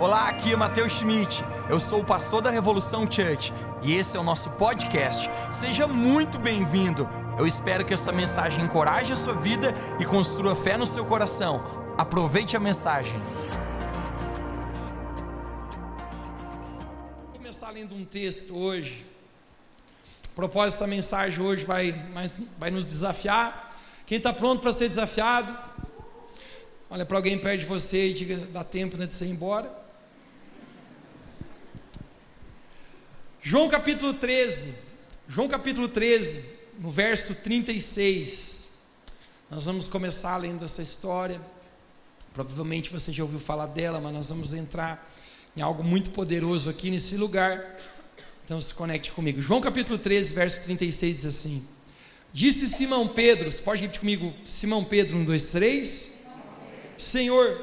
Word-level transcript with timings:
Olá, 0.00 0.30
aqui 0.30 0.50
é 0.54 0.56
Matheus 0.56 0.94
Schmidt. 0.94 1.44
Eu 1.68 1.78
sou 1.78 2.00
o 2.00 2.04
pastor 2.04 2.40
da 2.40 2.48
Revolução 2.48 3.02
Church 3.02 3.52
e 3.82 3.92
esse 3.92 4.16
é 4.16 4.20
o 4.20 4.22
nosso 4.22 4.48
podcast. 4.52 5.28
Seja 5.50 5.86
muito 5.86 6.38
bem-vindo. 6.38 7.06
Eu 7.38 7.46
espero 7.46 7.84
que 7.84 7.92
essa 7.92 8.10
mensagem 8.10 8.64
encoraje 8.64 9.12
a 9.12 9.16
sua 9.16 9.34
vida 9.34 9.74
e 10.00 10.06
construa 10.06 10.56
fé 10.56 10.78
no 10.78 10.86
seu 10.86 11.04
coração. 11.04 11.62
Aproveite 11.98 12.56
a 12.56 12.60
mensagem. 12.60 13.12
Vou 17.26 17.34
começar 17.34 17.70
lendo 17.70 17.94
um 17.94 18.06
texto 18.06 18.56
hoje. 18.56 19.04
O 20.30 20.34
propósito 20.34 20.78
dessa 20.78 20.86
mensagem 20.86 21.44
hoje 21.44 21.66
vai, 21.66 21.92
vai 22.58 22.70
nos 22.70 22.88
desafiar. 22.88 23.76
Quem 24.06 24.16
está 24.16 24.32
pronto 24.32 24.62
para 24.62 24.72
ser 24.72 24.88
desafiado? 24.88 25.54
Olha 26.88 27.04
para 27.04 27.18
alguém 27.18 27.38
perto 27.38 27.60
de 27.60 27.66
você 27.66 28.08
e 28.08 28.14
diga: 28.14 28.38
dá 28.50 28.64
tempo 28.64 28.96
né, 28.96 29.04
de 29.04 29.14
você 29.14 29.26
ir 29.26 29.32
embora. 29.32 29.79
João 33.42 33.70
capítulo 33.70 34.12
13, 34.12 34.74
João 35.26 35.48
capítulo 35.48 35.88
13, 35.88 36.44
no 36.78 36.90
verso 36.90 37.34
36. 37.36 38.68
Nós 39.50 39.64
vamos 39.64 39.88
começar 39.88 40.36
lendo 40.36 40.62
essa 40.62 40.82
história. 40.82 41.40
Provavelmente 42.34 42.90
você 42.90 43.10
já 43.10 43.22
ouviu 43.22 43.40
falar 43.40 43.66
dela, 43.66 43.98
mas 43.98 44.12
nós 44.12 44.28
vamos 44.28 44.52
entrar 44.52 45.10
em 45.56 45.62
algo 45.62 45.82
muito 45.82 46.10
poderoso 46.10 46.68
aqui 46.68 46.90
nesse 46.90 47.16
lugar. 47.16 47.78
Então 48.44 48.60
se 48.60 48.74
conecte 48.74 49.10
comigo. 49.10 49.40
João 49.40 49.62
capítulo 49.62 49.98
13, 49.98 50.34
verso 50.34 50.62
36 50.64 51.16
diz 51.16 51.24
assim: 51.24 51.66
Disse 52.34 52.68
Simão 52.68 53.08
Pedro, 53.08 53.50
você 53.50 53.62
pode 53.62 53.80
repetir 53.80 54.00
comigo? 54.00 54.34
Simão 54.44 54.84
Pedro, 54.84 55.16
um, 55.16 55.24
dois, 55.24 55.50
três. 55.50 56.10
Senhor, 56.98 57.58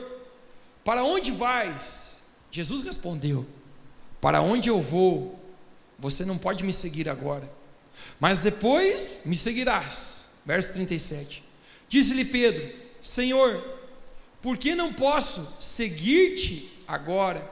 para 0.84 1.04
onde 1.04 1.30
vais? 1.30 2.18
Jesus 2.50 2.84
respondeu: 2.84 3.46
Para 4.20 4.42
onde 4.42 4.70
eu 4.70 4.82
vou, 4.82 5.37
você 5.98 6.24
não 6.26 6.38
pode 6.38 6.64
me 6.64 6.74
seguir 6.74 7.10
agora, 7.10 7.52
mas 8.20 8.42
depois 8.42 9.22
me 9.26 9.36
seguirás. 9.36 10.18
Verso 10.46 10.74
37. 10.74 11.44
Disse-lhe 11.90 12.26
Pedro: 12.26 12.74
Senhor, 13.02 13.62
por 14.42 14.58
que 14.58 14.76
não 14.76 14.94
posso 14.94 15.58
seguir-te 15.60 16.72
agora? 16.88 17.50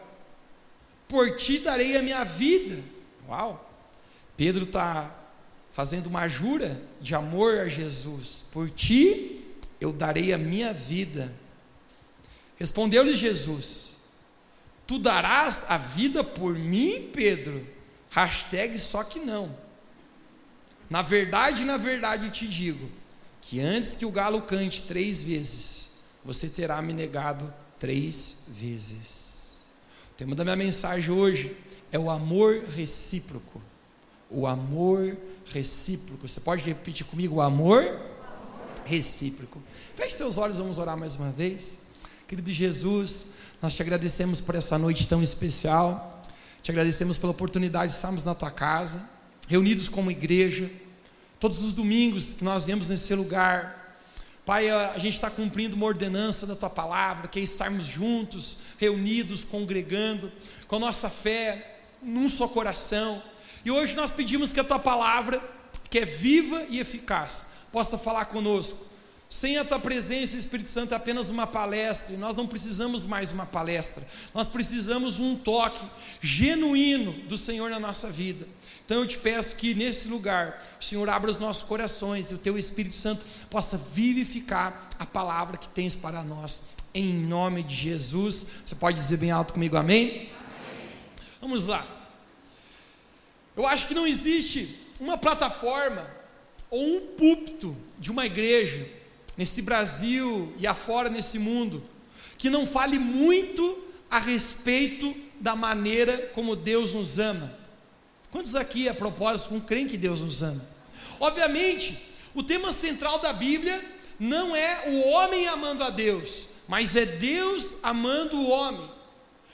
Por 1.08 1.36
ti 1.36 1.60
darei 1.60 1.98
a 1.98 2.02
minha 2.02 2.24
vida. 2.24 2.82
Uau! 3.28 3.70
Pedro 4.38 4.64
está 4.64 5.16
fazendo 5.72 6.08
uma 6.08 6.28
jura 6.28 6.82
de 7.02 7.16
amor 7.16 7.60
a 7.60 7.68
Jesus. 7.68 8.46
Por 8.52 8.70
ti 8.70 9.42
eu 9.80 9.92
darei 9.92 10.32
a 10.34 10.38
minha 10.38 10.74
vida. 10.74 11.34
Respondeu-lhe 12.58 13.16
Jesus: 13.16 13.96
Tu 14.88 15.00
darás 15.00 15.66
a 15.70 15.78
vida 15.78 16.24
por 16.24 16.56
mim, 16.56 17.10
Pedro? 17.14 17.75
Hashtag 18.16 18.80
só 18.80 19.04
que 19.04 19.20
não. 19.20 19.54
Na 20.90 21.02
verdade, 21.02 21.66
na 21.66 21.76
verdade 21.76 22.30
te 22.30 22.48
digo 22.48 22.90
que 23.42 23.60
antes 23.60 23.96
que 23.96 24.06
o 24.06 24.12
galo 24.12 24.42
cante 24.42 24.84
três 24.84 25.22
vezes, 25.22 25.90
você 26.24 26.48
terá 26.48 26.82
me 26.82 26.94
negado 26.94 27.54
três 27.78 28.46
vezes. 28.48 29.58
O 30.14 30.16
tema 30.16 30.34
da 30.34 30.46
minha 30.46 30.56
mensagem 30.56 31.12
hoje 31.12 31.58
é 31.92 32.00
o 32.00 32.10
amor 32.10 32.64
recíproco. 32.70 33.62
O 34.32 34.48
amor 34.48 35.18
recíproco. 35.48 36.26
Você 36.26 36.40
pode 36.40 36.64
repetir 36.64 37.06
comigo 37.06 37.36
o 37.36 37.42
amor 37.42 38.00
recíproco. 38.86 39.62
Feche 39.94 40.16
seus 40.16 40.38
olhos, 40.38 40.58
vamos 40.58 40.78
orar 40.78 40.96
mais 40.96 41.18
uma 41.18 41.32
vez. 41.32 41.80
Querido 42.30 42.54
Jesus, 42.54 43.26
nós 43.62 43.74
te 43.74 43.82
agradecemos 43.82 44.40
por 44.40 44.56
essa 44.56 44.78
noite 44.78 45.06
tão 45.06 45.22
especial. 45.22 46.15
Te 46.66 46.72
agradecemos 46.72 47.16
pela 47.16 47.32
oportunidade 47.32 47.92
de 47.92 47.96
estarmos 47.96 48.26
na 48.26 48.34
tua 48.34 48.50
casa, 48.50 49.08
reunidos 49.48 49.88
como 49.88 50.10
igreja, 50.10 50.68
todos 51.40 51.62
os 51.62 51.74
domingos 51.74 52.34
que 52.34 52.44
nós 52.44 52.66
viemos 52.66 52.90
nesse 52.90 53.14
lugar. 53.14 54.00
Pai, 54.44 54.68
a 54.72 54.98
gente 54.98 55.14
está 55.14 55.30
cumprindo 55.30 55.76
uma 55.76 55.86
ordenança 55.86 56.48
da 56.48 56.56
tua 56.56 56.72
palavra, 56.72 57.28
que 57.28 57.40
é 57.40 57.44
estarmos 57.44 57.86
juntos, 57.86 58.62
reunidos, 58.80 59.44
congregando, 59.44 60.32
com 60.68 60.78
a 60.78 60.80
nossa 60.80 61.08
fé, 61.08 61.82
num 62.02 62.28
só 62.28 62.48
coração. 62.48 63.22
E 63.64 63.70
hoje 63.70 63.94
nós 63.94 64.10
pedimos 64.10 64.52
que 64.52 64.60
a 64.60 64.64
tua 64.64 64.80
palavra, 64.80 65.40
que 65.88 66.00
é 66.00 66.06
viva 66.06 66.66
e 66.68 66.80
eficaz, 66.80 67.52
possa 67.72 67.96
falar 67.96 68.26
conosco 68.26 68.95
sem 69.30 69.58
a 69.58 69.66
tua 69.66 69.80
presença, 69.80 70.38
Espírito 70.38 70.70
Santo, 70.70 70.94
é 70.94 70.98
apenas 70.98 71.30
uma 71.30 71.48
palestra, 71.48 72.14
e 72.14 72.18
nós 72.18 72.36
não 72.36 72.48
precisamos 72.48 73.06
mais 73.06 73.32
uma 73.32 73.46
palestra, 73.46 74.08
nós 74.34 74.48
precisamos 74.48 75.20
um 75.20 75.36
toque 75.36 75.86
genuíno 76.22 77.12
do 77.28 77.38
Senhor 77.38 77.70
na 77.70 77.80
nossa 77.80 78.10
vida. 78.10 78.48
Então 78.86 79.00
eu 79.00 79.08
te 79.08 79.18
peço 79.18 79.56
que 79.56 79.74
nesse 79.74 80.08
lugar, 80.08 80.64
o 80.80 80.84
Senhor 80.84 81.10
abra 81.10 81.32
os 81.32 81.40
nossos 81.40 81.64
corações 81.64 82.30
e 82.30 82.36
o 82.36 82.38
teu 82.38 82.56
Espírito 82.56 82.96
Santo 82.96 83.26
possa 83.50 83.78
vivificar 83.78 84.90
a 85.00 85.06
palavra 85.08 85.58
que 85.58 85.68
tens 85.70 85.96
para 85.96 86.22
nós, 86.22 86.70
em 86.94 87.14
nome 87.14 87.64
de 87.64 87.74
Jesus. 87.74 88.48
Você 88.64 88.76
pode 88.76 88.98
dizer 88.98 89.18
bem 89.18 89.32
alto 89.32 89.54
comigo, 89.54 89.76
amém? 89.76 90.08
amém. 90.08 90.30
Vamos 91.42 91.66
lá. 91.66 91.84
Eu 93.58 93.66
acho 93.66 93.88
que 93.88 93.96
não 93.96 94.06
existe 94.06 94.80
uma 95.00 95.18
plataforma 95.18 96.08
ou 96.70 96.98
um 96.98 97.02
púlpito 97.18 97.76
de 97.98 98.12
uma 98.12 98.26
igreja 98.26 98.88
nesse 99.38 99.62
Brasil 99.62 100.54
e 100.58 100.66
afora 100.66 101.10
nesse 101.10 101.40
mundo, 101.40 101.84
que 102.38 102.50
não 102.50 102.66
fale 102.66 102.98
muito 102.98 103.84
a 104.10 104.20
respeito 104.20 105.16
da 105.40 105.56
maneira 105.56 106.30
como 106.34 106.56
Deus 106.56 106.94
nos 106.94 107.20
ama. 107.20 107.54
Quantos 108.32 108.56
aqui, 108.56 108.90
a 108.90 108.94
propósito, 108.94 109.54
não 109.54 109.62
creem 109.62 109.88
que 109.88 109.98
Deus 109.98 110.22
nos 110.22 110.42
ama? 110.42 110.66
Obviamente, 111.20 111.98
o 112.34 112.44
tema 112.44 112.72
central 112.72 113.20
da 113.20 113.32
Bíblia 113.32 113.84
não 114.20 114.56
é 114.56 114.90
o 114.90 115.10
homem 115.10 115.48
amando 115.48 115.84
a 115.84 115.90
Deus, 115.90 116.48
mas 116.68 116.96
é 116.96 117.06
Deus 117.06 117.78
amando 117.84 118.38
o 118.38 118.50
homem. 118.50 118.90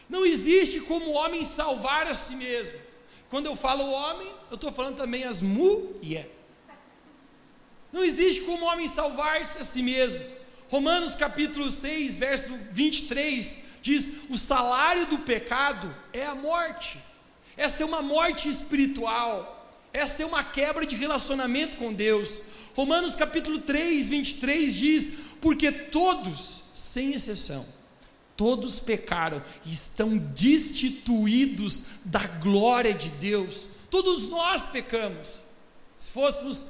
Não 0.10 0.26
existe 0.26 0.80
como 0.82 1.06
o 1.06 1.14
homem 1.14 1.46
salvar 1.46 2.08
a 2.08 2.14
si 2.14 2.36
mesmo. 2.36 2.78
Quando 3.30 3.46
eu 3.46 3.56
falo 3.56 3.84
homem, 3.90 4.28
eu 4.50 4.56
estou 4.56 4.72
falando 4.72 4.98
também 4.98 5.24
as 5.24 5.42
mulheres. 5.42 6.41
Não 7.92 8.04
existe 8.04 8.42
como 8.42 8.64
o 8.64 8.68
homem 8.68 8.88
salvar-se 8.88 9.60
a 9.60 9.64
si 9.64 9.84
mesmo. 9.84 10.22
Romanos 10.70 11.16
capítulo 11.16 11.70
6, 11.70 12.18
verso 12.18 12.54
23 12.72 13.64
diz: 13.82 14.12
"O 14.30 14.38
salário 14.38 15.08
do 15.08 15.20
pecado 15.20 15.94
é 16.14 16.26
a 16.26 16.36
morte". 16.36 16.98
Essa 17.58 17.84
é 17.84 17.86
uma 17.86 18.02
morte 18.02 18.48
espiritual. 18.48 19.58
Essa 19.92 20.24
é 20.24 20.26
uma 20.26 20.44
quebra 20.44 20.86
de 20.86 20.96
relacionamento 20.96 21.76
com 21.76 21.94
Deus. 21.94 22.42
Romanos 22.74 23.16
capítulo 23.16 23.60
3, 23.60 24.08
23 24.08 24.74
diz: 24.74 25.12
"Porque 25.42 25.72
todos, 25.72 26.64
sem 26.74 27.14
exceção, 27.14 27.66
todos 28.38 28.80
pecaram 28.80 29.44
e 29.66 29.72
estão 29.74 30.18
destituídos 30.18 31.84
da 32.06 32.26
glória 32.26 32.94
de 32.94 33.10
Deus. 33.10 33.68
Todos 33.90 34.30
nós 34.30 34.66
pecamos. 34.66 35.28
Se 35.98 36.10
fôssemos 36.10 36.66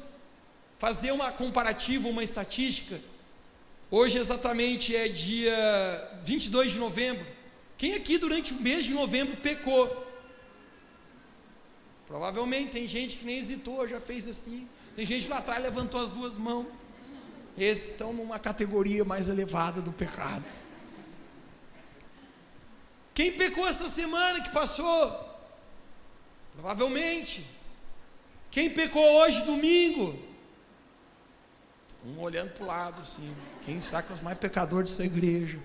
fazer 0.81 1.11
uma 1.11 1.31
comparativa, 1.31 2.09
uma 2.09 2.23
estatística. 2.23 2.99
Hoje 3.91 4.17
exatamente 4.17 4.95
é 4.95 5.07
dia 5.07 5.55
22 6.23 6.71
de 6.71 6.79
novembro. 6.79 7.23
Quem 7.77 7.93
aqui 7.93 8.17
durante 8.17 8.51
o 8.51 8.59
mês 8.59 8.85
de 8.85 8.91
novembro 8.91 9.37
pecou? 9.37 9.85
Provavelmente 12.07 12.71
tem 12.71 12.87
gente 12.87 13.17
que 13.17 13.23
nem 13.23 13.37
hesitou, 13.37 13.87
já 13.87 13.99
fez 13.99 14.27
assim. 14.27 14.67
Tem 14.95 15.05
gente 15.05 15.27
lá 15.27 15.37
atrás 15.37 15.61
levantou 15.61 16.01
as 16.01 16.09
duas 16.09 16.35
mãos. 16.35 16.65
Esses 17.55 17.91
estão 17.91 18.11
numa 18.11 18.39
categoria 18.39 19.05
mais 19.05 19.29
elevada 19.29 19.83
do 19.83 19.91
pecado. 19.91 20.45
Quem 23.13 23.33
pecou 23.33 23.67
essa 23.67 23.87
semana 23.87 24.41
que 24.41 24.49
passou? 24.49 25.29
Provavelmente. 26.53 27.45
Quem 28.49 28.71
pecou 28.71 29.07
hoje, 29.19 29.45
domingo? 29.45 30.30
Um 32.05 32.19
olhando 32.19 32.51
para 32.51 32.63
o 32.63 32.67
lado, 32.67 33.01
assim. 33.01 33.35
Quem 33.63 33.81
saca 33.81 34.13
os 34.13 34.21
mais 34.21 34.37
pecadores 34.37 34.91
dessa 34.91 35.05
igreja? 35.05 35.59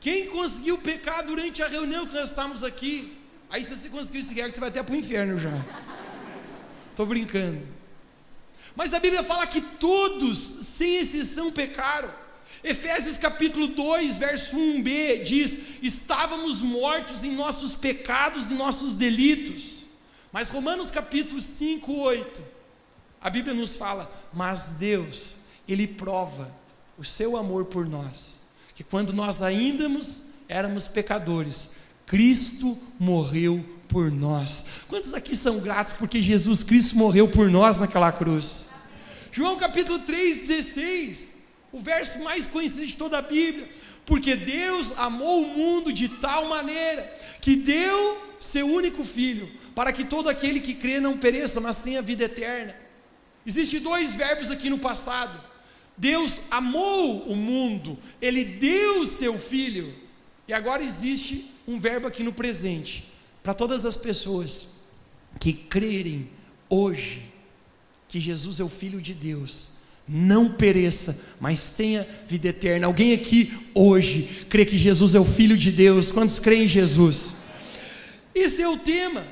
Quem 0.00 0.28
conseguiu 0.28 0.78
pecar 0.78 1.24
durante 1.24 1.62
a 1.62 1.68
reunião 1.68 2.06
que 2.06 2.14
nós 2.14 2.30
estávamos 2.30 2.62
aqui? 2.62 3.18
Aí 3.50 3.64
se 3.64 3.74
você 3.74 3.88
conseguiu 3.88 4.34
guerra, 4.34 4.50
você 4.52 4.60
vai 4.60 4.68
até 4.68 4.82
para 4.82 4.94
o 4.94 4.96
inferno 4.96 5.38
já. 5.38 5.64
Estou 6.90 7.06
brincando. 7.06 7.66
Mas 8.74 8.92
a 8.92 9.00
Bíblia 9.00 9.24
fala 9.24 9.46
que 9.46 9.60
todos, 9.60 10.38
sem 10.38 10.96
exceção, 10.96 11.50
pecaram. 11.50 12.12
Efésios 12.62 13.16
capítulo 13.16 13.68
2, 13.68 14.18
verso 14.18 14.56
1b 14.56 15.22
diz: 15.24 15.82
Estávamos 15.82 16.62
mortos 16.62 17.24
em 17.24 17.34
nossos 17.34 17.74
pecados 17.74 18.50
e 18.50 18.54
nossos 18.54 18.94
delitos. 18.94 19.86
Mas 20.32 20.48
Romanos 20.48 20.90
capítulo 20.90 21.40
5, 21.40 21.92
8, 21.92 22.42
a 23.20 23.30
Bíblia 23.30 23.54
nos 23.54 23.76
fala: 23.76 24.10
Mas 24.32 24.76
Deus, 24.78 25.36
ele 25.68 25.86
prova 25.86 26.50
o 26.98 27.04
seu 27.04 27.36
amor 27.36 27.66
por 27.66 27.86
nós, 27.86 28.40
que 28.74 28.84
quando 28.84 29.12
nós 29.12 29.42
ainda 29.42 29.88
éramos 30.48 30.88
pecadores, 30.88 31.76
Cristo 32.06 32.78
morreu 32.98 33.64
por 33.88 34.10
nós. 34.10 34.64
Quantos 34.88 35.14
aqui 35.14 35.34
são 35.34 35.58
gratos 35.58 35.92
porque 35.92 36.22
Jesus 36.22 36.62
Cristo 36.62 36.96
morreu 36.96 37.28
por 37.28 37.50
nós 37.50 37.80
naquela 37.80 38.12
cruz? 38.12 38.66
João 39.32 39.56
capítulo 39.56 39.98
3, 39.98 40.48
16, 40.48 41.34
o 41.72 41.80
verso 41.80 42.20
mais 42.20 42.46
conhecido 42.46 42.86
de 42.86 42.94
toda 42.94 43.18
a 43.18 43.22
Bíblia. 43.22 43.68
Porque 44.06 44.36
Deus 44.36 44.96
amou 44.98 45.42
o 45.42 45.48
mundo 45.48 45.92
de 45.92 46.08
tal 46.08 46.48
maneira 46.48 47.12
que 47.40 47.56
deu 47.56 48.22
seu 48.38 48.66
único 48.66 49.04
filho, 49.04 49.50
para 49.74 49.92
que 49.92 50.04
todo 50.04 50.28
aquele 50.28 50.60
que 50.60 50.74
crê 50.74 51.00
não 51.00 51.18
pereça, 51.18 51.60
mas 51.60 51.78
tenha 51.78 52.00
vida 52.00 52.24
eterna. 52.24 52.74
Existem 53.44 53.80
dois 53.80 54.14
verbos 54.14 54.50
aqui 54.50 54.70
no 54.70 54.78
passado. 54.78 55.38
Deus 55.96 56.42
amou 56.50 57.22
o 57.22 57.36
mundo, 57.36 57.98
ele 58.20 58.44
deu 58.44 59.00
o 59.00 59.06
seu 59.06 59.38
filho. 59.38 59.94
E 60.46 60.52
agora 60.52 60.82
existe 60.82 61.50
um 61.66 61.78
verbo 61.78 62.06
aqui 62.06 62.22
no 62.22 62.32
presente, 62.32 63.04
para 63.42 63.54
todas 63.54 63.84
as 63.84 63.96
pessoas 63.96 64.68
que 65.40 65.52
crerem 65.52 66.30
hoje 66.68 67.22
que 68.08 68.20
Jesus 68.20 68.60
é 68.60 68.64
o 68.64 68.68
filho 68.68 69.00
de 69.00 69.12
Deus 69.12 69.76
não 70.08 70.50
pereça, 70.50 71.18
mas 71.40 71.70
tenha 71.70 72.06
vida 72.28 72.48
eterna. 72.48 72.86
Alguém 72.86 73.12
aqui 73.12 73.52
hoje 73.74 74.46
crê 74.48 74.64
que 74.64 74.78
Jesus 74.78 75.14
é 75.14 75.20
o 75.20 75.24
Filho 75.24 75.56
de 75.56 75.72
Deus? 75.72 76.12
Quantos 76.12 76.38
creem 76.38 76.64
em 76.64 76.68
Jesus? 76.68 77.32
Esse 78.34 78.62
é 78.62 78.68
o 78.68 78.78
tema. 78.78 79.26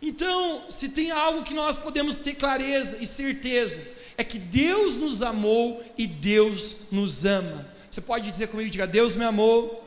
Então, 0.00 0.62
se 0.68 0.90
tem 0.90 1.10
algo 1.10 1.42
que 1.42 1.54
nós 1.54 1.76
podemos 1.76 2.16
ter 2.16 2.34
clareza 2.34 2.98
e 3.00 3.06
certeza, 3.06 3.80
é 4.16 4.24
que 4.24 4.38
Deus 4.38 4.96
nos 4.96 5.22
amou 5.22 5.84
e 5.96 6.06
Deus 6.06 6.90
nos 6.90 7.24
ama. 7.24 7.66
Você 7.90 8.00
pode 8.00 8.30
dizer 8.30 8.48
comigo, 8.48 8.70
diga, 8.70 8.86
Deus 8.86 9.16
me 9.16 9.24
amou 9.24 9.86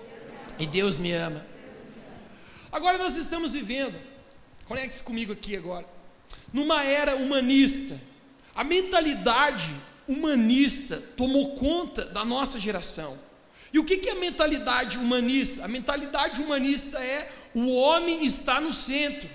e 0.58 0.66
Deus 0.66 0.98
me 0.98 1.12
ama. 1.12 1.46
Agora 2.72 2.98
nós 2.98 3.16
estamos 3.16 3.54
vivendo, 3.54 3.96
conecte-se 4.66 5.02
comigo 5.02 5.34
aqui 5.34 5.56
agora, 5.56 5.86
numa 6.54 6.84
era 6.84 7.16
humanista. 7.16 8.00
A 8.54 8.64
mentalidade 8.64 9.74
humanista 10.08 10.98
tomou 11.16 11.56
conta 11.56 12.06
da 12.06 12.26
nossa 12.26 12.60
geração. 12.60 13.18
E 13.72 13.80
o 13.80 13.86
que 13.86 14.10
é 14.10 14.12
a 14.12 14.16
mentalidade 14.16 14.98
humanista? 14.98 15.66
A 15.66 15.68
mentalidade 15.68 16.42
humanista 16.42 17.00
é 17.00 17.32
o 17.54 17.72
homem 17.74 18.26
está 18.26 18.60
no 18.60 18.74
centro. 18.74 19.30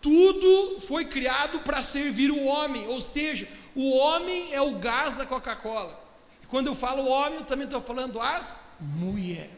Tudo 0.00 0.80
foi 0.80 1.04
criado 1.04 1.60
para 1.60 1.80
servir 1.80 2.30
o 2.30 2.44
homem, 2.44 2.86
ou 2.88 3.00
seja, 3.00 3.46
o 3.74 3.96
homem 3.96 4.52
é 4.52 4.60
o 4.60 4.78
gás 4.78 5.16
da 5.16 5.26
Coca-Cola. 5.26 6.00
Quando 6.48 6.66
eu 6.66 6.74
falo 6.74 7.06
homem, 7.06 7.38
eu 7.38 7.44
também 7.44 7.64
estou 7.64 7.80
falando 7.80 8.20
as 8.20 8.72
mulher. 8.80 9.50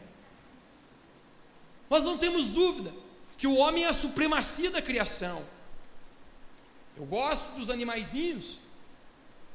Nós 1.89 2.03
não 2.03 2.17
temos 2.17 2.49
dúvida 2.49 2.93
que 3.37 3.47
o 3.47 3.57
homem 3.57 3.83
é 3.83 3.87
a 3.87 3.93
supremacia 3.93 4.71
da 4.71 4.81
criação. 4.81 5.43
Eu 6.95 7.05
gosto 7.05 7.57
dos 7.57 7.69
animaizinhos, 7.69 8.57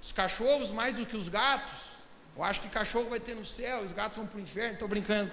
os 0.02 0.12
cachorros 0.12 0.70
mais 0.70 0.96
do 0.96 1.06
que 1.06 1.16
os 1.16 1.28
gatos. 1.28 1.90
Eu 2.36 2.44
acho 2.44 2.60
que 2.60 2.68
cachorro 2.68 3.08
vai 3.08 3.20
ter 3.20 3.34
no 3.34 3.44
céu, 3.44 3.80
os 3.80 3.92
gatos 3.92 4.18
vão 4.18 4.26
para 4.26 4.38
o 4.38 4.40
inferno, 4.40 4.74
estou 4.74 4.88
brincando. 4.88 5.32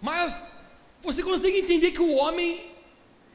Mas 0.00 0.62
você 1.02 1.22
consegue 1.22 1.58
entender 1.58 1.90
que 1.90 2.00
o 2.00 2.14
homem, 2.14 2.74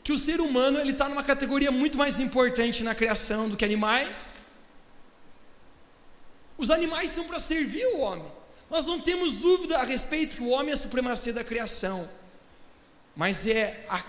que 0.04 0.12
o 0.12 0.18
ser 0.18 0.42
humano, 0.42 0.78
ele 0.80 0.92
está 0.92 1.08
numa 1.08 1.24
categoria 1.24 1.72
muito 1.72 1.98
mais 1.98 2.20
importante 2.20 2.84
na 2.84 2.94
criação 2.94 3.48
do 3.48 3.56
que 3.56 3.64
animais? 3.64 4.36
Os 6.58 6.70
animais 6.70 7.12
são 7.12 7.24
para 7.24 7.40
servir 7.40 7.86
o 7.88 8.00
homem. 8.00 8.30
Nós 8.70 8.86
não 8.86 9.00
temos 9.00 9.38
dúvida 9.38 9.78
a 9.78 9.84
respeito 9.84 10.36
que 10.36 10.44
o 10.44 10.50
homem 10.50 10.72
é 10.72 10.74
a 10.74 10.78
supremacia 10.78 11.32
da 11.32 11.44
criação, 11.44 12.10
mas 13.16 13.48
é 13.48 13.86
a 13.88 14.04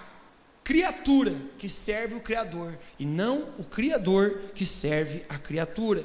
criatura 0.64 1.34
que 1.58 1.68
serve 1.68 2.14
o 2.14 2.20
Criador 2.20 2.76
e 2.98 3.04
não 3.04 3.50
o 3.58 3.64
Criador 3.64 4.40
que 4.54 4.66
serve 4.66 5.22
a 5.28 5.38
criatura. 5.38 6.04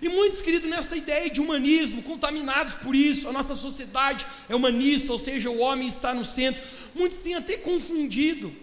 E 0.00 0.08
muitos, 0.08 0.40
queridos, 0.40 0.68
nessa 0.68 0.96
ideia 0.96 1.30
de 1.30 1.40
humanismo, 1.40 2.02
contaminados 2.02 2.74
por 2.74 2.94
isso, 2.94 3.28
a 3.28 3.32
nossa 3.32 3.54
sociedade 3.54 4.24
é 4.48 4.54
humanista, 4.54 5.10
ou 5.10 5.18
seja, 5.18 5.50
o 5.50 5.58
homem 5.58 5.88
está 5.88 6.14
no 6.14 6.24
centro. 6.24 6.62
Muitos 6.94 7.18
têm 7.18 7.34
até 7.34 7.56
confundido 7.56 8.54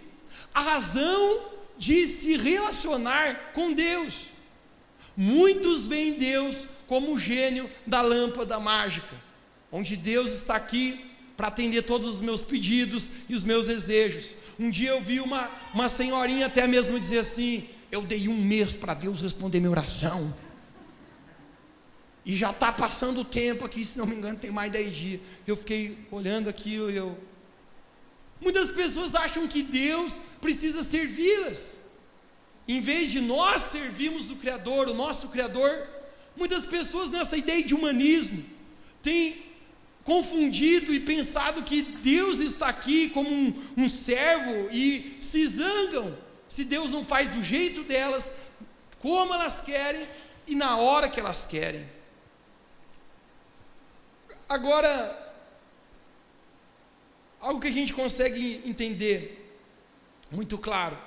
a 0.58 0.60
razão 0.60 1.40
de 1.78 2.04
se 2.08 2.36
relacionar 2.36 3.52
com 3.52 3.72
Deus. 3.72 4.26
Muitos 5.16 5.86
veem 5.86 6.14
Deus 6.14 6.66
como 6.88 7.12
o 7.12 7.18
gênio 7.18 7.70
da 7.86 8.00
lâmpada 8.00 8.58
mágica, 8.58 9.14
onde 9.70 9.96
Deus 9.96 10.32
está 10.32 10.56
aqui 10.56 11.12
para 11.36 11.46
atender 11.46 11.82
todos 11.82 12.08
os 12.08 12.20
meus 12.20 12.42
pedidos 12.42 13.10
e 13.28 13.34
os 13.36 13.44
meus 13.44 13.68
desejos. 13.68 14.34
Um 14.58 14.68
dia 14.68 14.90
eu 14.90 15.00
vi 15.00 15.20
uma, 15.20 15.48
uma 15.72 15.88
senhorinha 15.88 16.46
até 16.46 16.66
mesmo 16.66 16.98
dizer 16.98 17.20
assim: 17.20 17.68
Eu 17.92 18.02
dei 18.02 18.28
um 18.28 18.36
mês 18.36 18.72
para 18.72 18.94
Deus 18.94 19.20
responder 19.20 19.60
minha 19.60 19.70
oração. 19.70 20.34
E 22.26 22.36
já 22.36 22.50
está 22.50 22.72
passando 22.72 23.20
o 23.20 23.24
tempo 23.24 23.64
aqui, 23.64 23.84
se 23.84 23.96
não 23.96 24.06
me 24.06 24.16
engano, 24.16 24.36
tem 24.36 24.50
mais 24.50 24.72
10 24.72 24.96
dias. 24.96 25.20
Eu 25.46 25.54
fiquei 25.54 25.96
olhando 26.10 26.48
aquilo 26.48 26.90
e 26.90 26.96
eu. 26.96 27.16
Muitas 28.40 28.70
pessoas 28.70 29.14
acham 29.14 29.48
que 29.48 29.62
Deus 29.62 30.14
precisa 30.40 30.82
servi-las. 30.82 31.76
Em 32.66 32.80
vez 32.80 33.10
de 33.10 33.20
nós 33.20 33.62
servirmos 33.62 34.30
o 34.30 34.36
Criador, 34.36 34.88
o 34.88 34.94
nosso 34.94 35.28
Criador, 35.28 35.86
muitas 36.36 36.64
pessoas 36.64 37.10
nessa 37.10 37.36
ideia 37.36 37.64
de 37.64 37.74
humanismo 37.74 38.44
têm 39.02 39.42
confundido 40.04 40.94
e 40.94 41.00
pensado 41.00 41.62
que 41.62 41.82
Deus 41.82 42.40
está 42.40 42.68
aqui 42.68 43.10
como 43.10 43.30
um, 43.30 43.62
um 43.76 43.88
servo 43.88 44.70
e 44.70 45.16
se 45.20 45.46
zangam 45.46 46.16
se 46.48 46.64
Deus 46.64 46.92
não 46.92 47.04
faz 47.04 47.28
do 47.28 47.42
jeito 47.42 47.82
delas, 47.82 48.54
como 48.98 49.34
elas 49.34 49.60
querem 49.60 50.08
e 50.46 50.54
na 50.54 50.78
hora 50.78 51.10
que 51.10 51.20
elas 51.20 51.44
querem. 51.44 51.86
Agora, 54.48 55.27
algo 57.40 57.60
que 57.60 57.68
a 57.68 57.72
gente 57.72 57.92
consegue 57.92 58.62
entender 58.64 59.56
muito 60.30 60.58
claro, 60.58 60.98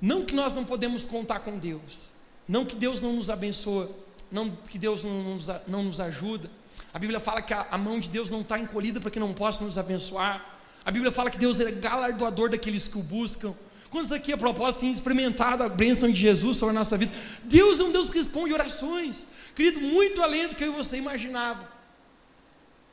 não 0.00 0.24
que 0.24 0.34
nós 0.34 0.54
não 0.54 0.64
podemos 0.64 1.04
contar 1.04 1.40
com 1.40 1.58
Deus, 1.58 2.10
não 2.46 2.64
que 2.64 2.76
Deus 2.76 3.02
não 3.02 3.12
nos 3.14 3.30
abençoa, 3.30 3.90
não 4.30 4.50
que 4.50 4.78
Deus 4.78 5.04
não 5.04 5.22
nos, 5.22 5.48
não 5.66 5.82
nos 5.84 6.00
ajuda, 6.00 6.50
a 6.92 6.98
Bíblia 6.98 7.18
fala 7.18 7.40
que 7.40 7.54
a, 7.54 7.66
a 7.70 7.78
mão 7.78 7.98
de 7.98 8.08
Deus 8.08 8.30
não 8.30 8.42
está 8.42 8.58
encolhida 8.58 9.00
para 9.00 9.10
que 9.10 9.18
não 9.18 9.32
possa 9.32 9.64
nos 9.64 9.78
abençoar. 9.78 10.44
A 10.84 10.90
Bíblia 10.90 11.10
fala 11.10 11.30
que 11.30 11.38
Deus 11.38 11.58
é 11.58 11.70
galardoador 11.70 12.50
daqueles 12.50 12.86
que 12.86 12.98
o 12.98 13.02
buscam. 13.02 13.54
Quantos 13.88 14.12
aqui 14.12 14.32
a 14.32 14.36
propósito 14.36 14.80
têm 14.80 14.92
experimentado 14.92 15.62
a 15.62 15.68
bênção 15.68 16.10
de 16.10 16.20
Jesus 16.20 16.56
sobre 16.58 16.74
a 16.74 16.78
nossa 16.78 16.96
vida? 16.98 17.12
Deus 17.44 17.80
é 17.80 17.84
um 17.84 17.92
Deus 17.92 18.10
que 18.10 18.18
responde 18.18 18.52
orações, 18.52 19.24
querido, 19.54 19.80
muito 19.80 20.22
além 20.22 20.48
do 20.48 20.54
que 20.54 20.64
eu 20.64 20.72
e 20.72 20.76
você 20.76 20.98
imaginava. 20.98 21.71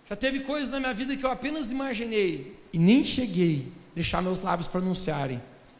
Já 0.09 0.15
teve 0.15 0.39
coisas 0.39 0.71
na 0.71 0.79
minha 0.79 0.93
vida 0.93 1.15
que 1.15 1.23
eu 1.23 1.29
apenas 1.29 1.71
imaginei 1.71 2.57
e 2.73 2.79
nem 2.79 3.03
cheguei 3.03 3.71
a 3.91 3.95
deixar 3.95 4.21
meus 4.21 4.41
lábios 4.41 4.67
pronunciarem. 4.67 5.39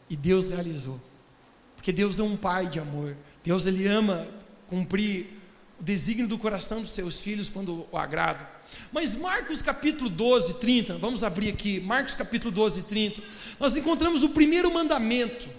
E 0.10 0.16
Deus 0.16 0.50
realizou. 0.50 1.00
Porque 1.76 1.92
Deus 1.92 2.20
é 2.20 2.24
um 2.24 2.38
pai 2.38 2.68
de 2.68 2.80
amor. 2.80 3.18
Deus 3.44 3.66
ele 3.66 3.88
ama 3.88 4.28
cumprir 4.68 5.28
o 5.80 5.84
desígnio 5.84 6.28
do 6.28 6.38
coração 6.38 6.82
dos 6.82 6.92
seus 6.92 7.20
filhos 7.20 7.50
quando 7.50 7.88
o 7.92 7.98
agrada. 7.98 8.48
Mas 8.92 9.16
Marcos 9.16 9.64
capítulo 9.64 10.10
12, 10.10 10.60
30, 10.60 10.98
vamos 10.98 11.24
abrir 11.24 11.50
aqui, 11.50 11.80
Marcos 11.80 12.14
capítulo 12.14 12.52
12, 12.52 12.84
30, 12.84 13.22
nós 13.60 13.76
encontramos 13.76 14.22
o 14.22 14.30
primeiro 14.30 14.72
mandamento. 14.72 15.50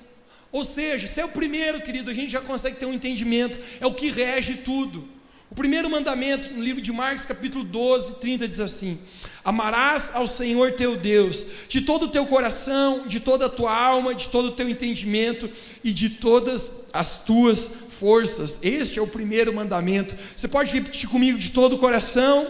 Ou 0.53 0.65
seja, 0.65 1.09
se 1.09 1.21
é 1.21 1.25
o 1.25 1.29
primeiro, 1.29 1.81
querido, 1.81 2.11
a 2.11 2.15
gente 2.15 2.31
já 2.31 2.41
consegue 2.41 2.77
ter 2.77 2.87
um 2.87 2.93
entendimento, 2.93 3.59
é 3.81 3.87
o 3.87 3.95
que 3.95 4.11
rege 4.11 4.59
tudo. 4.59 5.09
O 5.51 5.55
primeiro 5.55 5.91
mandamento, 5.91 6.53
no 6.53 6.63
livro 6.63 6.81
de 6.81 6.93
Marcos, 6.93 7.25
capítulo 7.25 7.65
12, 7.65 8.21
30, 8.21 8.47
diz 8.47 8.61
assim: 8.61 8.97
Amarás 9.45 10.13
ao 10.15 10.25
Senhor 10.25 10.73
teu 10.73 10.97
Deus 10.97 11.45
de 11.69 11.81
todo 11.81 12.05
o 12.05 12.09
teu 12.09 12.25
coração, 12.25 13.09
de 13.09 13.19
toda 13.19 13.47
a 13.47 13.49
tua 13.49 13.77
alma, 13.77 14.15
de 14.15 14.29
todo 14.29 14.47
o 14.47 14.53
teu 14.53 14.69
entendimento 14.69 15.51
e 15.83 15.93
de 15.93 16.09
todas 16.09 16.89
as 16.93 17.25
tuas 17.25 17.69
forças. 17.99 18.61
Este 18.63 19.01
é 19.01 19.03
o 19.03 19.09
primeiro 19.09 19.53
mandamento. 19.53 20.15
Você 20.37 20.47
pode 20.47 20.73
repetir 20.73 21.09
comigo 21.09 21.37
de 21.37 21.51
todo 21.51 21.75
o 21.75 21.79
coração? 21.79 22.47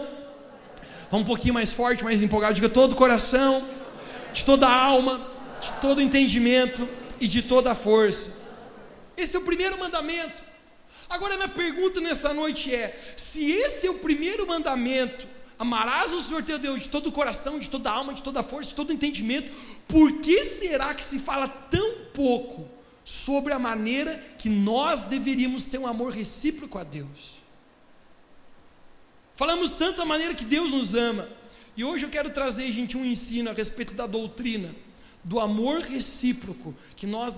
Vamos 1.09 1.25
um 1.25 1.27
pouquinho 1.27 1.55
mais 1.55 1.73
forte, 1.73 2.03
mais 2.03 2.21
empolgado. 2.21 2.53
Diga 2.53 2.69
todo 2.69 2.91
o 2.91 2.95
coração, 2.95 3.63
de 4.31 4.45
toda 4.45 4.67
a 4.67 4.75
alma, 4.75 5.19
de 5.59 5.71
todo 5.81 5.97
o 5.97 6.01
entendimento 6.01 6.87
e 7.19 7.27
de 7.27 7.41
toda 7.41 7.71
a 7.71 7.75
força. 7.75 8.41
Esse 9.17 9.35
é 9.35 9.39
o 9.39 9.43
primeiro 9.43 9.79
mandamento. 9.79 10.50
Agora, 11.11 11.35
minha 11.35 11.49
pergunta 11.49 11.99
nessa 11.99 12.33
noite 12.33 12.73
é: 12.73 13.13
se 13.17 13.51
esse 13.51 13.85
é 13.85 13.91
o 13.91 13.95
primeiro 13.99 14.47
mandamento, 14.47 15.27
amarás 15.59 16.13
o 16.13 16.21
Senhor 16.21 16.41
teu 16.41 16.57
Deus 16.57 16.83
de 16.83 16.89
todo 16.89 17.07
o 17.07 17.11
coração, 17.11 17.59
de 17.59 17.69
toda 17.69 17.89
a 17.91 17.93
alma, 17.93 18.13
de 18.13 18.23
toda 18.23 18.39
a 18.39 18.43
força, 18.43 18.69
de 18.69 18.75
todo 18.75 18.91
o 18.91 18.93
entendimento, 18.93 19.53
por 19.89 20.21
que 20.21 20.45
será 20.45 20.93
que 20.93 21.03
se 21.03 21.19
fala 21.19 21.49
tão 21.49 22.05
pouco 22.13 22.65
sobre 23.03 23.51
a 23.51 23.59
maneira 23.59 24.23
que 24.37 24.47
nós 24.47 25.03
deveríamos 25.03 25.65
ter 25.65 25.77
um 25.77 25.85
amor 25.85 26.13
recíproco 26.13 26.77
a 26.77 26.83
Deus. 26.83 27.41
Falamos 29.35 29.73
tanto 29.73 30.01
a 30.01 30.05
maneira 30.05 30.33
que 30.33 30.45
Deus 30.45 30.71
nos 30.71 30.95
ama, 30.95 31.27
E 31.75 31.83
hoje 31.83 32.05
eu 32.05 32.09
quero 32.09 32.29
trazer, 32.29 32.69
gente, 32.71 32.97
um 32.97 33.03
ensino 33.03 33.49
a 33.49 33.53
respeito 33.53 33.93
da 33.93 34.05
doutrina, 34.05 34.75
do 35.23 35.39
amor 35.39 35.81
recíproco 35.81 36.73
que 36.95 37.05
nós 37.05 37.35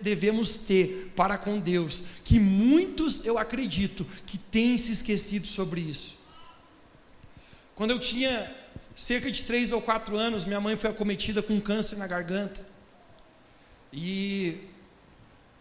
devemos 0.00 0.60
ter 0.60 1.12
para 1.14 1.36
com 1.36 1.58
Deus, 1.58 2.04
que 2.24 2.40
muitos, 2.40 3.24
eu 3.26 3.38
acredito, 3.38 4.06
que 4.26 4.38
têm 4.38 4.78
se 4.78 4.92
esquecido 4.92 5.46
sobre 5.46 5.80
isso. 5.80 6.16
Quando 7.74 7.90
eu 7.90 7.98
tinha 7.98 8.54
cerca 8.94 9.30
de 9.30 9.42
três 9.42 9.70
ou 9.70 9.82
quatro 9.82 10.16
anos, 10.16 10.46
minha 10.46 10.60
mãe 10.60 10.76
foi 10.76 10.88
acometida 10.88 11.42
com 11.42 11.60
câncer 11.60 11.96
na 11.96 12.06
garganta. 12.06 12.66
E 13.92 14.58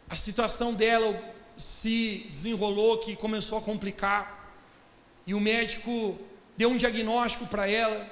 a 0.10 0.16
situação 0.16 0.74
dela 0.74 1.22
se 1.58 2.24
desenrolou, 2.26 3.00
que 3.00 3.16
começou 3.16 3.58
a 3.58 3.62
complicar. 3.62 4.54
E 5.28 5.34
o 5.34 5.42
médico 5.42 6.18
deu 6.56 6.70
um 6.70 6.78
diagnóstico 6.78 7.46
para 7.48 7.68
ela 7.70 8.10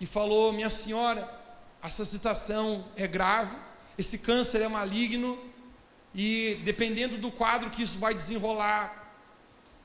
e 0.00 0.06
falou: 0.06 0.52
Minha 0.52 0.70
senhora, 0.70 1.39
essa 1.82 2.04
situação 2.04 2.84
é 2.96 3.06
grave, 3.06 3.56
esse 3.96 4.18
câncer 4.18 4.60
é 4.62 4.68
maligno 4.68 5.38
e 6.14 6.60
dependendo 6.64 7.16
do 7.18 7.30
quadro 7.30 7.70
que 7.70 7.82
isso 7.82 7.98
vai 7.98 8.14
desenrolar, 8.14 9.14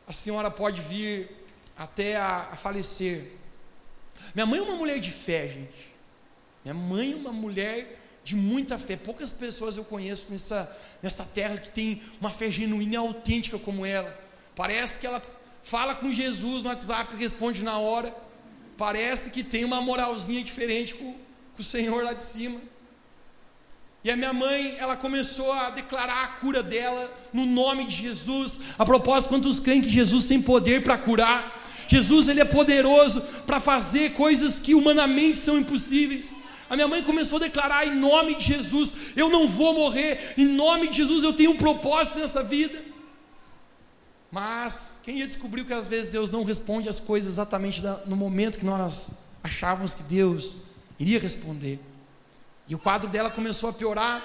a 0.08 0.14
senhora 0.14 0.52
pode 0.52 0.82
vir 0.82 1.30
até 1.78 2.16
a, 2.16 2.50
a 2.52 2.56
falecer. 2.56 3.32
Minha 4.34 4.46
mãe 4.46 4.60
é 4.60 4.64
uma 4.64 4.76
mulher 4.76 5.00
de 5.00 5.12
fé, 5.12 5.48
gente. 5.48 5.94
Minha 6.64 6.74
mãe 6.74 7.14
é 7.14 7.16
uma 7.16 7.32
mulher 7.32 8.00
de 8.24 8.36
muita 8.36 8.78
fé. 8.78 8.96
Poucas 8.98 9.34
pessoas 9.34 9.78
eu 9.78 9.84
conheço 9.84 10.32
nessa, 10.32 10.78
nessa 11.02 11.24
terra 11.24 11.58
que 11.58 11.70
tem 11.70 12.02
uma 12.20 12.30
fé 12.30 12.50
genuína 12.50 12.94
e 12.94 12.98
autêntica 12.98 13.60
como 13.60 13.86
ela. 13.86 14.18
Parece 14.56 15.00
que 15.00 15.08
ela 15.08 15.22
fala 15.64 15.96
com 15.96 16.12
Jesus 16.12 16.64
no 16.64 16.70
WhatsApp 16.70 17.14
e 17.14 17.18
responde 17.18 17.64
na 17.64 17.78
hora. 17.78 18.16
Parece 18.78 19.30
que 19.30 19.44
tem 19.44 19.64
uma 19.64 19.82
moralzinha 19.82 20.44
diferente 20.44 20.94
com, 20.96 21.16
com 21.56 21.62
o 21.62 21.66
Senhor 21.66 22.04
lá 22.04 22.14
de 22.14 22.24
cima. 22.24 22.60
E 24.04 24.12
a 24.12 24.16
minha 24.16 24.34
mãe, 24.34 24.76
ela 24.78 24.96
começou 24.96 25.52
a 25.52 25.72
declarar 25.72 26.26
a 26.26 26.28
cura 26.28 26.62
dela 26.62 27.12
no 27.34 27.44
nome 27.44 27.86
de 27.86 27.96
Jesus. 28.04 28.60
A 28.78 28.86
propósito, 28.86 29.30
quantos 29.30 29.60
creem 29.60 29.82
que 29.82 29.90
Jesus 29.90 30.28
tem 30.28 30.40
poder 30.40 30.84
para 30.84 30.98
curar? 30.98 31.64
Jesus, 31.88 32.28
ele 32.28 32.40
é 32.40 32.46
poderoso 32.46 33.22
para 33.48 33.60
fazer 33.60 34.14
coisas 34.14 34.60
que 34.60 34.76
humanamente 34.76 35.38
são 35.38 35.58
impossíveis. 35.58 36.32
A 36.70 36.76
minha 36.76 36.88
mãe 36.88 37.04
começou 37.04 37.38
a 37.38 37.42
declarar 37.42 37.88
em 37.88 37.96
nome 37.96 38.36
de 38.36 38.44
Jesus: 38.44 38.96
eu 39.16 39.30
não 39.30 39.48
vou 39.48 39.74
morrer, 39.74 40.34
em 40.38 40.46
nome 40.46 40.88
de 40.88 40.98
Jesus 40.98 41.24
eu 41.24 41.34
tenho 41.34 41.52
um 41.52 41.58
propósito 41.58 42.20
nessa 42.20 42.44
vida. 42.44 42.80
Mas 44.32 45.02
quem 45.04 45.20
já 45.20 45.26
descobriu 45.26 45.66
que 45.66 45.74
às 45.74 45.88
vezes 45.88 46.12
Deus 46.12 46.30
não 46.30 46.44
responde 46.44 46.90
as 46.90 47.00
coisas 47.00 47.34
exatamente 47.34 47.82
no 48.06 48.16
momento 48.16 48.58
que 48.58 48.66
nós 48.66 49.12
achávamos 49.44 49.94
que 49.94 50.04
Deus 50.04 50.58
iria 51.00 51.20
responder? 51.20 51.80
E 52.68 52.76
o 52.76 52.80
quadro 52.80 53.10
dela 53.10 53.30
começou 53.30 53.70
a 53.70 53.74
piorar, 53.74 54.22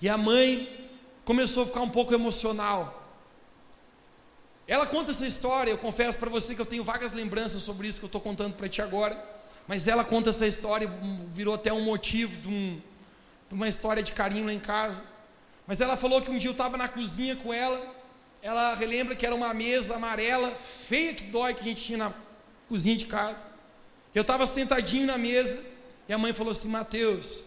e 0.00 0.08
a 0.08 0.16
mãe 0.16 0.88
começou 1.24 1.62
a 1.62 1.66
ficar 1.66 1.80
um 1.82 1.88
pouco 1.88 2.14
emocional. 2.14 2.98
Ela 4.66 4.86
conta 4.86 5.12
essa 5.12 5.26
história, 5.26 5.70
eu 5.70 5.78
confesso 5.78 6.18
para 6.18 6.28
você 6.28 6.54
que 6.54 6.60
eu 6.60 6.66
tenho 6.66 6.84
vagas 6.84 7.12
lembranças 7.12 7.62
sobre 7.62 7.88
isso 7.88 7.98
que 7.98 8.04
eu 8.04 8.08
estou 8.08 8.20
contando 8.20 8.54
para 8.54 8.68
ti 8.68 8.82
agora. 8.82 9.38
Mas 9.66 9.86
ela 9.86 10.04
conta 10.04 10.30
essa 10.30 10.46
história, 10.46 10.88
virou 11.32 11.54
até 11.54 11.72
um 11.72 11.82
motivo 11.82 12.34
de, 12.40 12.48
um, 12.48 12.80
de 13.48 13.54
uma 13.54 13.68
história 13.68 14.02
de 14.02 14.12
carinho 14.12 14.46
lá 14.46 14.52
em 14.52 14.58
casa. 14.58 15.02
Mas 15.66 15.80
ela 15.80 15.96
falou 15.96 16.22
que 16.22 16.30
um 16.30 16.38
dia 16.38 16.48
eu 16.48 16.52
estava 16.52 16.76
na 16.76 16.88
cozinha 16.88 17.36
com 17.36 17.52
ela, 17.52 17.94
ela 18.40 18.74
relembra 18.74 19.14
que 19.14 19.26
era 19.26 19.34
uma 19.34 19.52
mesa 19.52 19.96
amarela, 19.96 20.50
feia 20.52 21.12
que 21.12 21.24
dói, 21.24 21.52
que 21.54 21.60
a 21.60 21.64
gente 21.64 21.82
tinha 21.82 21.98
na 21.98 22.14
cozinha 22.68 22.96
de 22.96 23.04
casa. 23.04 23.42
Eu 24.18 24.22
estava 24.22 24.46
sentadinho 24.46 25.06
na 25.06 25.16
mesa, 25.16 25.64
e 26.08 26.12
a 26.12 26.18
mãe 26.18 26.32
falou 26.32 26.50
assim: 26.50 26.68
Mateus, 26.68 27.44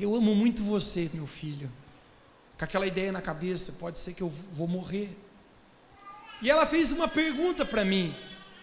eu 0.00 0.14
amo 0.16 0.34
muito 0.34 0.62
você, 0.62 1.10
meu 1.12 1.26
filho. 1.26 1.70
Com 2.58 2.64
aquela 2.64 2.86
ideia 2.86 3.12
na 3.12 3.20
cabeça, 3.20 3.72
pode 3.72 3.98
ser 3.98 4.14
que 4.14 4.22
eu 4.22 4.30
vou 4.30 4.66
morrer. 4.66 5.14
E 6.40 6.50
ela 6.50 6.64
fez 6.64 6.90
uma 6.90 7.06
pergunta 7.06 7.66
para 7.66 7.84
mim. 7.84 8.14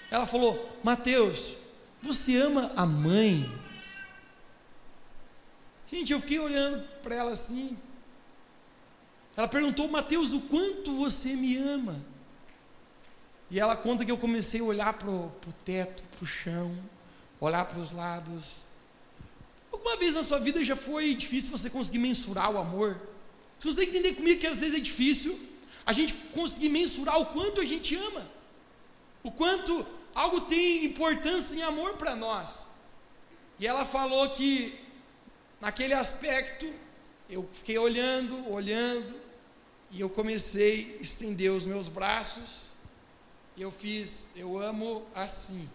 Ela 0.10 0.26
falou: 0.26 0.80
Mateus, 0.84 1.58
você 2.02 2.38
ama 2.38 2.72
a 2.76 2.88
mãe? 2.88 3.48
Gente, 5.92 6.12
eu 6.12 6.20
fiquei 6.20 6.40
olhando 6.40 6.84
para 7.04 7.14
ela 7.14 7.34
assim. 7.34 7.78
Ela 9.38 9.48
perguntou, 9.48 9.88
Mateus, 9.88 10.34
o 10.34 10.42
quanto 10.42 10.98
você 10.98 11.36
me 11.36 11.56
ama? 11.56 12.04
E 13.52 13.60
ela 13.60 13.76
conta 13.76 14.06
que 14.06 14.12
eu 14.12 14.18
comecei 14.18 14.62
a 14.62 14.64
olhar 14.64 14.94
para 14.94 15.10
o 15.10 15.32
teto, 15.66 16.04
para 16.04 16.24
o 16.24 16.28
chão, 16.28 16.76
olhar 17.40 17.66
para 17.66 17.80
os 17.80 17.92
lados. 17.92 18.64
Alguma 19.72 19.98
vez 19.98 20.16
na 20.16 20.24
sua 20.24 20.40
vida 20.40 20.64
já 20.64 20.76
foi 20.76 21.16
difícil 21.16 21.50
você 21.50 21.70
conseguir 21.70 22.00
mensurar 22.00 22.52
o 22.52 22.58
amor? 22.58 23.00
Você 23.58 23.68
consegue 23.68 23.90
entender 23.92 24.16
comigo 24.16 24.40
que 24.40 24.48
às 24.48 24.58
vezes 24.58 24.78
é 24.78 24.80
difícil 24.80 25.40
a 25.86 25.94
gente 25.94 26.14
conseguir 26.34 26.70
mensurar 26.70 27.20
o 27.20 27.26
quanto 27.28 27.60
a 27.60 27.66
gente 27.66 27.96
ama? 27.96 28.30
O 29.24 29.32
quanto 29.32 29.86
algo 30.14 30.42
tem 30.42 30.86
importância 30.86 31.56
em 31.56 31.62
amor 31.62 31.94
para 31.94 32.16
nós. 32.16 32.68
E 33.60 33.68
ela 33.68 33.86
falou 33.86 34.30
que, 34.30 34.80
naquele 35.60 35.94
aspecto, 35.94 36.72
eu 37.30 37.48
fiquei 37.52 37.78
olhando, 37.78 38.50
olhando, 38.50 39.14
e 39.92 40.00
eu 40.02 40.10
comecei 40.10 40.98
a 41.00 41.02
estender 41.02 41.52
os 41.52 41.66
meus 41.66 41.88
braços, 41.88 42.69
eu 43.62 43.72
fiz, 43.72 44.30
eu 44.36 44.58
amo 44.58 45.06
assim. 45.14 45.70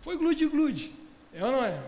Foi 0.00 0.16
glude-glude, 0.16 0.94
é 1.32 1.44
ou 1.44 1.52
não 1.52 1.64
é? 1.64 1.82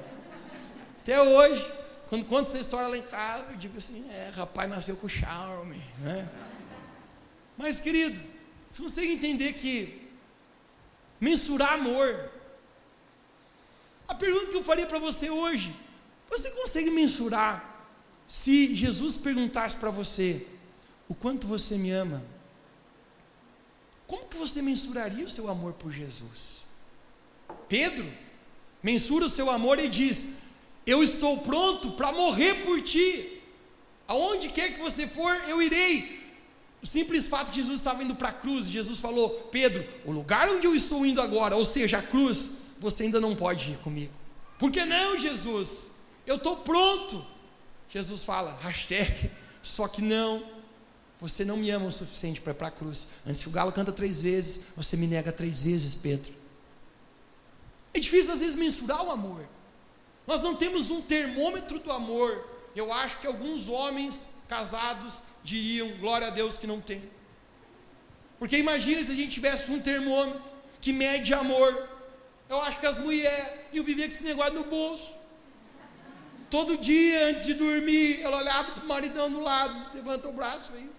Até 1.01 1.21
hoje, 1.23 1.67
quando 2.09 2.25
conto 2.25 2.49
essa 2.49 2.59
história 2.59 2.89
lá 2.89 2.99
em 2.99 3.03
casa, 3.03 3.53
eu 3.53 3.57
digo 3.57 3.79
assim: 3.79 4.09
é, 4.11 4.31
rapaz 4.35 4.69
nasceu 4.69 4.97
com 4.97 5.09
charme, 5.09 5.81
né? 6.01 6.29
Mas, 7.57 7.81
querido, 7.81 8.21
você 8.71 8.83
consegue 8.83 9.13
entender 9.13 9.53
que 9.53 10.09
mensurar 11.21 11.75
amor. 11.75 12.31
A 14.09 14.15
pergunta 14.15 14.47
que 14.47 14.57
eu 14.57 14.65
faria 14.65 14.87
para 14.87 14.99
você 14.99 15.31
hoje: 15.31 15.75
você 16.29 16.51
consegue 16.51 16.91
mensurar 16.91 17.87
se 18.27 18.75
Jesus 18.75 19.17
perguntasse 19.17 19.77
para 19.77 19.91
você 19.91 20.47
o 21.09 21.15
quanto 21.15 21.47
você 21.47 21.77
me 21.77 21.91
ama? 21.91 22.23
Como 24.11 24.27
que 24.27 24.37
você 24.37 24.61
mensuraria 24.61 25.25
o 25.25 25.29
seu 25.29 25.49
amor 25.49 25.75
por 25.75 25.93
Jesus? 25.93 26.65
Pedro 27.69 28.13
mensura 28.83 29.27
o 29.27 29.29
seu 29.29 29.49
amor 29.49 29.79
e 29.79 29.89
diz: 29.89 30.39
Eu 30.85 31.01
estou 31.01 31.39
pronto 31.39 31.93
para 31.93 32.11
morrer 32.11 32.65
por 32.65 32.83
ti. 32.83 33.41
Aonde 34.09 34.49
quer 34.49 34.73
que 34.73 34.81
você 34.81 35.07
for, 35.07 35.33
eu 35.47 35.63
irei. 35.63 36.19
O 36.83 36.87
simples 36.89 37.29
fato 37.29 37.53
que 37.53 37.59
Jesus 37.59 37.79
estava 37.79 38.03
indo 38.03 38.17
para 38.17 38.31
a 38.31 38.33
cruz, 38.33 38.67
Jesus 38.67 38.99
falou: 38.99 39.31
Pedro, 39.53 39.87
o 40.05 40.11
lugar 40.11 40.49
onde 40.49 40.67
eu 40.67 40.75
estou 40.75 41.07
indo 41.07 41.21
agora, 41.21 41.55
ou 41.55 41.65
seja, 41.65 41.99
a 41.99 42.03
cruz, 42.03 42.63
você 42.81 43.05
ainda 43.05 43.21
não 43.21 43.37
pode 43.37 43.71
ir 43.71 43.77
comigo. 43.77 44.13
Por 44.59 44.73
que 44.73 44.85
não, 44.85 45.17
Jesus? 45.21 45.93
Eu 46.27 46.35
estou 46.35 46.57
pronto. 46.57 47.25
Jesus 47.89 48.25
fala, 48.25 48.59
hashtag, 48.61 49.31
só 49.63 49.87
que 49.87 50.03
não, 50.03 50.43
você 51.21 51.45
não 51.45 51.57
me 51.57 51.71
ama 51.71 51.87
o 51.87 51.93
suficiente 51.93 52.41
para 52.41 52.53
ir 52.53 52.55
para 52.55 52.69
a 52.69 52.71
cruz. 52.71 53.09
Antes 53.27 53.43
que 53.43 53.49
o 53.49 53.53
galo 53.53 53.71
canta 53.71 53.93
três 53.93 54.23
vezes, 54.23 54.69
você 54.75 54.97
me 54.97 55.07
nega 55.07 55.31
três 55.31 55.63
vezes, 55.63 55.95
Pedro. 55.95 56.33
É 57.93 58.01
difícil 58.01 58.33
às 58.33 58.41
vezes 58.41 58.57
mensurar 58.57 59.05
o 59.05 59.11
amor. 59.11 59.47
Nós 60.27 60.43
não 60.43 60.57
temos 60.57 60.91
um 60.91 61.03
termômetro 61.03 61.79
do 61.79 61.93
amor. 61.93 62.49
Eu 62.75 62.93
acho 62.93 63.19
que 63.19 63.27
alguns 63.27 63.69
homens 63.69 64.39
casados 64.49 65.23
diriam, 65.45 65.91
glória 65.99 66.29
a 66.29 66.31
Deus 66.31 66.57
que 66.57 66.67
não 66.67 66.81
tem. 66.81 67.03
Porque 68.39 68.57
imagina 68.57 69.03
se 69.05 69.13
a 69.13 69.15
gente 69.15 69.33
tivesse 69.33 69.71
um 69.71 69.81
termômetro 69.81 70.41
que 70.81 70.93
mede 70.93 71.35
amor. 71.35 71.89
Eu 72.49 72.63
acho 72.63 72.81
que 72.81 72.87
as 72.87 72.97
mulheres 72.97 73.61
iam 73.73 73.85
viver 73.85 74.09
com 74.09 74.15
esse 74.15 74.25
negócio 74.25 74.55
no 74.55 74.65
bolso. 74.65 75.13
Todo 76.49 76.79
dia, 76.79 77.27
antes 77.27 77.45
de 77.45 77.55
dormir, 77.55 78.23
ela 78.23 78.39
olhava 78.39 78.73
para 78.73 78.85
o 78.85 78.89
maridão 78.89 79.31
do 79.31 79.41
lado, 79.41 79.79
levanta 79.95 80.29
o 80.29 80.33
braço 80.33 80.73
aí. 80.73 80.91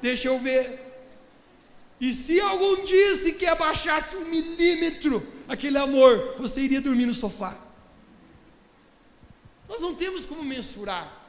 Deixa 0.00 0.28
eu 0.28 0.38
ver. 0.38 0.86
E 2.00 2.12
se 2.12 2.40
algum 2.40 2.84
dia 2.84 3.14
sequer 3.16 3.56
baixasse 3.56 4.16
um 4.16 4.24
milímetro 4.26 5.26
aquele 5.48 5.78
amor, 5.78 6.36
você 6.38 6.60
iria 6.60 6.80
dormir 6.80 7.06
no 7.06 7.14
sofá. 7.14 7.58
Nós 9.68 9.80
não 9.80 9.94
temos 9.94 10.24
como 10.24 10.44
mensurar. 10.44 11.26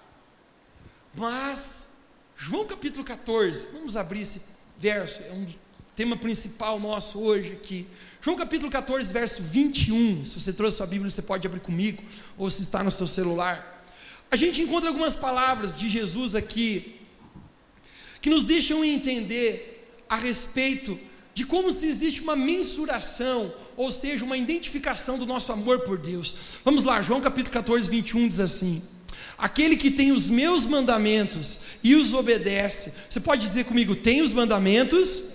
Mas, 1.16 1.98
João 2.38 2.66
capítulo 2.66 3.04
14, 3.04 3.68
vamos 3.74 3.98
abrir 3.98 4.22
esse 4.22 4.42
verso, 4.78 5.24
é 5.24 5.34
um 5.34 5.46
tema 5.96 6.16
principal 6.16 6.80
nosso 6.80 7.20
hoje 7.20 7.54
aqui. 7.54 7.88
João 8.22 8.38
capítulo 8.38 8.72
14, 8.72 9.12
verso 9.12 9.42
21. 9.42 10.24
Se 10.24 10.40
você 10.40 10.54
trouxe 10.54 10.78
sua 10.78 10.86
Bíblia, 10.86 11.10
você 11.10 11.22
pode 11.22 11.46
abrir 11.48 11.60
comigo, 11.60 12.04
ou 12.38 12.50
se 12.50 12.62
está 12.62 12.84
no 12.84 12.92
seu 12.92 13.08
celular. 13.08 13.86
A 14.32 14.36
gente 14.36 14.62
encontra 14.62 14.90
algumas 14.90 15.16
palavras 15.16 15.76
de 15.78 15.90
Jesus 15.90 16.36
aqui, 16.36 16.99
que 18.22 18.30
nos 18.30 18.44
deixam 18.44 18.84
entender 18.84 19.88
a 20.08 20.16
respeito 20.16 21.00
de 21.34 21.46
como 21.46 21.72
se 21.72 21.86
existe 21.88 22.22
uma 22.22 22.36
mensuração, 22.36 23.54
ou 23.78 23.92
seja, 23.92 24.26
uma 24.26 24.38
identificação 24.38 25.18
do 25.18 25.26
nosso 25.26 25.52
amor 25.52 25.82
por 25.82 25.98
Deus. 25.98 26.36
Vamos 26.66 26.84
lá, 26.84 27.02
João 27.02 27.22
capítulo 27.22 27.54
14, 27.54 27.90
21 27.90 28.28
diz 28.28 28.40
assim: 28.40 28.82
Aquele 29.38 29.78
que 29.78 29.90
tem 29.90 30.12
os 30.12 30.30
meus 30.30 30.66
mandamentos 30.66 31.60
e 31.82 31.96
os 31.96 32.14
obedece. 32.14 32.94
Você 33.10 33.22
pode 33.22 33.42
dizer 33.42 33.64
comigo, 33.66 33.96
tem 33.96 34.22
os 34.22 34.34
mandamentos 34.34 35.30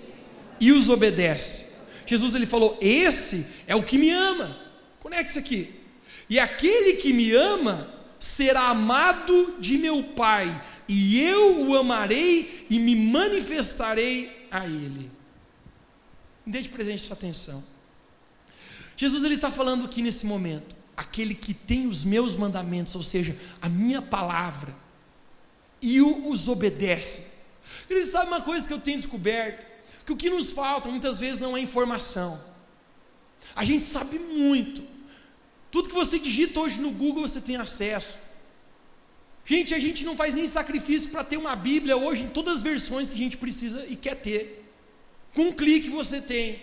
e 0.59 0.71
os 0.71 0.89
obedece. 0.89 1.65
Jesus 2.05 2.35
ele 2.35 2.45
falou: 2.45 2.77
Esse 2.79 3.45
é 3.65 3.75
o 3.75 3.81
que 3.81 3.97
me 3.97 4.11
ama. 4.11 4.55
Conecte-se 4.99 5.39
aqui. 5.39 5.69
E 6.29 6.39
aquele 6.39 6.93
que 6.93 7.11
me 7.13 7.31
ama 7.31 7.89
será 8.19 8.69
amado 8.69 9.55
de 9.59 9.77
meu 9.77 10.03
Pai, 10.03 10.61
e 10.87 11.19
eu 11.19 11.67
o 11.67 11.77
amarei 11.77 12.65
e 12.69 12.77
me 12.79 12.95
manifestarei 12.95 14.47
a 14.51 14.65
ele. 14.65 15.11
Deixe 16.45 16.69
presente 16.69 17.03
sua 17.03 17.15
atenção. 17.15 17.63
Jesus 18.95 19.23
ele 19.23 19.35
está 19.35 19.51
falando 19.51 19.85
aqui 19.85 20.01
nesse 20.01 20.25
momento, 20.25 20.75
aquele 20.95 21.33
que 21.33 21.53
tem 21.53 21.87
os 21.87 22.03
meus 22.05 22.35
mandamentos, 22.35 22.95
ou 22.95 23.03
seja, 23.03 23.35
a 23.61 23.67
minha 23.67 24.01
palavra, 24.01 24.75
e 25.81 26.01
os 26.01 26.47
obedece. 26.47 27.33
Ele 27.89 28.05
sabe 28.05 28.27
uma 28.27 28.41
coisa 28.41 28.67
que 28.67 28.73
eu 28.73 28.79
tenho 28.79 28.97
descoberto, 28.97 29.65
que 30.05 30.13
o 30.13 30.17
que 30.17 30.29
nos 30.29 30.51
falta 30.51 30.89
muitas 30.89 31.19
vezes 31.19 31.41
não 31.41 31.57
é 31.57 31.59
informação. 31.59 32.39
A 33.55 33.65
gente 33.65 33.83
sabe 33.83 34.19
muito. 34.19 34.83
Tudo 35.71 35.89
que 35.89 35.95
você 35.95 36.19
digita 36.19 36.59
hoje 36.59 36.79
no 36.79 36.91
Google 36.91 37.27
você 37.27 37.41
tem 37.41 37.55
acesso. 37.57 38.24
Gente, 39.45 39.75
a 39.75 39.79
gente 39.79 40.03
não 40.03 40.15
faz 40.17 40.33
nem 40.33 40.47
sacrifício 40.47 41.11
para 41.11 41.23
ter 41.23 41.37
uma 41.37 41.55
Bíblia 41.55 41.95
hoje 41.95 42.23
em 42.23 42.29
todas 42.29 42.55
as 42.55 42.61
versões 42.61 43.09
que 43.09 43.15
a 43.15 43.19
gente 43.19 43.37
precisa 43.37 43.85
e 43.87 43.95
quer 43.95 44.15
ter. 44.15 44.65
Com 45.35 45.43
um 45.43 45.53
clique 45.53 45.87
você 45.89 46.19
tem. 46.19 46.59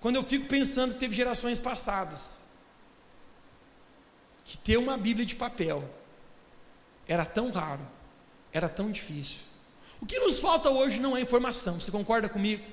Quando 0.00 0.14
eu 0.14 0.22
fico 0.22 0.46
pensando 0.46 0.94
que 0.94 1.00
teve 1.00 1.16
gerações 1.16 1.58
passadas 1.58 2.38
que 4.44 4.56
ter 4.56 4.76
uma 4.76 4.96
Bíblia 4.96 5.26
de 5.26 5.34
papel 5.34 5.90
era 7.06 7.24
tão 7.24 7.50
raro, 7.50 7.86
era 8.52 8.68
tão 8.68 8.90
difícil. 8.90 9.38
O 10.00 10.06
que 10.06 10.20
nos 10.20 10.38
falta 10.38 10.70
hoje 10.70 11.00
não 11.00 11.16
é 11.16 11.20
informação, 11.20 11.80
você 11.80 11.90
concorda 11.90 12.28
comigo? 12.28 12.64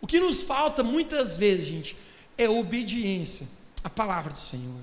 O 0.00 0.06
que 0.06 0.20
nos 0.20 0.42
falta 0.42 0.84
muitas 0.84 1.36
vezes, 1.38 1.66
gente, 1.66 1.96
é 2.36 2.48
obediência 2.48 3.48
à 3.82 3.88
palavra 3.88 4.32
do 4.32 4.38
Senhor. 4.38 4.80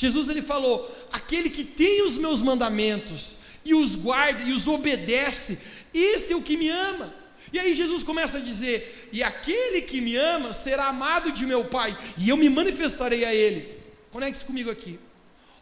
Jesus 0.00 0.30
ele 0.30 0.40
falou: 0.40 0.90
aquele 1.12 1.50
que 1.50 1.62
tem 1.62 2.02
os 2.02 2.16
meus 2.16 2.40
mandamentos 2.40 3.36
e 3.62 3.74
os 3.74 3.94
guarda 3.94 4.42
e 4.42 4.50
os 4.50 4.66
obedece, 4.66 5.58
esse 5.92 6.32
é 6.32 6.36
o 6.36 6.40
que 6.40 6.56
me 6.56 6.70
ama. 6.70 7.14
E 7.52 7.58
aí 7.58 7.74
Jesus 7.74 8.02
começa 8.02 8.38
a 8.38 8.40
dizer: 8.40 9.10
E 9.12 9.22
aquele 9.22 9.82
que 9.82 10.00
me 10.00 10.16
ama 10.16 10.54
será 10.54 10.86
amado 10.86 11.30
de 11.30 11.44
meu 11.44 11.66
Pai, 11.66 11.94
e 12.16 12.30
eu 12.30 12.36
me 12.38 12.48
manifestarei 12.48 13.26
a 13.26 13.34
ele. 13.34 13.78
Conecte-se 14.10 14.46
comigo 14.46 14.70
aqui. 14.70 14.98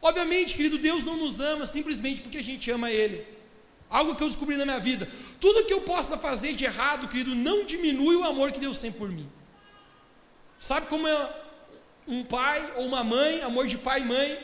Obviamente, 0.00 0.54
querido, 0.54 0.78
Deus 0.78 1.02
não 1.02 1.16
nos 1.16 1.40
ama 1.40 1.66
simplesmente 1.66 2.23
porque 2.23 2.38
a 2.38 2.45
gente 2.45 2.71
ama 2.71 2.92
Ele. 2.92 3.26
Algo 3.90 4.14
que 4.14 4.23
eu 4.23 4.28
descobri 4.28 4.57
na 4.57 4.64
minha 4.64 4.78
vida. 4.78 5.09
Tudo 5.40 5.64
que 5.64 5.73
eu 5.73 5.80
possa 5.80 6.16
fazer 6.16 6.52
de 6.52 6.64
errado, 6.64 7.09
querido, 7.09 7.35
não 7.35 7.64
diminui 7.64 8.14
o 8.14 8.23
amor 8.23 8.52
que 8.52 8.61
Deus 8.61 8.78
tem 8.78 8.92
por 8.92 9.11
mim. 9.11 9.28
Sabe 10.61 10.87
como 10.87 11.09
é 11.09 11.48
um 12.09 12.25
pai 12.25 12.73
ou 12.77 12.87
uma 12.87 13.05
mãe, 13.05 13.43
amor 13.43 13.69
de 13.69 13.79
pai 13.79 14.00
e 14.00 14.05
mãe? 14.05 14.38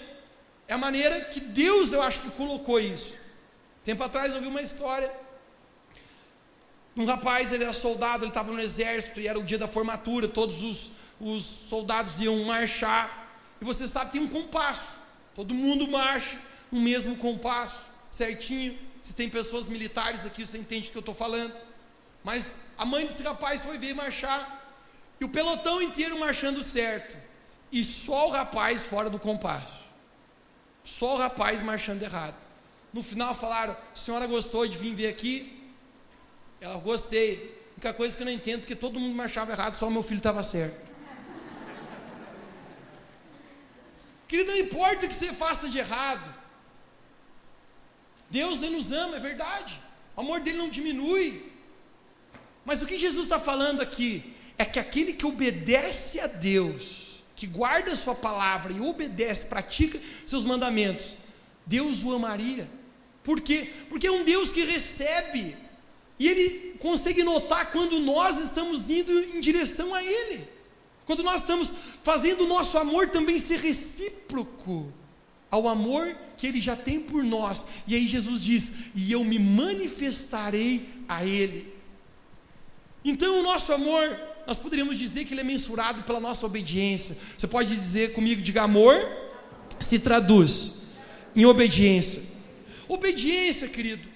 É 0.68 0.74
a 0.74 0.78
maneira 0.78 1.22
que 1.22 1.40
Deus, 1.40 1.92
eu 1.92 2.02
acho 2.02 2.20
que 2.20 2.30
colocou 2.30 2.78
isso. 2.78 3.14
Tempo 3.82 4.02
atrás 4.04 4.34
eu 4.34 4.40
vi 4.40 4.46
uma 4.46 4.62
história 4.62 5.10
um 6.96 7.04
rapaz, 7.04 7.52
ele 7.52 7.64
era 7.64 7.72
soldado, 7.72 8.24
ele 8.24 8.30
estava 8.30 8.52
no 8.52 8.60
exército 8.60 9.20
e 9.20 9.26
era 9.26 9.38
o 9.38 9.42
dia 9.42 9.58
da 9.58 9.66
formatura, 9.66 10.28
todos 10.28 10.62
os, 10.62 10.90
os 11.20 11.44
soldados 11.44 12.20
iam 12.20 12.44
marchar. 12.44 13.32
E 13.60 13.64
você 13.64 13.88
sabe, 13.88 14.12
tem 14.12 14.20
um 14.20 14.28
compasso. 14.28 14.86
Todo 15.34 15.52
mundo 15.52 15.88
marcha 15.88 16.38
no 16.70 16.80
mesmo 16.80 17.16
compasso, 17.16 17.80
certinho. 18.10 18.78
Se 19.02 19.14
tem 19.14 19.28
pessoas 19.28 19.68
militares 19.68 20.24
aqui, 20.24 20.46
você 20.46 20.56
entende 20.56 20.88
o 20.88 20.92
que 20.92 20.98
eu 20.98 21.00
estou 21.00 21.14
falando. 21.14 21.52
Mas 22.22 22.68
a 22.78 22.84
mãe 22.84 23.04
desse 23.04 23.22
rapaz 23.24 23.64
foi 23.64 23.76
ver 23.76 23.92
marchar. 23.94 24.62
E 25.20 25.24
o 25.24 25.28
pelotão 25.28 25.82
inteiro 25.82 26.18
marchando 26.18 26.62
certo. 26.62 27.16
E 27.74 27.82
só 27.82 28.28
o 28.28 28.30
rapaz 28.30 28.82
fora 28.82 29.10
do 29.10 29.18
compasso. 29.18 29.74
Só 30.84 31.16
o 31.16 31.18
rapaz 31.18 31.60
marchando 31.60 32.04
errado. 32.04 32.36
No 32.92 33.02
final 33.02 33.34
falaram: 33.34 33.76
senhora 33.92 34.28
gostou 34.28 34.64
de 34.64 34.78
vir 34.78 34.94
ver 34.94 35.08
aqui? 35.08 35.60
Ela, 36.60 36.76
gostei. 36.76 37.58
A 37.70 37.74
única 37.74 37.92
coisa 37.92 38.16
que 38.16 38.22
eu 38.22 38.26
não 38.26 38.32
entendo, 38.32 38.60
porque 38.60 38.76
todo 38.76 39.00
mundo 39.00 39.16
marchava 39.16 39.50
errado, 39.50 39.74
só 39.74 39.88
o 39.88 39.90
meu 39.90 40.04
filho 40.04 40.18
estava 40.18 40.40
certo. 40.44 40.88
Querido, 44.28 44.52
não 44.52 44.58
importa 44.58 45.06
o 45.06 45.08
que 45.08 45.14
você 45.14 45.32
faça 45.32 45.68
de 45.68 45.78
errado. 45.80 46.32
Deus 48.30 48.60
nos 48.60 48.92
ama, 48.92 49.16
é 49.16 49.20
verdade. 49.20 49.80
O 50.14 50.20
amor 50.20 50.38
dele 50.38 50.58
não 50.58 50.70
diminui. 50.70 51.52
Mas 52.64 52.80
o 52.80 52.86
que 52.86 52.96
Jesus 52.96 53.26
está 53.26 53.40
falando 53.40 53.80
aqui 53.80 54.32
é 54.56 54.64
que 54.64 54.78
aquele 54.78 55.12
que 55.12 55.26
obedece 55.26 56.20
a 56.20 56.28
Deus, 56.28 57.03
que 57.36 57.46
guarda 57.46 57.92
a 57.92 57.96
sua 57.96 58.14
palavra 58.14 58.72
e 58.72 58.80
obedece, 58.80 59.46
pratica 59.46 59.98
seus 60.24 60.44
mandamentos, 60.44 61.16
Deus 61.66 62.02
o 62.02 62.12
amaria. 62.12 62.68
Por 63.22 63.40
quê? 63.40 63.72
Porque 63.88 64.06
é 64.06 64.12
um 64.12 64.24
Deus 64.24 64.52
que 64.52 64.64
recebe 64.64 65.56
e 66.18 66.28
ele 66.28 66.76
consegue 66.78 67.22
notar 67.22 67.72
quando 67.72 67.98
nós 67.98 68.38
estamos 68.38 68.88
indo 68.88 69.12
em 69.20 69.40
direção 69.40 69.94
a 69.94 70.02
Ele. 70.02 70.46
Quando 71.06 71.22
nós 71.22 71.40
estamos 71.42 71.72
fazendo 72.02 72.44
o 72.44 72.48
nosso 72.48 72.78
amor 72.78 73.08
também 73.08 73.38
ser 73.38 73.58
recíproco 73.58 74.92
ao 75.50 75.68
amor 75.68 76.16
que 76.36 76.46
Ele 76.46 76.60
já 76.60 76.76
tem 76.76 77.00
por 77.00 77.22
nós. 77.22 77.66
E 77.86 77.94
aí 77.94 78.06
Jesus 78.06 78.40
diz: 78.40 78.92
E 78.94 79.10
eu 79.10 79.24
me 79.24 79.38
manifestarei 79.38 80.88
a 81.08 81.24
Ele. 81.24 81.74
Então 83.04 83.40
o 83.40 83.42
nosso 83.42 83.72
amor, 83.72 84.18
nós 84.46 84.58
poderíamos 84.58 84.98
dizer 84.98 85.24
que 85.24 85.34
ele 85.34 85.40
é 85.40 85.44
mensurado 85.44 86.02
pela 86.02 86.20
nossa 86.20 86.44
obediência. 86.46 87.16
Você 87.36 87.46
pode 87.46 87.74
dizer 87.74 88.12
comigo, 88.12 88.42
diga 88.42 88.62
amor, 88.62 88.94
se 89.80 89.98
traduz 89.98 90.84
em 91.34 91.44
obediência. 91.44 92.22
Obediência, 92.88 93.68
querido, 93.68 94.08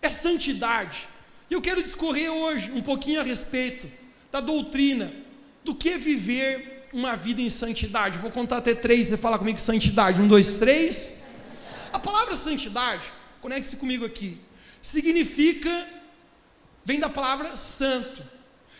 é 0.00 0.08
santidade. 0.08 1.08
E 1.50 1.54
eu 1.54 1.60
quero 1.60 1.82
discorrer 1.82 2.30
hoje 2.30 2.70
um 2.72 2.82
pouquinho 2.82 3.20
a 3.20 3.22
respeito 3.22 3.88
da 4.32 4.40
doutrina, 4.40 5.12
do 5.64 5.74
que 5.74 5.90
é 5.90 5.98
viver 5.98 6.86
uma 6.92 7.14
vida 7.14 7.40
em 7.40 7.50
santidade. 7.50 8.18
Vou 8.18 8.30
contar 8.30 8.58
até 8.58 8.74
três, 8.74 9.08
você 9.08 9.16
fala 9.16 9.38
comigo 9.38 9.58
santidade. 9.60 10.20
Um, 10.20 10.28
dois, 10.28 10.58
três. 10.58 11.24
A 11.92 11.98
palavra 11.98 12.34
santidade, 12.34 13.04
conecte-se 13.40 13.76
comigo 13.76 14.04
aqui, 14.04 14.38
significa, 14.80 15.88
vem 16.84 16.98
da 16.98 17.08
palavra 17.08 17.54
santo. 17.56 18.22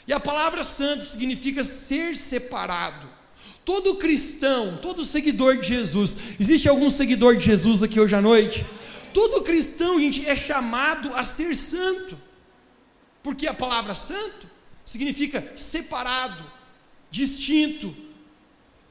E 0.06 0.12
a 0.12 0.20
palavra 0.20 0.62
santo 0.62 1.04
significa 1.04 1.64
ser 1.64 2.16
separado. 2.16 3.08
Todo 3.64 3.96
cristão, 3.96 4.78
todo 4.80 5.04
seguidor 5.04 5.56
de 5.58 5.68
Jesus, 5.68 6.16
existe 6.38 6.68
algum 6.68 6.88
seguidor 6.88 7.36
de 7.36 7.44
Jesus 7.44 7.82
aqui 7.82 7.98
hoje 7.98 8.14
à 8.14 8.22
noite? 8.22 8.64
todo 9.16 9.40
cristão, 9.40 9.98
gente, 9.98 10.28
é 10.28 10.36
chamado 10.36 11.10
a 11.14 11.24
ser 11.24 11.56
santo, 11.56 12.18
porque 13.22 13.46
a 13.46 13.54
palavra 13.54 13.94
santo 13.94 14.46
significa 14.84 15.52
separado, 15.56 16.44
distinto. 17.10 17.96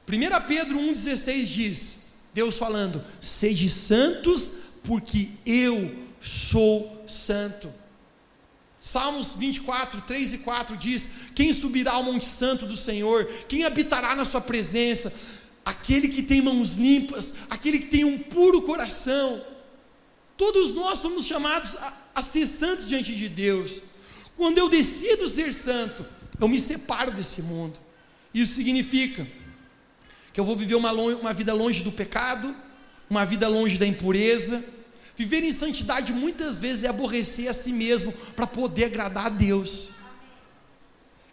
1 0.08 0.48
Pedro 0.48 0.80
1,16 0.80 1.44
diz: 1.44 1.98
Deus 2.34 2.58
falando, 2.58 3.04
sede 3.20 3.70
santos, 3.70 4.50
porque 4.82 5.30
eu 5.46 5.94
sou 6.20 7.04
santo. 7.06 7.72
Salmos 8.86 9.34
24, 9.34 10.00
3 10.02 10.32
e 10.32 10.38
4 10.38 10.76
diz: 10.76 11.10
Quem 11.34 11.52
subirá 11.52 11.92
ao 11.92 12.02
Monte 12.02 12.26
Santo 12.26 12.66
do 12.66 12.76
Senhor? 12.76 13.26
Quem 13.48 13.64
habitará 13.64 14.14
na 14.14 14.24
Sua 14.24 14.40
presença? 14.40 15.12
Aquele 15.64 16.08
que 16.08 16.22
tem 16.22 16.40
mãos 16.40 16.76
limpas, 16.76 17.34
aquele 17.50 17.80
que 17.80 17.86
tem 17.86 18.04
um 18.04 18.18
puro 18.18 18.62
coração 18.62 19.42
Todos 20.36 20.74
nós 20.74 20.98
somos 20.98 21.24
chamados 21.24 21.74
a, 21.76 21.92
a 22.14 22.22
ser 22.22 22.46
santos 22.46 22.86
diante 22.86 23.14
de 23.14 23.28
Deus. 23.28 23.82
Quando 24.36 24.58
eu 24.58 24.68
decido 24.68 25.26
ser 25.26 25.54
santo, 25.54 26.04
eu 26.38 26.46
me 26.46 26.60
separo 26.60 27.10
desse 27.10 27.42
mundo. 27.42 27.74
Isso 28.34 28.54
significa 28.54 29.26
que 30.32 30.38
eu 30.38 30.44
vou 30.44 30.54
viver 30.54 30.74
uma, 30.74 30.92
uma 30.92 31.32
vida 31.32 31.54
longe 31.54 31.82
do 31.82 31.90
pecado, 31.90 32.54
uma 33.08 33.24
vida 33.24 33.48
longe 33.48 33.78
da 33.78 33.86
impureza. 33.86 34.62
Viver 35.16 35.42
em 35.42 35.50
santidade 35.50 36.12
muitas 36.12 36.58
vezes 36.58 36.84
é 36.84 36.88
aborrecer 36.88 37.48
a 37.48 37.52
si 37.54 37.72
mesmo 37.72 38.12
para 38.12 38.46
poder 38.46 38.84
agradar 38.84 39.26
a 39.26 39.30
Deus. 39.30 39.88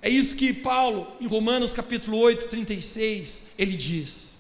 É 0.02 0.10
isso 0.10 0.36
que 0.36 0.54
Paulo, 0.54 1.08
em 1.19 1.28
Romanos 1.28 1.74
capítulo 1.74 2.17
8, 2.17 2.48
36, 2.48 3.48
ele 3.58 3.76
diz. 3.76 4.32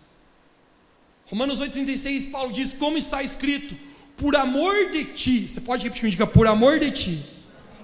Romanos 1.25 1.59
8, 1.59 1.73
36, 1.73 2.27
Paulo 2.27 2.53
diz: 2.53 2.73
Como 2.73 2.97
está 2.97 3.21
escrito, 3.21 3.75
por 4.15 4.35
amor 4.35 4.91
de 4.91 5.05
ti, 5.05 5.47
você 5.47 5.59
pode 5.59 5.83
repetir 5.83 6.01
comigo, 6.01 6.17
diga, 6.17 6.27
por 6.27 6.47
amor 6.47 6.79
de 6.79 6.91
ti, 6.91 7.23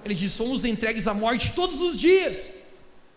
ele 0.04 0.14
diz: 0.14 0.32
somos 0.32 0.64
entregues 0.64 1.06
à 1.06 1.12
morte 1.12 1.52
todos 1.54 1.80
os 1.82 1.98
dias. 1.98 2.54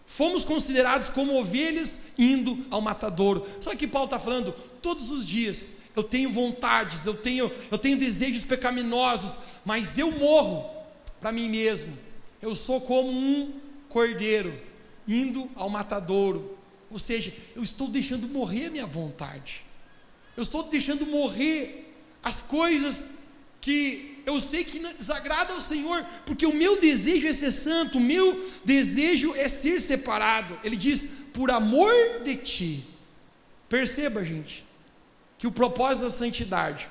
Fomos 0.06 0.44
considerados 0.44 1.10
como 1.10 1.40
ovelhas 1.40 2.12
indo 2.20 2.66
ao 2.70 2.82
matadouro. 2.82 3.46
Só 3.60 3.74
que 3.74 3.88
Paulo 3.88 4.06
está 4.06 4.20
falando, 4.20 4.54
todos 4.82 5.10
os 5.10 5.26
dias 5.26 5.83
eu 5.96 6.04
tenho 6.04 6.32
vontades, 6.32 7.06
eu 7.06 7.14
tenho, 7.14 7.52
eu 7.72 7.78
tenho 7.78 7.98
desejos 7.98 8.44
pecaminosos, 8.44 9.40
mas 9.64 9.98
eu 9.98 10.12
morro 10.12 10.70
para 11.20 11.32
mim 11.32 11.48
mesmo. 11.50 11.98
Eu 12.42 12.56
sou 12.56 12.82
como 12.82 13.10
um 13.12 13.54
cordeiro 13.90 14.54
indo 15.08 15.50
ao 15.56 15.70
matadouro. 15.70 16.58
Ou 16.90 17.00
seja, 17.00 17.34
eu 17.56 17.64
estou 17.64 17.88
deixando 17.88 18.28
morrer 18.28 18.68
a 18.68 18.70
minha 18.72 18.86
vontade. 18.86 19.64
Eu 20.36 20.44
estou 20.44 20.64
deixando 20.64 21.06
morrer 21.06 21.96
as 22.24 22.42
coisas 22.42 23.24
que 23.62 24.22
eu 24.26 24.40
sei 24.42 24.64
que 24.64 24.80
desagrada 24.80 25.54
ao 25.54 25.62
Senhor, 25.62 26.06
porque 26.26 26.46
o 26.46 26.54
meu 26.54 26.80
desejo 26.80 27.28
é 27.28 27.34
ser 27.34 27.52
santo, 27.52 27.98
o 27.98 28.02
meu 28.02 28.50
desejo 28.64 29.34
é 29.36 29.48
ser 29.48 29.80
separado. 29.80 30.60
Ele 30.64 30.76
diz: 30.76 31.30
por 31.34 31.52
amor 31.52 31.94
de 32.24 32.36
ti. 32.38 32.84
Perceba, 33.70 34.24
gente, 34.24 34.64
que 35.44 35.48
o 35.48 35.52
propósito 35.52 36.06
da 36.06 36.10
santidade 36.10 36.88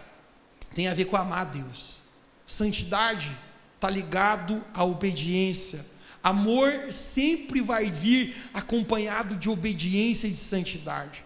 tem 0.75 0.87
a 0.87 0.93
ver 0.93 1.07
com 1.07 1.17
amar 1.17 1.39
a 1.39 1.45
Deus. 1.45 2.03
Santidade 2.45 3.35
está 3.77 3.89
ligado 3.89 4.63
à 4.75 4.85
obediência. 4.85 5.83
Amor 6.23 6.93
sempre 6.93 7.63
vai 7.63 7.91
vir 7.91 8.37
acompanhado 8.53 9.37
de 9.37 9.49
obediência 9.49 10.27
e 10.27 10.31
de 10.33 10.37
santidade. 10.37 11.25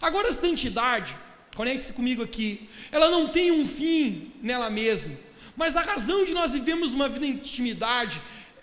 Agora, 0.00 0.30
a 0.30 0.32
santidade 0.32 1.14
Conecte-se 1.54 1.92
comigo 1.92 2.22
aqui. 2.22 2.66
Ela 2.90 3.10
não 3.10 3.28
tem 3.28 3.52
um 3.52 3.68
fim 3.68 4.32
nela 4.40 4.70
mesma. 4.70 5.14
Mas 5.54 5.76
a 5.76 5.82
razão 5.82 6.24
de 6.24 6.32
nós 6.32 6.52
vivemos 6.52 6.94
uma 6.94 7.06
vida 7.06 7.26
de 7.26 7.32
intimidade, 7.32 8.18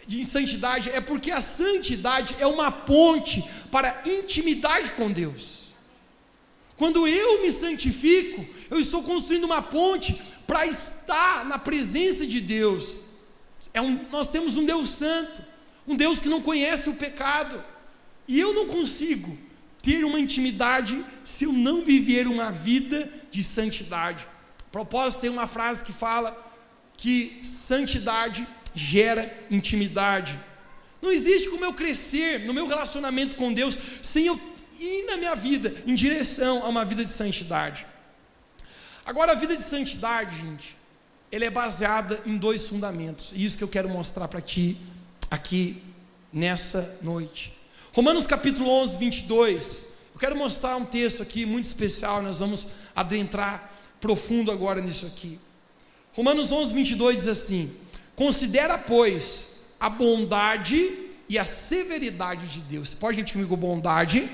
de 0.08 0.26
santidade, 0.26 0.90
é 0.90 1.00
porque 1.00 1.30
a 1.30 1.42
santidade 1.42 2.36
é 2.40 2.48
uma 2.48 2.72
ponte 2.72 3.48
para 3.72 4.02
intimidade 4.04 4.90
com 4.94 5.12
Deus. 5.12 5.59
Quando 6.80 7.06
eu 7.06 7.42
me 7.42 7.52
santifico, 7.52 8.46
eu 8.72 8.80
estou 8.80 9.04
construindo 9.04 9.44
uma 9.44 9.62
ponte 9.62 10.18
para 10.48 10.66
estar 10.66 11.44
na 11.44 11.60
presença 11.60 12.26
de 12.26 12.40
Deus. 12.40 13.02
É 13.74 13.82
um, 13.82 14.06
nós 14.10 14.30
temos 14.30 14.56
um 14.56 14.66
Deus 14.66 14.88
santo, 14.88 15.44
um 15.86 15.94
Deus 15.94 16.22
que 16.22 16.30
não 16.30 16.42
conhece 16.42 16.90
o 16.90 16.96
pecado. 16.96 17.62
E 18.26 18.40
eu 18.40 18.54
não 18.54 18.66
consigo 18.66 19.38
ter 19.82 20.06
uma 20.06 20.22
intimidade 20.22 21.06
se 21.22 21.44
eu 21.44 21.52
não 21.52 21.84
viver 21.84 22.28
uma 22.28 22.50
vida 22.50 23.12
de 23.30 23.44
santidade. 23.44 24.26
Propósito, 24.72 25.20
tem 25.20 25.30
uma 25.30 25.48
frase 25.48 25.84
que 25.84 25.92
fala 25.92 26.32
que 26.96 27.40
santidade 27.42 28.48
gera 28.74 29.38
intimidade. 29.52 30.40
Não 31.02 31.12
existe 31.12 31.50
como 31.50 31.66
eu 31.66 31.74
crescer 31.74 32.46
no 32.46 32.54
meu 32.54 32.68
relacionamento 32.68 33.36
com 33.36 33.52
Deus 33.52 33.78
sem 34.02 34.28
eu 34.28 34.40
ir 34.80 35.06
na 35.06 35.18
minha 35.18 35.36
vida 35.36 35.74
em 35.86 35.94
direção 35.94 36.64
a 36.64 36.68
uma 36.68 36.86
vida 36.86 37.04
de 37.04 37.10
santidade. 37.10 37.86
Agora, 39.06 39.32
a 39.32 39.36
vida 39.36 39.56
de 39.56 39.64
santidade, 39.64 40.38
gente, 40.38 40.78
ela 41.32 41.46
é 41.46 41.50
baseada 41.50 42.22
em 42.26 42.38
dois 42.38 42.68
fundamentos. 42.68 43.32
E 43.34 43.46
isso 43.46 43.58
que 43.58 43.64
eu 43.64 43.68
quero 43.68 43.90
mostrar 43.90 44.28
para 44.28 44.42
ti 44.42 44.78
aqui 45.30 45.82
nessa 46.32 47.00
noite. 47.02 47.54
Romanos 47.94 48.28
capítulo 48.28 48.70
11, 48.70 48.98
22. 48.98 49.86
Eu 50.14 50.20
quero 50.20 50.36
mostrar 50.36 50.76
um 50.76 50.86
texto 50.86 51.24
aqui 51.24 51.46
muito 51.46 51.66
especial, 51.66 52.22
nós 52.22 52.40
vamos 52.40 52.68
adentrar 52.96 53.72
profundo 54.00 54.52
agora 54.52 54.82
nisso 54.82 55.06
aqui. 55.06 55.40
Romanos 56.14 56.52
11, 56.52 56.74
22 56.74 57.18
diz 57.18 57.28
assim: 57.28 57.72
Considera, 58.16 58.78
pois, 58.78 59.56
a 59.80 59.90
bondade 59.90 61.08
e 61.28 61.38
a 61.38 61.46
severidade 61.46 62.48
de 62.48 62.60
Deus. 62.62 62.90
Você 62.90 62.96
pode 62.96 63.18
repetir 63.18 63.34
comigo 63.34 63.56
bondade 63.56 64.30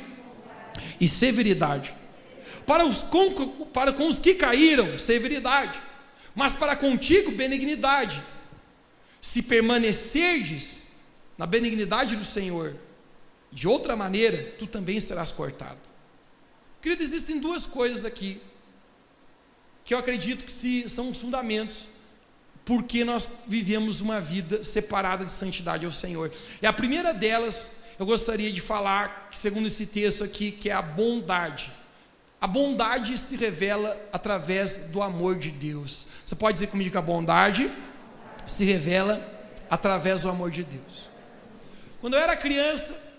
e 0.99 1.07
severidade. 1.07 1.95
Para 2.65 2.85
os, 2.85 3.01
com, 3.01 3.65
para 3.65 3.93
com 3.93 4.07
os 4.07 4.19
que 4.19 4.33
caíram, 4.33 4.97
severidade. 4.97 5.79
Mas 6.33 6.53
para 6.53 6.75
contigo, 6.75 7.31
benignidade. 7.31 8.21
Se 9.21 9.43
permanecerdes 9.43 10.87
na 11.37 11.45
benignidade 11.45 12.15
do 12.15 12.25
Senhor, 12.25 12.75
de 13.51 13.67
outra 13.67 13.95
maneira, 13.95 14.53
tu 14.57 14.67
também 14.67 14.99
serás 14.99 15.31
cortado. 15.31 15.79
Querido, 16.81 17.01
existem 17.01 17.39
duas 17.39 17.65
coisas 17.65 18.05
aqui 18.05 18.41
que 19.83 19.93
eu 19.93 19.97
acredito 19.97 20.43
que 20.43 20.51
se, 20.51 20.89
são 20.89 21.09
os 21.09 21.19
fundamentos 21.19 21.87
porque 22.65 23.05
nós 23.05 23.29
vivemos 23.47 24.01
uma 24.01 24.19
vida 24.19 24.63
separada 24.63 25.23
de 25.23 25.31
santidade 25.31 25.85
ao 25.85 25.91
Senhor. 25.91 26.31
E 26.59 26.65
a 26.65 26.73
primeira 26.73 27.13
delas, 27.13 27.84
eu 27.97 28.05
gostaria 28.05 28.51
de 28.51 28.59
falar, 28.59 29.29
segundo 29.31 29.67
esse 29.67 29.87
texto 29.87 30.23
aqui, 30.23 30.51
que 30.51 30.69
é 30.69 30.73
a 30.73 30.81
bondade. 30.81 31.71
A 32.41 32.47
bondade 32.47 33.17
se 33.17 33.37
revela 33.37 33.97
através 34.11 34.89
do 34.89 35.01
amor 35.01 35.37
de 35.37 35.49
Deus. 35.49 36.07
Você 36.25 36.35
pode 36.35 36.53
dizer 36.53 36.67
comigo 36.67 36.91
que 36.91 36.97
a 36.97 37.01
bondade 37.01 37.71
se 38.45 38.65
revela 38.65 39.33
através 39.69 40.21
do 40.21 40.29
amor 40.29 40.51
de 40.51 40.63
Deus. 40.63 41.09
Quando 42.01 42.15
eu 42.15 42.19
era 42.19 42.35
criança, 42.35 43.17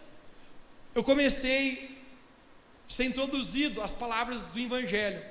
eu 0.94 1.02
comecei 1.02 1.98
a 2.88 2.92
ser 2.92 3.04
introduzido 3.04 3.82
às 3.82 3.92
palavras 3.92 4.42
do 4.48 4.60
Evangelho. 4.60 5.22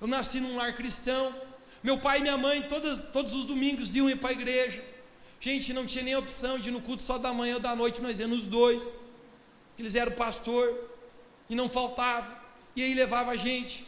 Eu 0.00 0.06
nasci 0.06 0.40
num 0.40 0.56
lar 0.56 0.74
cristão, 0.74 1.34
meu 1.82 1.98
pai 1.98 2.18
e 2.18 2.22
minha 2.22 2.38
mãe, 2.38 2.62
todas, 2.62 3.12
todos 3.12 3.34
os 3.34 3.44
domingos, 3.44 3.94
iam 3.94 4.16
para 4.16 4.30
a 4.30 4.32
igreja. 4.32 4.82
Gente, 5.44 5.72
não 5.72 5.84
tinha 5.84 6.04
nem 6.04 6.14
opção 6.14 6.56
de 6.56 6.68
ir 6.68 6.70
no 6.70 6.80
culto 6.80 7.02
só 7.02 7.18
da 7.18 7.34
manhã 7.34 7.54
ou 7.54 7.60
da 7.60 7.74
noite, 7.74 8.00
nós 8.00 8.20
íamos 8.20 8.42
os 8.42 8.46
dois. 8.46 8.96
Eles 9.76 9.96
eram 9.96 10.12
pastor 10.12 10.72
e 11.50 11.54
não 11.56 11.68
faltava. 11.68 12.40
E 12.76 12.82
aí 12.82 12.94
levava 12.94 13.32
a 13.32 13.36
gente. 13.36 13.84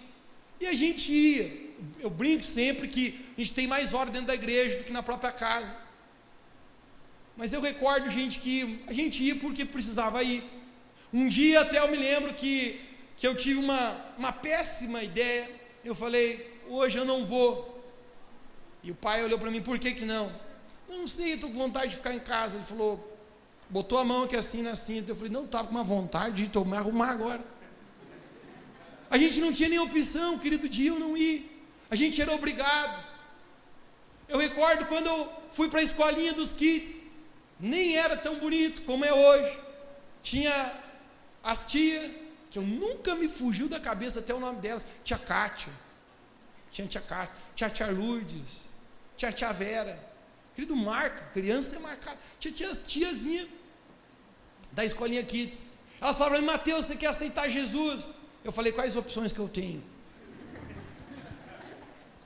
E 0.61 0.67
a 0.67 0.75
gente 0.75 1.12
ia. 1.12 1.73
Eu 2.01 2.11
brinco 2.11 2.43
sempre 2.43 2.88
que 2.88 3.25
a 3.37 3.40
gente 3.40 3.55
tem 3.55 3.69
mais 3.69 3.95
hora 3.95 4.11
dentro 4.11 4.27
da 4.27 4.35
igreja 4.35 4.79
do 4.79 4.85
que 4.85 4.93
na 4.93 5.01
própria 5.01 5.31
casa. 5.31 5.77
Mas 7.37 7.53
eu 7.53 7.61
recordo, 7.61 8.11
gente, 8.11 8.40
que 8.40 8.83
a 8.88 8.93
gente 8.93 9.23
ia 9.23 9.37
porque 9.37 9.64
precisava 9.64 10.25
ir. 10.25 10.43
Um 11.12 11.29
dia 11.29 11.61
até 11.61 11.79
eu 11.79 11.88
me 11.88 11.97
lembro 11.97 12.35
que, 12.35 12.81
que 13.17 13.29
eu 13.29 13.37
tive 13.37 13.61
uma, 13.61 13.97
uma 14.19 14.33
péssima 14.33 15.05
ideia. 15.05 15.49
Eu 15.85 15.95
falei, 15.95 16.61
hoje 16.69 16.99
eu 16.99 17.05
não 17.05 17.25
vou. 17.25 17.81
E 18.83 18.90
o 18.90 18.95
pai 18.97 19.23
olhou 19.23 19.38
para 19.38 19.53
mim, 19.53 19.62
por 19.62 19.79
que, 19.79 19.95
que 19.95 20.05
não? 20.05 20.43
Não 20.98 21.07
sei, 21.07 21.35
estou 21.35 21.50
com 21.50 21.59
vontade 21.59 21.90
de 21.90 21.96
ficar 21.96 22.14
em 22.14 22.20
casa. 22.20 22.57
Ele 22.57 22.64
falou, 22.64 23.18
botou 23.68 23.98
a 23.98 24.04
mão 24.04 24.24
aqui 24.24 24.37
assim 24.37 24.62
na 24.62 24.74
cinta. 24.74 25.11
Eu 25.11 25.16
falei, 25.16 25.30
não, 25.30 25.44
estava 25.44 25.68
com 25.68 25.74
uma 25.74 25.85
vontade 25.85 26.44
de 26.44 26.48
tomar, 26.48 26.78
arrumar 26.78 27.11
agora. 27.11 27.44
A 29.11 29.18
gente 29.18 29.40
não 29.40 29.52
tinha 29.52 29.68
nem 29.68 29.78
opção, 29.78 30.38
querido, 30.38 30.68
de 30.68 30.87
eu 30.87 30.98
não 30.98 31.16
ir. 31.16 31.50
A 31.90 31.94
gente 31.94 32.20
era 32.20 32.33
obrigado. 32.33 33.04
Eu 34.28 34.38
recordo 34.38 34.87
quando 34.87 35.07
eu 35.07 35.30
fui 35.52 35.68
para 35.68 35.80
a 35.80 35.83
escolinha 35.83 36.33
dos 36.33 36.52
kids, 36.52 37.12
nem 37.61 37.96
era 37.96 38.16
tão 38.16 38.38
bonito 38.38 38.83
como 38.83 39.04
é 39.04 39.12
hoje. 39.12 39.59
Tinha 40.22 40.80
as 41.42 41.66
tias, 41.66 42.11
que 42.50 42.59
eu 42.59 42.62
nunca 42.62 43.14
me 43.14 43.28
fugiu 43.28 43.68
da 43.68 43.78
cabeça 43.78 44.20
até 44.20 44.33
o 44.33 44.40
nome 44.40 44.61
delas, 44.61 44.87
tia 45.04 45.18
Kátia, 45.18 45.72
tia 46.70 46.87
Tia 46.87 47.00
Cássia, 47.00 47.37
tia 47.54 47.70
Tia 47.70 47.87
Lourdes, 47.87 48.64
tia 49.16 49.30
Tia 49.30 49.52
Vera, 49.52 49.98
querido 50.55 50.77
marca, 50.77 51.25
criança 51.33 51.77
é 51.77 51.79
marcada, 51.79 52.19
tia 52.38 52.53
tia 52.53 52.71
as 52.71 52.83
tiazinha 52.83 53.49
da 54.73 54.85
escolinha 54.85 55.23
Kids. 55.23 55.67
Elas 56.01 56.17
falaram 56.17 56.37
para 56.37 56.40
mim, 56.40 56.47
Mateus, 56.47 56.85
você 56.85 56.97
quer 56.97 57.07
aceitar 57.07 57.49
Jesus? 57.49 58.14
Eu 58.45 58.53
falei, 58.53 58.73
quais 58.73 58.97
opções 58.97 59.33
que 59.33 59.38
eu 59.38 59.49
tenho? 59.49 59.83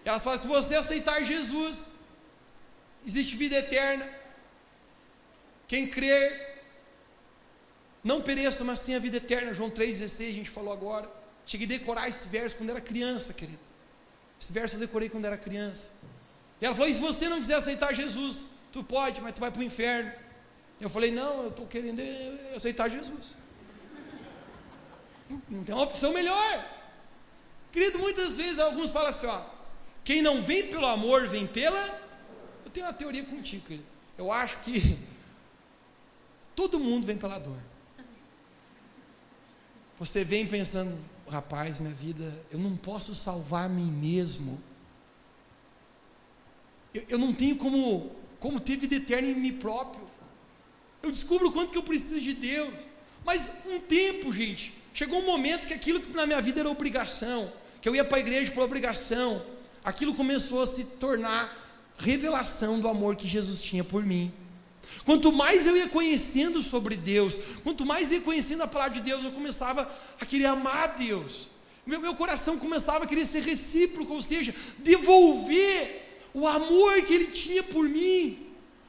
Elas 0.04 0.22
falaram, 0.22 0.42
se 0.42 0.48
você 0.48 0.74
aceitar 0.74 1.22
Jesus, 1.22 1.98
existe 3.06 3.36
vida 3.36 3.56
eterna. 3.56 4.08
Quem 5.66 5.86
crer 5.86 6.64
não 8.02 8.22
pereça, 8.22 8.64
mas 8.64 8.84
tenha 8.84 8.98
vida 8.98 9.18
eterna. 9.18 9.52
João 9.52 9.70
3,16, 9.70 10.28
a 10.28 10.32
gente 10.32 10.50
falou 10.50 10.72
agora. 10.72 11.10
Cheguei 11.44 11.66
a 11.66 11.70
decorar 11.70 12.08
esse 12.08 12.26
verso 12.28 12.56
quando 12.56 12.70
era 12.70 12.80
criança, 12.80 13.34
querido. 13.34 13.58
Esse 14.40 14.52
verso 14.52 14.76
eu 14.76 14.80
decorei 14.80 15.08
quando 15.10 15.26
era 15.26 15.36
criança. 15.36 15.90
E 16.60 16.64
ela 16.64 16.74
falou: 16.74 16.90
e 16.90 16.94
se 16.94 17.00
você 17.00 17.28
não 17.28 17.40
quiser 17.40 17.54
aceitar 17.54 17.94
Jesus, 17.94 18.48
tu 18.72 18.82
pode, 18.82 19.20
mas 19.20 19.34
tu 19.34 19.40
vai 19.40 19.50
para 19.50 19.60
o 19.60 19.64
inferno. 19.64 20.12
Eu 20.80 20.88
falei: 20.88 21.10
não, 21.10 21.42
eu 21.42 21.48
estou 21.48 21.66
querendo 21.66 22.00
aceitar 22.54 22.88
Jesus. 22.88 23.36
Não 25.48 25.62
tem 25.64 25.74
uma 25.74 25.84
opção 25.84 26.12
melhor. 26.12 26.78
Querido, 27.70 27.98
muitas 27.98 28.36
vezes 28.36 28.58
alguns 28.58 28.90
falam 28.90 29.08
assim: 29.08 29.26
ó, 29.26 29.40
quem 30.04 30.22
não 30.22 30.42
vem 30.42 30.68
pelo 30.68 30.86
amor, 30.86 31.28
vem 31.28 31.46
pela. 31.46 31.78
Eu 32.64 32.70
tenho 32.70 32.86
uma 32.86 32.92
teoria 32.92 33.24
contigo, 33.24 33.66
querido. 33.66 33.86
Eu 34.16 34.32
acho 34.32 34.58
que 34.60 34.98
todo 36.56 36.78
mundo 36.78 37.06
vem 37.06 37.16
pela 37.16 37.38
dor. 37.38 37.58
Você 39.98 40.22
vem 40.22 40.46
pensando, 40.46 40.96
rapaz, 41.28 41.80
minha 41.80 41.94
vida, 41.94 42.40
eu 42.52 42.58
não 42.58 42.76
posso 42.76 43.14
salvar 43.14 43.66
a 43.66 43.68
mim 43.68 43.90
mesmo. 43.90 44.62
Eu, 46.92 47.04
eu 47.10 47.18
não 47.18 47.32
tenho 47.32 47.56
como 47.56 48.18
como 48.40 48.60
ter 48.60 48.76
vida 48.76 48.94
eterna 48.94 49.28
em 49.28 49.34
mim 49.34 49.52
próprio. 49.52 50.06
Eu 51.02 51.10
descubro 51.10 51.48
o 51.48 51.52
quanto 51.52 51.72
que 51.72 51.78
eu 51.78 51.82
preciso 51.82 52.20
de 52.20 52.32
Deus. 52.32 52.72
Mas 53.24 53.50
um 53.66 53.80
tempo, 53.80 54.32
gente, 54.32 54.72
chegou 54.94 55.20
um 55.20 55.26
momento 55.26 55.66
que 55.66 55.74
aquilo 55.74 56.00
que 56.00 56.10
na 56.12 56.26
minha 56.26 56.40
vida 56.40 56.60
era 56.60 56.70
obrigação, 56.70 57.52
que 57.80 57.88
eu 57.88 57.94
ia 57.94 58.04
para 58.04 58.18
a 58.18 58.20
igreja 58.20 58.50
por 58.52 58.62
obrigação, 58.62 59.44
aquilo 59.84 60.14
começou 60.14 60.62
a 60.62 60.66
se 60.66 60.84
tornar 60.98 61.66
revelação 61.98 62.80
do 62.80 62.88
amor 62.88 63.16
que 63.16 63.26
Jesus 63.26 63.60
tinha 63.60 63.82
por 63.82 64.04
mim. 64.04 64.32
Quanto 65.04 65.30
mais 65.30 65.66
eu 65.66 65.76
ia 65.76 65.88
conhecendo 65.88 66.62
sobre 66.62 66.96
Deus, 66.96 67.38
quanto 67.62 67.84
mais 67.84 68.10
eu 68.10 68.18
ia 68.18 68.24
conhecendo 68.24 68.62
a 68.62 68.66
palavra 68.66 68.94
de 68.94 69.02
Deus, 69.02 69.24
eu 69.24 69.32
começava 69.32 69.90
a 70.18 70.24
querer 70.24 70.46
amar 70.46 70.96
Deus. 70.96 71.48
Meu, 71.84 72.00
meu 72.00 72.14
coração 72.14 72.58
começava 72.58 73.04
a 73.04 73.06
querer 73.06 73.24
ser 73.24 73.42
recíproco, 73.42 74.14
ou 74.14 74.22
seja, 74.22 74.54
devolver 74.78 76.07
o 76.40 76.46
amor 76.46 77.02
que 77.02 77.14
Ele 77.14 77.26
tinha 77.26 77.62
por 77.62 77.88
mim. 77.88 78.46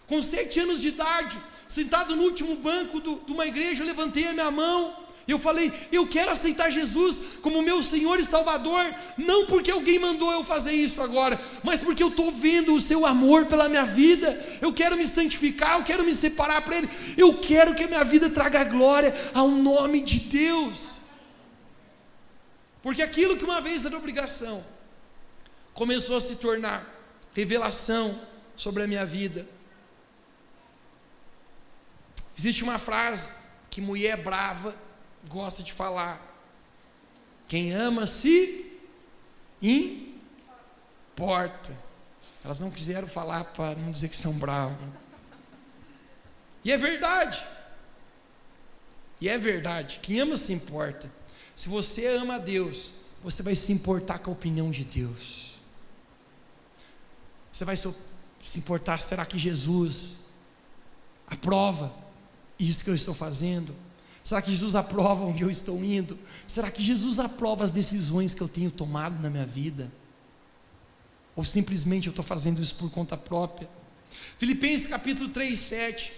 Com 0.07 0.21
sete 0.21 0.59
anos 0.59 0.81
de 0.81 0.87
idade, 0.87 1.39
sentado 1.67 2.15
no 2.15 2.23
último 2.23 2.55
banco 2.55 2.99
do, 2.99 3.21
de 3.25 3.31
uma 3.31 3.45
igreja, 3.45 3.83
eu 3.83 3.87
levantei 3.87 4.27
a 4.27 4.33
minha 4.33 4.51
mão 4.51 5.09
eu 5.31 5.37
falei, 5.37 5.71
eu 5.91 6.07
quero 6.07 6.31
aceitar 6.31 6.71
Jesus 6.71 7.37
como 7.41 7.61
meu 7.61 7.83
Senhor 7.83 8.19
e 8.19 8.23
Salvador, 8.23 8.93
não 9.15 9.45
porque 9.45 9.69
alguém 9.69 9.99
mandou 9.99 10.31
eu 10.31 10.43
fazer 10.43 10.71
isso 10.71 11.01
agora, 11.01 11.39
mas 11.63 11.79
porque 11.79 12.01
eu 12.01 12.07
estou 12.07 12.31
vendo 12.31 12.73
o 12.73 12.81
seu 12.81 13.05
amor 13.05 13.45
pela 13.45 13.69
minha 13.69 13.85
vida. 13.85 14.43
Eu 14.59 14.73
quero 14.73 14.97
me 14.97 15.05
santificar, 15.05 15.77
eu 15.77 15.83
quero 15.83 16.03
me 16.03 16.15
separar 16.15 16.61
para 16.61 16.77
Ele, 16.77 16.89
eu 17.15 17.37
quero 17.37 17.75
que 17.75 17.83
a 17.83 17.87
minha 17.87 18.03
vida 18.03 18.29
traga 18.29 18.63
glória 18.63 19.13
ao 19.33 19.49
nome 19.49 20.01
de 20.01 20.19
Deus. 20.19 20.97
Porque 22.81 23.03
aquilo 23.03 23.37
que 23.37 23.45
uma 23.45 23.61
vez 23.61 23.85
era 23.85 23.95
obrigação, 23.95 24.63
começou 25.75 26.17
a 26.17 26.21
se 26.21 26.37
tornar 26.37 26.98
revelação 27.33 28.19
sobre 28.55 28.83
a 28.83 28.87
minha 28.87 29.05
vida. 29.05 29.45
Existe 32.37 32.63
uma 32.63 32.79
frase 32.79 33.31
que 33.69 33.81
mulher 33.81 34.17
brava 34.17 34.75
gosta 35.27 35.61
de 35.61 35.73
falar. 35.73 36.25
Quem 37.47 37.73
ama 37.73 38.05
se 38.05 38.79
importa. 39.61 41.75
Elas 42.43 42.59
não 42.59 42.71
quiseram 42.71 43.07
falar 43.07 43.43
para 43.43 43.79
não 43.79 43.91
dizer 43.91 44.09
que 44.09 44.15
são 44.15 44.33
bravas. 44.33 44.77
E 46.63 46.71
é 46.71 46.77
verdade. 46.77 47.45
E 49.19 49.27
é 49.27 49.37
verdade. 49.37 49.99
Quem 50.01 50.19
ama 50.19 50.35
se 50.35 50.53
importa. 50.53 51.11
Se 51.55 51.67
você 51.67 52.07
ama 52.07 52.35
a 52.35 52.37
Deus, 52.37 52.93
você 53.21 53.43
vai 53.43 53.55
se 53.55 53.73
importar 53.73 54.19
com 54.19 54.31
a 54.31 54.33
opinião 54.33 54.71
de 54.71 54.85
Deus. 54.85 55.48
Você 57.59 57.65
vai 57.65 57.75
se 57.75 58.57
importar, 58.57 59.01
será 59.01 59.25
que 59.25 59.37
Jesus 59.37 60.15
aprova 61.27 61.93
isso 62.57 62.85
que 62.85 62.89
eu 62.89 62.95
estou 62.95 63.13
fazendo? 63.13 63.75
Será 64.23 64.41
que 64.41 64.51
Jesus 64.51 64.75
aprova 64.75 65.25
onde 65.25 65.43
eu 65.43 65.49
estou 65.49 65.83
indo? 65.83 66.17
Será 66.47 66.71
que 66.71 66.81
Jesus 66.81 67.19
aprova 67.19 67.65
as 67.65 67.73
decisões 67.73 68.33
que 68.33 68.39
eu 68.39 68.47
tenho 68.47 68.71
tomado 68.71 69.21
na 69.21 69.29
minha 69.29 69.45
vida? 69.45 69.91
Ou 71.35 71.43
simplesmente 71.43 72.07
eu 72.07 72.11
estou 72.11 72.23
fazendo 72.23 72.61
isso 72.61 72.75
por 72.75 72.89
conta 72.89 73.17
própria? 73.17 73.69
Filipenses 74.37 74.87
capítulo 74.87 75.27
3, 75.27 75.59
7. 75.59 76.13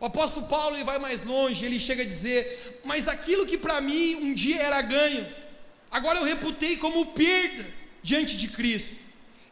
O 0.00 0.06
apóstolo 0.06 0.48
Paulo 0.48 0.74
ele 0.74 0.82
vai 0.82 0.98
mais 0.98 1.22
longe, 1.22 1.64
ele 1.64 1.78
chega 1.78 2.02
a 2.02 2.06
dizer: 2.06 2.82
Mas 2.84 3.06
aquilo 3.06 3.46
que 3.46 3.56
para 3.56 3.80
mim 3.80 4.16
um 4.16 4.34
dia 4.34 4.60
era 4.60 4.82
ganho, 4.82 5.24
agora 5.88 6.18
eu 6.18 6.24
reputei 6.24 6.76
como 6.76 7.12
perda 7.12 7.64
diante 8.02 8.36
de 8.36 8.48
Cristo. 8.48 9.03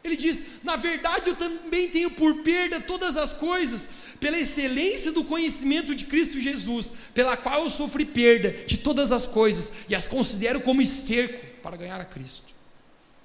Ele 0.03 0.17
diz: 0.17 0.63
Na 0.63 0.75
verdade 0.75 1.29
eu 1.29 1.35
também 1.35 1.89
tenho 1.89 2.11
por 2.11 2.43
perda 2.43 2.81
todas 2.81 3.15
as 3.15 3.33
coisas 3.33 3.89
pela 4.19 4.37
excelência 4.37 5.11
do 5.11 5.23
conhecimento 5.23 5.93
de 5.93 6.05
Cristo 6.05 6.39
Jesus, 6.39 6.93
pela 7.13 7.35
qual 7.35 7.63
eu 7.63 7.69
sofri 7.69 8.05
perda 8.05 8.51
de 8.65 8.77
todas 8.77 9.11
as 9.11 9.25
coisas 9.25 9.73
e 9.89 9.95
as 9.95 10.07
considero 10.07 10.61
como 10.61 10.81
esterco 10.81 11.45
para 11.61 11.75
ganhar 11.75 11.99
a 11.99 12.05
Cristo. 12.05 12.53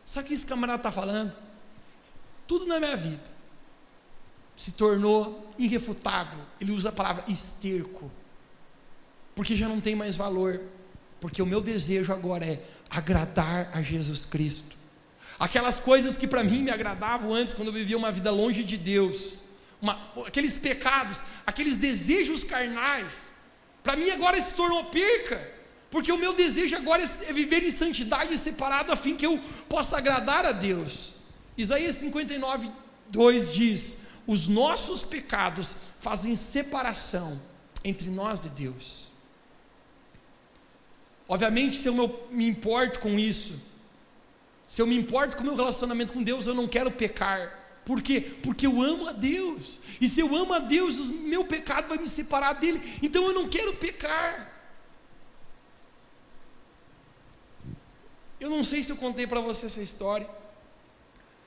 Sabe 0.04 0.24
o 0.24 0.28
que 0.28 0.34
esse 0.34 0.46
camarada 0.46 0.80
está 0.80 0.90
falando? 0.90 1.32
Tudo 2.46 2.66
na 2.66 2.80
minha 2.80 2.96
vida 2.96 3.22
se 4.56 4.72
tornou 4.72 5.54
irrefutável. 5.56 6.40
Ele 6.60 6.72
usa 6.72 6.88
a 6.88 6.92
palavra 6.92 7.24
esterco, 7.28 8.10
porque 9.34 9.54
já 9.54 9.68
não 9.68 9.80
tem 9.80 9.94
mais 9.94 10.16
valor, 10.16 10.60
porque 11.20 11.40
o 11.40 11.46
meu 11.46 11.60
desejo 11.60 12.12
agora 12.12 12.44
é 12.44 12.62
agradar 12.90 13.70
a 13.72 13.82
Jesus 13.82 14.24
Cristo. 14.24 14.77
Aquelas 15.38 15.78
coisas 15.78 16.18
que 16.18 16.26
para 16.26 16.42
mim 16.42 16.62
me 16.62 16.70
agradavam 16.70 17.32
antes, 17.32 17.54
quando 17.54 17.68
eu 17.68 17.72
vivia 17.72 17.96
uma 17.96 18.10
vida 18.10 18.30
longe 18.30 18.64
de 18.64 18.76
Deus, 18.76 19.42
uma, 19.80 19.96
aqueles 20.26 20.58
pecados, 20.58 21.22
aqueles 21.46 21.76
desejos 21.76 22.42
carnais, 22.42 23.30
para 23.82 23.96
mim 23.96 24.10
agora 24.10 24.40
se 24.40 24.54
tornou 24.54 24.86
perca, 24.86 25.56
porque 25.90 26.10
o 26.10 26.18
meu 26.18 26.34
desejo 26.34 26.76
agora 26.76 27.02
é 27.02 27.32
viver 27.32 27.62
em 27.62 27.70
santidade 27.70 28.36
separado 28.36 28.92
a 28.92 28.96
fim 28.96 29.16
que 29.16 29.24
eu 29.24 29.40
possa 29.68 29.96
agradar 29.96 30.44
a 30.44 30.52
Deus. 30.52 31.14
Isaías 31.56 31.94
59, 31.94 32.70
2 33.08 33.54
diz: 33.54 34.06
Os 34.26 34.46
nossos 34.48 35.02
pecados 35.02 35.74
fazem 36.00 36.34
separação 36.36 37.40
entre 37.84 38.10
nós 38.10 38.44
e 38.44 38.48
Deus. 38.50 39.08
Obviamente, 41.28 41.76
se 41.76 41.86
eu 41.86 42.26
me 42.30 42.48
importo 42.48 43.00
com 43.00 43.18
isso, 43.18 43.67
se 44.68 44.82
eu 44.82 44.86
me 44.86 44.94
importo 44.94 45.34
com 45.34 45.42
o 45.42 45.46
meu 45.46 45.56
relacionamento 45.56 46.12
com 46.12 46.22
Deus, 46.22 46.46
eu 46.46 46.54
não 46.54 46.68
quero 46.68 46.90
pecar. 46.90 47.58
Por 47.86 48.02
quê? 48.02 48.20
Porque 48.42 48.66
eu 48.66 48.82
amo 48.82 49.08
a 49.08 49.12
Deus. 49.12 49.80
E 49.98 50.06
se 50.06 50.20
eu 50.20 50.36
amo 50.36 50.52
a 50.52 50.58
Deus, 50.58 50.98
o 50.98 51.12
meu 51.26 51.42
pecado 51.46 51.88
vai 51.88 51.96
me 51.96 52.06
separar 52.06 52.52
dele. 52.52 52.78
Então 53.02 53.26
eu 53.26 53.32
não 53.32 53.48
quero 53.48 53.74
pecar. 53.76 54.52
Eu 58.38 58.50
não 58.50 58.62
sei 58.62 58.82
se 58.82 58.92
eu 58.92 58.96
contei 58.96 59.26
para 59.26 59.40
você 59.40 59.66
essa 59.66 59.80
história, 59.80 60.28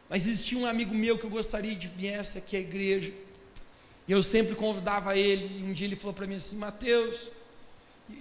mas 0.09 0.25
existia 0.25 0.57
um 0.57 0.65
amigo 0.65 0.93
meu 0.93 1.17
que 1.17 1.23
eu 1.23 1.29
gostaria 1.29 1.75
de 1.75 1.87
viesse 1.87 2.39
aqui 2.39 2.57
à 2.57 2.59
igreja. 2.59 3.13
E 4.07 4.11
eu 4.11 4.23
sempre 4.23 4.55
convidava 4.55 5.15
ele. 5.15 5.59
E 5.59 5.63
um 5.63 5.73
dia 5.73 5.85
ele 5.85 5.95
falou 5.95 6.13
para 6.13 6.25
mim 6.25 6.35
assim: 6.35 6.57
Mateus, 6.57 7.29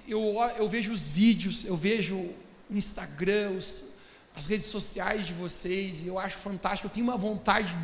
eu, 0.07 0.37
eu 0.59 0.69
vejo 0.69 0.93
os 0.93 1.09
vídeos, 1.09 1.65
eu 1.65 1.75
vejo 1.75 2.17
o 2.17 2.37
Instagram, 2.71 3.53
os, 3.53 3.95
as 4.41 4.47
redes 4.47 4.67
sociais 4.67 5.27
de 5.27 5.35
vocês, 5.35 6.03
e 6.03 6.07
eu 6.07 6.19
acho 6.19 6.39
fantástico. 6.39 6.87
Eu 6.87 6.91
tenho 6.91 7.05
uma 7.05 7.17
vontade 7.17 7.77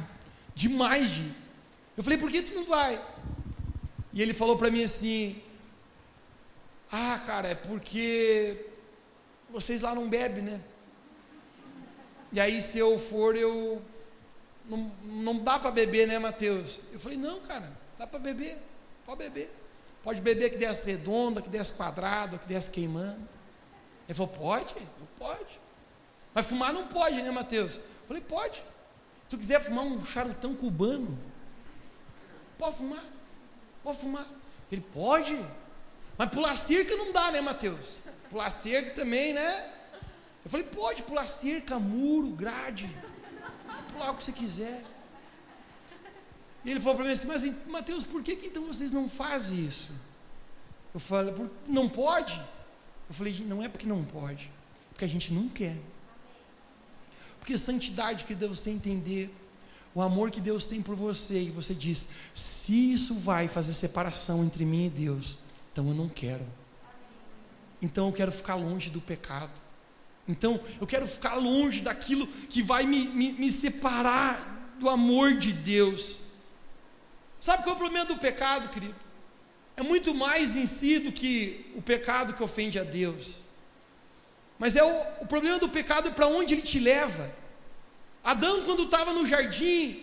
demais 0.54 1.10
de. 1.10 1.30
Eu 1.94 2.02
falei, 2.02 2.18
por 2.18 2.30
que 2.30 2.40
tu 2.40 2.54
não 2.54 2.64
vai? 2.64 3.04
E 4.10 4.22
ele 4.22 4.32
falou 4.32 4.56
para 4.56 4.70
mim 4.70 4.82
assim: 4.82 5.42
Ah, 6.90 7.22
cara, 7.26 7.48
é 7.48 7.54
porque 7.54 8.68
vocês 9.50 9.82
lá 9.82 9.94
não 9.94 10.08
bebem, 10.08 10.44
né? 10.44 10.62
E 12.32 12.40
aí, 12.40 12.62
se 12.62 12.78
eu 12.78 12.98
for, 12.98 13.36
eu. 13.36 13.82
Não, 14.64 14.90
não 15.02 15.38
dá 15.38 15.58
para 15.58 15.70
beber, 15.70 16.08
né, 16.08 16.18
Mateus? 16.18 16.80
Eu 16.90 16.98
falei: 16.98 17.18
Não, 17.18 17.38
cara, 17.40 17.70
dá 17.98 18.06
para 18.06 18.18
beber, 18.18 18.56
pode 19.04 19.18
beber. 19.18 19.52
Pode 20.02 20.22
beber 20.22 20.48
que 20.48 20.56
desce 20.56 20.90
redonda, 20.90 21.42
que 21.42 21.50
desce 21.50 21.74
quadrado, 21.74 22.38
que 22.38 22.46
desce 22.46 22.70
queimando. 22.70 23.28
Ele 24.08 24.16
falou: 24.16 24.32
Pode? 24.32 24.74
Eu, 24.74 25.06
pode. 25.18 25.65
Mas 26.36 26.46
fumar 26.46 26.70
não 26.70 26.86
pode, 26.86 27.22
né, 27.22 27.30
Mateus? 27.30 27.76
Eu 27.76 28.06
falei: 28.06 28.22
Pode. 28.22 28.62
Se 29.26 29.30
tu 29.30 29.38
quiser 29.38 29.58
fumar 29.58 29.86
um 29.86 30.04
charutão 30.04 30.54
cubano, 30.54 31.18
pode 32.58 32.76
fumar, 32.76 33.02
pode 33.82 33.98
fumar. 33.98 34.26
Ele 34.70 34.84
pode, 34.92 35.44
mas 36.18 36.30
pular 36.30 36.54
cerca 36.54 36.94
não 36.94 37.10
dá, 37.10 37.32
né, 37.32 37.40
Mateus? 37.40 38.02
Pular 38.30 38.50
cerca 38.50 38.90
também, 38.90 39.32
né? 39.32 39.72
Eu 40.44 40.50
falei, 40.50 40.64
pode 40.64 41.02
pular 41.02 41.26
cerca, 41.26 41.78
muro, 41.78 42.28
grade, 42.28 42.88
pular 43.92 44.12
o 44.12 44.14
que 44.14 44.22
você 44.22 44.30
quiser. 44.30 44.84
E 46.64 46.70
ele 46.70 46.80
falou 46.80 46.96
para 46.96 47.04
mim 47.04 47.10
assim, 47.10 47.26
mas 47.26 47.66
Mateus, 47.66 48.04
por 48.04 48.22
que, 48.22 48.36
que 48.36 48.46
então 48.46 48.66
vocês 48.66 48.92
não 48.92 49.08
fazem 49.08 49.66
isso? 49.66 49.90
Eu 50.94 51.00
falei, 51.00 51.34
não 51.66 51.88
pode? 51.88 52.40
Eu 53.08 53.14
falei, 53.14 53.44
não 53.44 53.60
é 53.60 53.68
porque 53.68 53.86
não 53.88 54.04
pode, 54.04 54.48
porque 54.90 55.04
a 55.04 55.08
gente 55.08 55.32
não 55.32 55.48
quer. 55.48 55.76
Porque 57.46 57.56
santidade 57.56 58.24
que 58.24 58.34
você 58.34 58.70
entender 58.70 59.32
o 59.94 60.02
amor 60.02 60.32
que 60.32 60.40
Deus 60.40 60.66
tem 60.66 60.82
por 60.82 60.96
você, 60.96 61.42
e 61.42 61.50
você 61.52 61.74
diz: 61.74 62.10
se 62.34 62.92
isso 62.92 63.14
vai 63.14 63.46
fazer 63.46 63.72
separação 63.72 64.44
entre 64.44 64.64
mim 64.64 64.86
e 64.86 64.90
Deus, 64.90 65.38
então 65.70 65.86
eu 65.86 65.94
não 65.94 66.08
quero. 66.08 66.44
Então 67.80 68.08
eu 68.08 68.12
quero 68.12 68.32
ficar 68.32 68.56
longe 68.56 68.90
do 68.90 69.00
pecado. 69.00 69.52
Então 70.26 70.60
eu 70.80 70.88
quero 70.88 71.06
ficar 71.06 71.36
longe 71.36 71.80
daquilo 71.80 72.26
que 72.26 72.64
vai 72.64 72.84
me, 72.84 73.06
me, 73.06 73.30
me 73.30 73.52
separar 73.52 74.74
do 74.80 74.90
amor 74.90 75.36
de 75.36 75.52
Deus. 75.52 76.22
Sabe 77.38 77.62
qual 77.62 77.74
é 77.74 77.76
o 77.76 77.80
problema 77.80 78.06
do 78.06 78.16
pecado, 78.16 78.70
querido? 78.70 78.96
É 79.76 79.84
muito 79.84 80.12
mais 80.12 80.56
em 80.56 80.66
si 80.66 80.98
do 80.98 81.12
que 81.12 81.70
o 81.76 81.80
pecado 81.80 82.32
que 82.32 82.42
ofende 82.42 82.76
a 82.76 82.82
Deus. 82.82 83.45
Mas 84.58 84.76
é 84.76 84.82
o, 84.82 85.02
o 85.20 85.26
problema 85.26 85.58
do 85.58 85.68
pecado 85.68 86.08
é 86.08 86.10
para 86.10 86.26
onde 86.26 86.54
ele 86.54 86.62
te 86.62 86.78
leva. 86.78 87.30
Adão, 88.24 88.64
quando 88.64 88.84
estava 88.84 89.12
no 89.12 89.26
jardim 89.26 90.02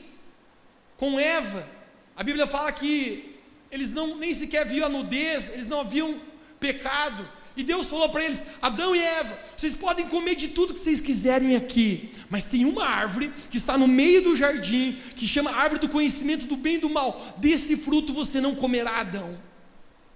com 0.98 1.20
Eva, 1.20 1.68
A 2.16 2.24
Bíblia 2.24 2.46
fala 2.46 2.72
que 2.72 3.38
eles 3.72 3.92
não 3.92 4.18
nem 4.18 4.34
sequer 4.34 4.66
viam 4.68 4.86
a 4.86 4.90
nudez, 4.90 5.54
eles 5.54 5.68
não 5.68 5.82
haviam 5.82 6.22
pecado. 6.60 7.28
E 7.56 7.64
Deus 7.64 7.90
falou 7.90 8.10
para 8.10 8.24
eles: 8.24 8.44
Adão 8.62 8.96
e 8.96 9.00
Eva, 9.00 9.38
vocês 9.56 9.76
podem 9.76 10.08
comer 10.08 10.36
de 10.36 10.50
tudo 10.50 10.74
que 10.74 10.80
vocês 10.80 11.02
quiserem 11.02 11.56
aqui, 11.56 12.12
mas 12.30 12.46
tem 12.46 12.66
uma 12.66 12.86
árvore 12.86 13.32
que 13.50 13.58
está 13.58 13.78
no 13.78 13.88
meio 13.88 14.24
do 14.24 14.36
jardim, 14.36 14.98
que 15.16 15.28
chama 15.28 15.52
árvore 15.52 15.82
do 15.82 15.90
conhecimento 15.90 16.46
do 16.46 16.56
bem 16.56 16.76
e 16.76 16.80
do 16.80 16.90
mal. 16.90 17.20
Desse 17.38 17.76
fruto 17.76 18.14
você 18.14 18.40
não 18.40 18.56
comerá, 18.56 19.00
Adão. 19.00 19.40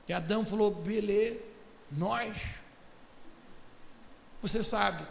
E 0.08 0.14
Adão 0.14 0.46
falou: 0.46 0.72
beleza, 0.72 1.40
nós. 1.92 2.38
Você 4.42 4.62
sabe, 4.62 5.04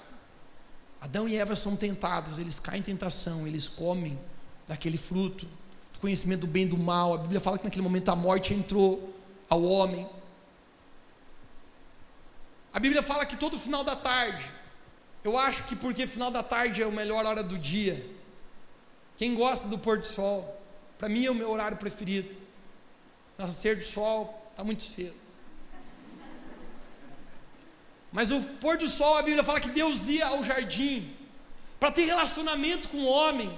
Adão 1.00 1.28
e 1.28 1.36
Eva 1.36 1.54
são 1.54 1.76
tentados, 1.76 2.38
eles 2.38 2.58
caem 2.58 2.80
em 2.80 2.82
tentação, 2.82 3.46
eles 3.46 3.68
comem 3.68 4.18
daquele 4.66 4.96
fruto, 4.96 5.46
do 5.92 5.98
conhecimento 6.00 6.40
do 6.40 6.46
bem 6.46 6.64
e 6.64 6.68
do 6.68 6.78
mal. 6.78 7.14
A 7.14 7.18
Bíblia 7.18 7.40
fala 7.40 7.58
que 7.58 7.64
naquele 7.64 7.82
momento 7.82 8.08
a 8.08 8.16
morte 8.16 8.54
entrou 8.54 9.14
ao 9.48 9.62
homem. 9.62 10.08
A 12.72 12.78
Bíblia 12.78 13.02
fala 13.02 13.24
que 13.24 13.36
todo 13.36 13.58
final 13.58 13.82
da 13.82 13.96
tarde, 13.96 14.44
eu 15.24 15.38
acho 15.38 15.64
que 15.64 15.74
porque 15.74 16.06
final 16.06 16.30
da 16.30 16.42
tarde 16.42 16.82
é 16.82 16.84
a 16.84 16.90
melhor 16.90 17.24
hora 17.24 17.42
do 17.42 17.58
dia. 17.58 18.14
Quem 19.16 19.34
gosta 19.34 19.68
do 19.68 19.78
pôr 19.78 19.98
do 19.98 20.04
sol, 20.04 20.60
para 20.98 21.08
mim 21.08 21.24
é 21.24 21.30
o 21.30 21.34
meu 21.34 21.50
horário 21.50 21.76
preferido. 21.76 22.28
Nascer 23.38 23.76
do 23.76 23.84
sol 23.84 24.46
está 24.50 24.62
muito 24.62 24.82
cedo. 24.82 25.25
Mas 28.16 28.30
o 28.30 28.40
pôr 28.62 28.76
do 28.78 28.88
sol, 28.88 29.18
a 29.18 29.22
Bíblia 29.22 29.44
fala 29.44 29.60
que 29.60 29.68
Deus 29.80 30.08
ia 30.08 30.26
ao 30.26 30.42
jardim 30.42 31.14
para 31.78 31.92
ter 31.92 32.06
relacionamento 32.06 32.88
com 32.88 32.98
o 32.98 33.06
homem, 33.06 33.50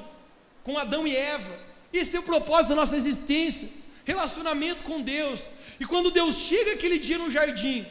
com 0.65 0.77
Adão 0.77 1.07
e 1.07 1.15
Eva. 1.17 1.57
Esse 1.93 2.17
é 2.17 2.21
o 2.21 2.25
propósito 2.25 2.71
da 2.71 2.81
nossa 2.83 2.97
existência, 2.97 3.69
relacionamento 4.05 4.83
com 4.83 5.01
Deus. 5.01 5.49
E 5.79 5.87
quando 5.87 6.11
Deus 6.11 6.35
chega 6.35 6.73
aquele 6.73 6.99
dia 6.99 7.19
no 7.19 7.31
jardim, 7.31 7.87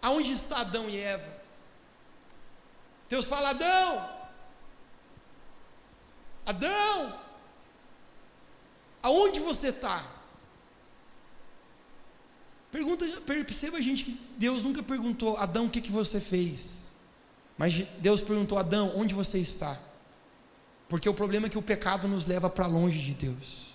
Aonde 0.00 0.32
está 0.32 0.60
Adão 0.60 0.88
e 0.88 0.96
Eva? 0.98 1.28
Deus 3.08 3.26
fala: 3.26 3.50
Adão, 3.50 4.10
Adão, 6.46 7.20
aonde 9.02 9.40
você 9.40 9.68
está? 9.68 10.04
Pergunta, 12.70 13.06
perceba 13.22 13.80
gente 13.80 14.04
que 14.04 14.20
Deus 14.36 14.64
nunca 14.64 14.82
perguntou, 14.82 15.36
Adão, 15.36 15.66
o 15.66 15.70
que, 15.70 15.80
que 15.80 15.90
você 15.90 16.20
fez? 16.20 16.88
Mas 17.56 17.86
Deus 17.98 18.20
perguntou, 18.20 18.58
Adão, 18.58 18.92
onde 18.94 19.14
você 19.14 19.38
está? 19.38 19.78
Porque 20.88 21.08
o 21.08 21.14
problema 21.14 21.46
é 21.46 21.50
que 21.50 21.58
o 21.58 21.62
pecado 21.62 22.06
nos 22.06 22.26
leva 22.26 22.48
para 22.48 22.66
longe 22.66 22.98
de 22.98 23.14
Deus. 23.14 23.68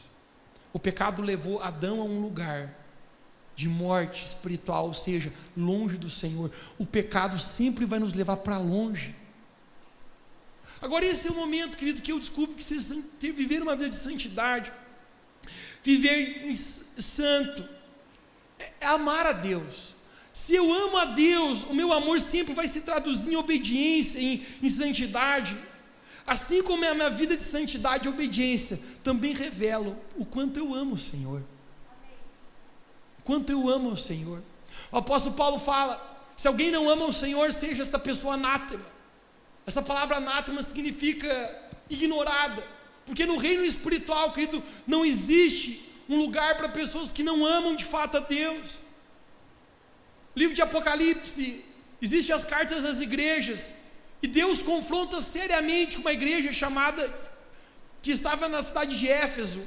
O 0.72 0.80
pecado 0.80 1.22
levou 1.22 1.62
Adão 1.62 2.02
a 2.02 2.04
um 2.04 2.22
lugar 2.22 2.74
de 3.56 3.70
morte 3.70 4.26
espiritual, 4.26 4.88
ou 4.88 4.94
seja, 4.94 5.32
longe 5.56 5.98
do 5.98 6.10
Senhor. 6.10 6.52
O 6.78 6.86
pecado 6.86 7.38
sempre 7.40 7.86
vai 7.86 8.00
nos 8.00 8.14
levar 8.14 8.38
para 8.38 8.58
longe. 8.58 9.16
Agora, 10.82 11.06
esse 11.06 11.28
é 11.28 11.32
o 11.32 11.36
momento, 11.36 11.78
querido, 11.78 12.02
que 12.02 12.12
eu 12.12 12.20
descubro 12.20 12.56
que 12.56 12.64
vocês 12.64 12.92
viver 13.20 13.62
uma 13.62 13.76
vida 13.76 13.90
de 13.90 13.96
santidade, 13.96 14.74
viver 15.84 16.56
santo, 16.56 17.68
é 18.80 18.86
amar 18.86 19.26
a 19.26 19.32
Deus. 19.32 19.96
Se 20.34 20.56
eu 20.56 20.74
amo 20.74 20.98
a 20.98 21.06
Deus, 21.06 21.64
o 21.64 21.74
meu 21.74 21.94
amor 21.94 22.20
sempre 22.20 22.54
vai 22.54 22.68
se 22.68 22.82
traduzir 22.82 23.34
em 23.34 23.36
obediência, 23.36 24.20
em, 24.20 24.44
em 24.62 24.70
santidade. 24.70 25.56
Assim 26.26 26.64
como 26.64 26.84
é 26.84 26.90
a 26.90 26.96
minha 26.96 27.10
vida 27.10 27.36
de 27.36 27.44
santidade 27.44 28.08
e 28.08 28.10
obediência, 28.10 28.80
também 29.04 29.34
revelo 29.34 29.96
o 30.18 30.26
quanto 30.26 30.58
eu 30.58 30.74
amo 30.74 30.96
o 30.96 30.98
Senhor. 30.98 31.44
Quanto 33.24 33.52
eu 33.52 33.70
amo 33.70 33.92
o 33.92 33.98
Senhor. 33.98 34.42
O 34.92 34.98
apóstolo 34.98 35.36
Paulo 35.36 35.60
fala: 35.60 36.02
se 36.36 36.48
alguém 36.48 36.72
não 36.72 36.90
ama 36.90 37.06
o 37.06 37.14
Senhor, 37.14 37.52
seja 37.54 37.84
esta 37.84 38.00
pessoa 38.00 38.34
anátema. 38.34 38.86
Essa 39.66 39.82
palavra 39.82 40.18
anátema 40.18 40.62
significa 40.62 41.28
ignorada, 41.90 42.66
porque 43.06 43.26
no 43.26 43.38
reino 43.38 43.64
espiritual, 43.64 44.34
querido, 44.34 44.64
não 44.88 45.06
existe 45.06 45.93
um 46.10 46.18
lugar 46.18 46.58
para 46.58 46.70
pessoas 46.70 47.12
que 47.12 47.24
não 47.24 47.46
amam 47.46 47.76
de 47.76 47.86
fato 47.86 48.18
a 48.18 48.20
Deus. 48.20 48.80
Livro 50.36 50.56
de 50.56 50.62
Apocalipse, 50.62 51.64
existem 52.02 52.36
as 52.36 52.44
cartas 52.44 52.84
às 52.84 53.00
igrejas, 53.00 53.74
e 54.22 54.28
Deus 54.28 54.62
confronta 54.62 55.20
seriamente 55.20 55.98
uma 55.98 56.12
igreja 56.12 56.52
chamada, 56.52 57.14
que 58.02 58.12
estava 58.12 58.50
na 58.50 58.62
cidade 58.62 58.98
de 58.98 59.08
Éfeso, 59.08 59.62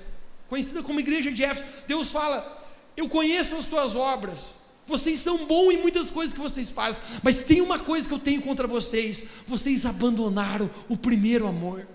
conhecida 0.49 0.83
como 0.83 1.01
igreja 1.01 1.31
de 1.31 1.45
Éfeso. 1.45 1.67
Deus 1.87 2.11
fala: 2.11 2.67
eu 2.97 3.09
conheço 3.09 3.57
as 3.57 3.67
tuas 3.67 3.95
obras. 3.95 4.57
Vocês 4.87 5.19
são 5.19 5.47
bons 5.47 5.73
em 5.73 5.79
muitas 5.79 6.11
coisas 6.11 6.33
que 6.33 6.41
vocês 6.41 6.71
fazem, 6.71 7.03
mas 7.23 7.43
tem 7.43 7.61
uma 7.61 7.79
coisa 7.79 8.07
que 8.07 8.15
eu 8.15 8.19
tenho 8.19 8.41
contra 8.41 8.67
vocês: 8.67 9.25
vocês 9.47 9.85
abandonaram 9.85 10.71
o 10.89 10.97
primeiro 10.97 11.47
amor. 11.47 11.87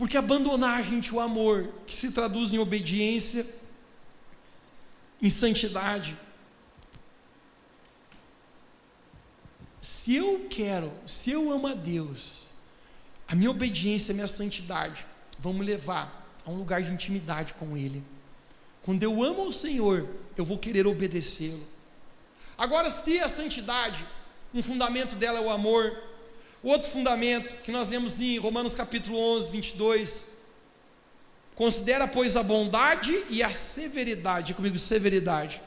Porque 0.00 0.16
abandonar, 0.16 0.82
gente, 0.82 1.14
o 1.14 1.20
amor, 1.20 1.68
que 1.86 1.94
se 1.94 2.10
traduz 2.10 2.54
em 2.54 2.58
obediência, 2.58 3.46
em 5.20 5.28
santidade. 5.28 6.16
Se 9.82 10.16
eu 10.16 10.46
quero, 10.48 10.90
se 11.06 11.30
eu 11.30 11.52
amo 11.52 11.66
a 11.66 11.74
Deus, 11.74 12.48
a 13.28 13.34
minha 13.34 13.50
obediência, 13.50 14.12
a 14.12 14.14
minha 14.14 14.26
santidade 14.26 15.04
vão 15.38 15.52
me 15.52 15.62
levar 15.62 16.32
a 16.46 16.50
um 16.50 16.56
lugar 16.56 16.82
de 16.82 16.90
intimidade 16.90 17.52
com 17.52 17.76
Ele. 17.76 18.02
Quando 18.80 19.02
eu 19.02 19.22
amo 19.22 19.48
o 19.48 19.52
Senhor, 19.52 20.08
eu 20.34 20.46
vou 20.46 20.56
querer 20.56 20.86
obedecê-lo. 20.86 21.66
Agora, 22.56 22.88
se 22.88 23.18
a 23.18 23.28
santidade, 23.28 24.02
um 24.54 24.62
fundamento 24.62 25.14
dela 25.14 25.40
é 25.40 25.42
o 25.42 25.50
amor, 25.50 25.94
outro 26.62 26.90
fundamento 26.90 27.62
que 27.62 27.72
nós 27.72 27.88
lemos 27.88 28.20
em 28.20 28.38
Romanos 28.38 28.74
capítulo 28.74 29.18
11, 29.36 29.50
22, 29.52 30.40
considera, 31.54 32.06
pois, 32.06 32.36
a 32.36 32.42
bondade 32.42 33.24
e 33.30 33.42
a 33.42 33.52
severidade, 33.54 34.54
comigo, 34.54 34.78
severidade. 34.78 35.62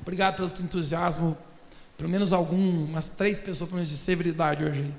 Obrigado 0.00 0.36
pelo 0.36 0.50
teu 0.50 0.64
entusiasmo, 0.64 1.36
pelo 1.96 2.08
menos 2.08 2.32
algumas 2.32 3.10
três 3.10 3.38
pessoas 3.38 3.68
pelo 3.68 3.76
menos 3.76 3.90
de 3.90 3.96
severidade 3.96 4.64
hoje. 4.64 4.92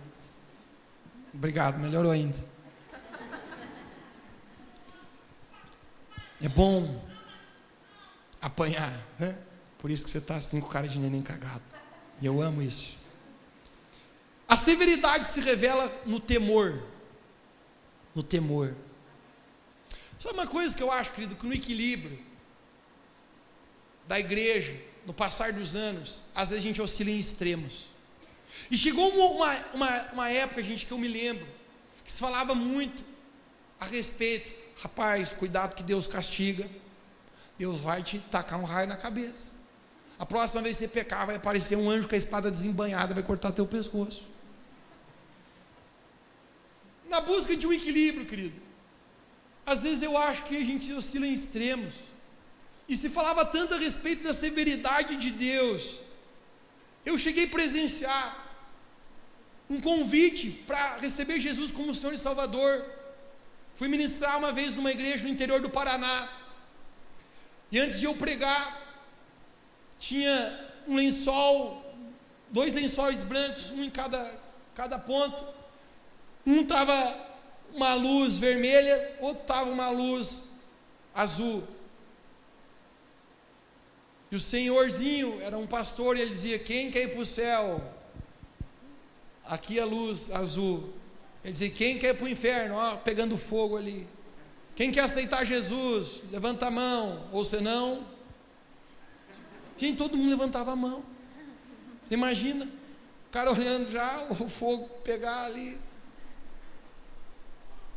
Obrigado, 1.34 1.80
melhorou 1.80 2.12
ainda. 2.12 2.38
É 6.42 6.48
bom 6.50 7.02
apanhar, 8.42 8.94
né? 9.18 9.38
Por 9.78 9.90
isso 9.90 10.06
que 10.06 10.12
você 10.12 10.18
está 10.18 10.36
assim 10.36 10.60
com 10.60 10.68
cara 10.68 10.88
de 10.88 11.00
neném 11.00 11.22
cagado. 11.22 11.62
E 12.22 12.26
eu 12.26 12.42
amo 12.42 12.62
isso. 12.62 13.03
A 14.54 14.56
severidade 14.56 15.26
se 15.26 15.42
revela 15.42 15.92
no 16.06 16.20
temor. 16.20 16.80
No 18.14 18.22
temor. 18.22 18.76
Sabe 20.20 20.36
uma 20.36 20.46
coisa 20.46 20.78
que 20.78 20.84
eu 20.84 20.92
acho, 20.92 21.12
querido, 21.12 21.36
que 21.36 21.44
no 21.44 21.56
equilíbrio 21.56 22.20
da 24.08 24.20
igreja, 24.20 24.80
no 25.08 25.12
passar 25.12 25.54
dos 25.54 25.76
anos, 25.76 26.22
às 26.36 26.52
vezes 26.52 26.64
a 26.64 26.68
gente 26.68 26.80
oscila 26.80 27.10
em 27.10 27.18
extremos. 27.18 27.86
E 28.70 28.78
chegou 28.78 29.10
uma, 29.10 29.58
uma, 29.74 30.02
uma 30.12 30.30
época, 30.30 30.62
gente, 30.62 30.86
que 30.86 30.92
eu 30.92 31.00
me 31.00 31.08
lembro, 31.08 31.48
que 32.06 32.12
se 32.12 32.20
falava 32.20 32.54
muito 32.54 33.04
a 33.80 33.86
respeito 33.86 34.54
Rapaz, 34.84 35.34
cuidado 35.34 35.74
que 35.74 35.82
Deus 35.82 36.06
castiga. 36.06 36.70
Deus 37.58 37.80
vai 37.80 38.04
te 38.04 38.20
tacar 38.20 38.60
um 38.60 38.66
raio 38.66 38.88
na 38.88 38.98
cabeça. 38.98 39.54
A 40.20 40.28
próxima 40.28 40.62
vez 40.62 40.78
que 40.78 40.84
você 40.84 40.94
pecar, 40.94 41.26
vai 41.26 41.38
aparecer 41.38 41.76
um 41.76 41.90
anjo 41.90 42.08
com 42.08 42.14
a 42.14 42.18
espada 42.20 42.52
desembanhada, 42.52 43.16
vai 43.16 43.24
cortar 43.24 43.52
teu 43.52 43.66
pescoço. 43.66 44.32
Na 47.14 47.22
busca 47.22 47.56
de 47.56 47.68
um 47.68 47.72
equilíbrio, 47.72 48.26
querido. 48.26 48.60
Às 49.72 49.84
vezes 49.84 50.02
eu 50.02 50.18
acho 50.18 50.46
que 50.46 50.58
a 50.58 50.66
gente 50.70 50.92
oscila 50.92 51.28
em 51.28 51.34
extremos. 51.34 51.94
E 52.90 52.98
se 52.98 53.08
falava 53.08 53.46
tanto 53.46 53.76
a 53.76 53.78
respeito 53.78 54.24
da 54.24 54.34
severidade 54.34 55.16
de 55.18 55.30
Deus. 55.30 56.00
Eu 57.06 57.16
cheguei 57.16 57.46
a 57.46 57.50
presenciar 57.50 58.26
um 59.70 59.80
convite 59.80 60.50
para 60.66 60.98
receber 60.98 61.40
Jesus 61.40 61.70
como 61.72 61.94
Senhor 61.94 62.14
e 62.14 62.18
Salvador. 62.18 62.84
Fui 63.76 63.88
ministrar 63.88 64.40
uma 64.40 64.52
vez 64.52 64.76
numa 64.76 64.90
igreja 64.90 65.24
no 65.24 65.30
interior 65.30 65.62
do 65.62 65.70
Paraná. 65.70 66.28
E 67.72 67.80
antes 67.80 68.00
de 68.00 68.08
eu 68.08 68.16
pregar, 68.16 68.64
tinha 70.00 70.36
um 70.88 70.96
lençol, 70.96 71.96
dois 72.50 72.74
lençóis 72.74 73.22
brancos, 73.22 73.70
um 73.70 73.84
em 73.84 73.92
cada, 73.92 74.34
cada 74.74 74.98
ponta. 74.98 75.62
Um 76.46 76.62
estava 76.62 77.16
uma 77.74 77.94
luz 77.96 78.38
vermelha, 78.38 79.16
outro 79.20 79.42
estava 79.42 79.70
uma 79.70 79.90
luz 79.90 80.60
azul. 81.14 81.64
E 84.32 84.36
o 84.36 84.40
senhorzinho 84.40 85.40
era 85.42 85.58
um 85.58 85.68
pastor 85.68 86.18
e 86.18 86.22
ele 86.22 86.32
dizia: 86.32 86.58
Quem 86.58 86.90
quer 86.90 87.04
ir 87.04 87.12
para 87.12 87.22
o 87.22 87.26
céu? 87.26 87.82
Aqui 89.46 89.80
a 89.80 89.86
luz 89.86 90.32
azul. 90.32 90.94
Ele 91.44 91.52
dizia: 91.52 91.70
Quem 91.70 92.00
quer 92.00 92.16
ir 92.16 92.18
para 92.18 92.26
o 92.26 92.30
inferno? 92.30 92.76
Ó, 92.76 92.96
pegando 92.98 93.38
fogo 93.38 93.78
ali. 93.78 94.08
Quem 94.76 94.92
quer 94.92 95.02
aceitar 95.02 95.46
Jesus, 95.46 96.24
levanta 96.32 96.66
a 96.66 96.72
mão, 96.72 97.28
ou 97.32 97.46
senão. 97.46 98.08
Gente, 99.78 99.98
todo 99.98 100.18
mundo 100.18 100.32
levantava 100.32 100.72
a 100.72 100.76
mão. 100.76 101.04
Você 102.06 102.16
imagina? 102.16 102.66
O 103.28 103.32
cara 103.32 103.52
olhando 103.52 103.92
já, 103.92 104.26
o 104.30 104.50
fogo 104.50 104.90
pegar 105.04 105.46
ali. 105.46 105.78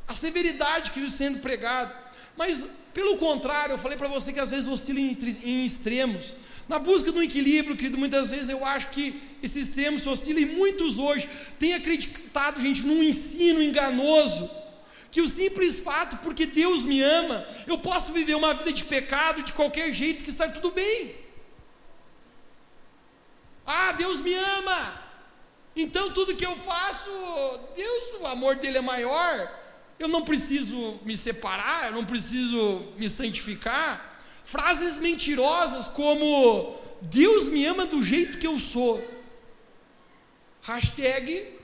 A 0.07 0.15
severidade 0.15 0.91
que 0.91 1.11
sendo 1.11 1.41
pregado. 1.41 1.93
Mas, 2.37 2.65
pelo 2.93 3.17
contrário, 3.17 3.75
eu 3.75 3.79
falei 3.79 3.97
para 3.97 4.09
você 4.09 4.33
que 4.33 4.41
às 4.41 4.51
vezes 4.51 4.69
oscila 4.69 5.01
em, 5.01 5.17
em 5.43 5.65
extremos. 5.65 6.37
Na 6.69 6.79
busca 6.79 7.13
do 7.13 7.23
equilíbrio, 7.23 7.77
querido, 7.77 7.97
muitas 7.97 8.31
vezes 8.31 8.49
eu 8.49 8.65
acho 8.65 8.89
que 8.91 9.23
esses 9.43 9.69
extremos 9.69 10.07
oscilam 10.07 10.43
e 10.43 10.47
muitos 10.47 10.99
hoje 10.99 11.29
têm 11.59 11.75
acreditado, 11.75 12.61
gente, 12.61 12.83
num 12.83 13.03
ensino 13.03 13.63
enganoso 13.63 14.51
que 15.17 15.21
o 15.23 15.29
simples 15.29 15.79
fato, 15.79 16.19
porque 16.19 16.45
Deus 16.45 16.85
me 16.85 17.01
ama, 17.01 17.47
eu 17.67 17.79
posso 17.79 18.13
viver 18.13 18.35
uma 18.35 18.53
vida 18.53 18.71
de 18.71 18.85
pecado 18.85 19.43
de 19.43 19.53
qualquer 19.53 19.91
jeito 19.91 20.23
que 20.23 20.29
está 20.29 20.47
tudo 20.47 20.73
bem. 20.73 21.15
Ah, 23.65 23.93
Deus 23.93 24.21
me 24.21 24.35
ama. 24.35 25.01
Então 25.75 26.13
tudo 26.13 26.37
que 26.37 26.45
eu 26.45 26.55
faço, 26.57 27.09
Deus, 27.75 28.21
o 28.21 28.27
amor 28.27 28.57
dele 28.57 28.77
é 28.77 28.83
maior. 28.83 29.66
Eu 29.99 30.09
não 30.09 30.23
preciso 30.23 30.99
me 31.05 31.17
separar, 31.17 31.87
eu 31.87 31.93
não 31.93 32.05
preciso 32.05 32.93
me 32.99 33.09
santificar. 33.09 34.23
Frases 34.45 35.01
mentirosas 35.01 35.87
como 35.89 36.77
Deus 37.03 37.49
me 37.49 37.65
ama 37.65 37.87
do 37.87 38.03
jeito 38.03 38.39
que 38.39 38.47
eu 38.47 38.59
sou. 38.59 39.03
Hashtag 40.63 41.57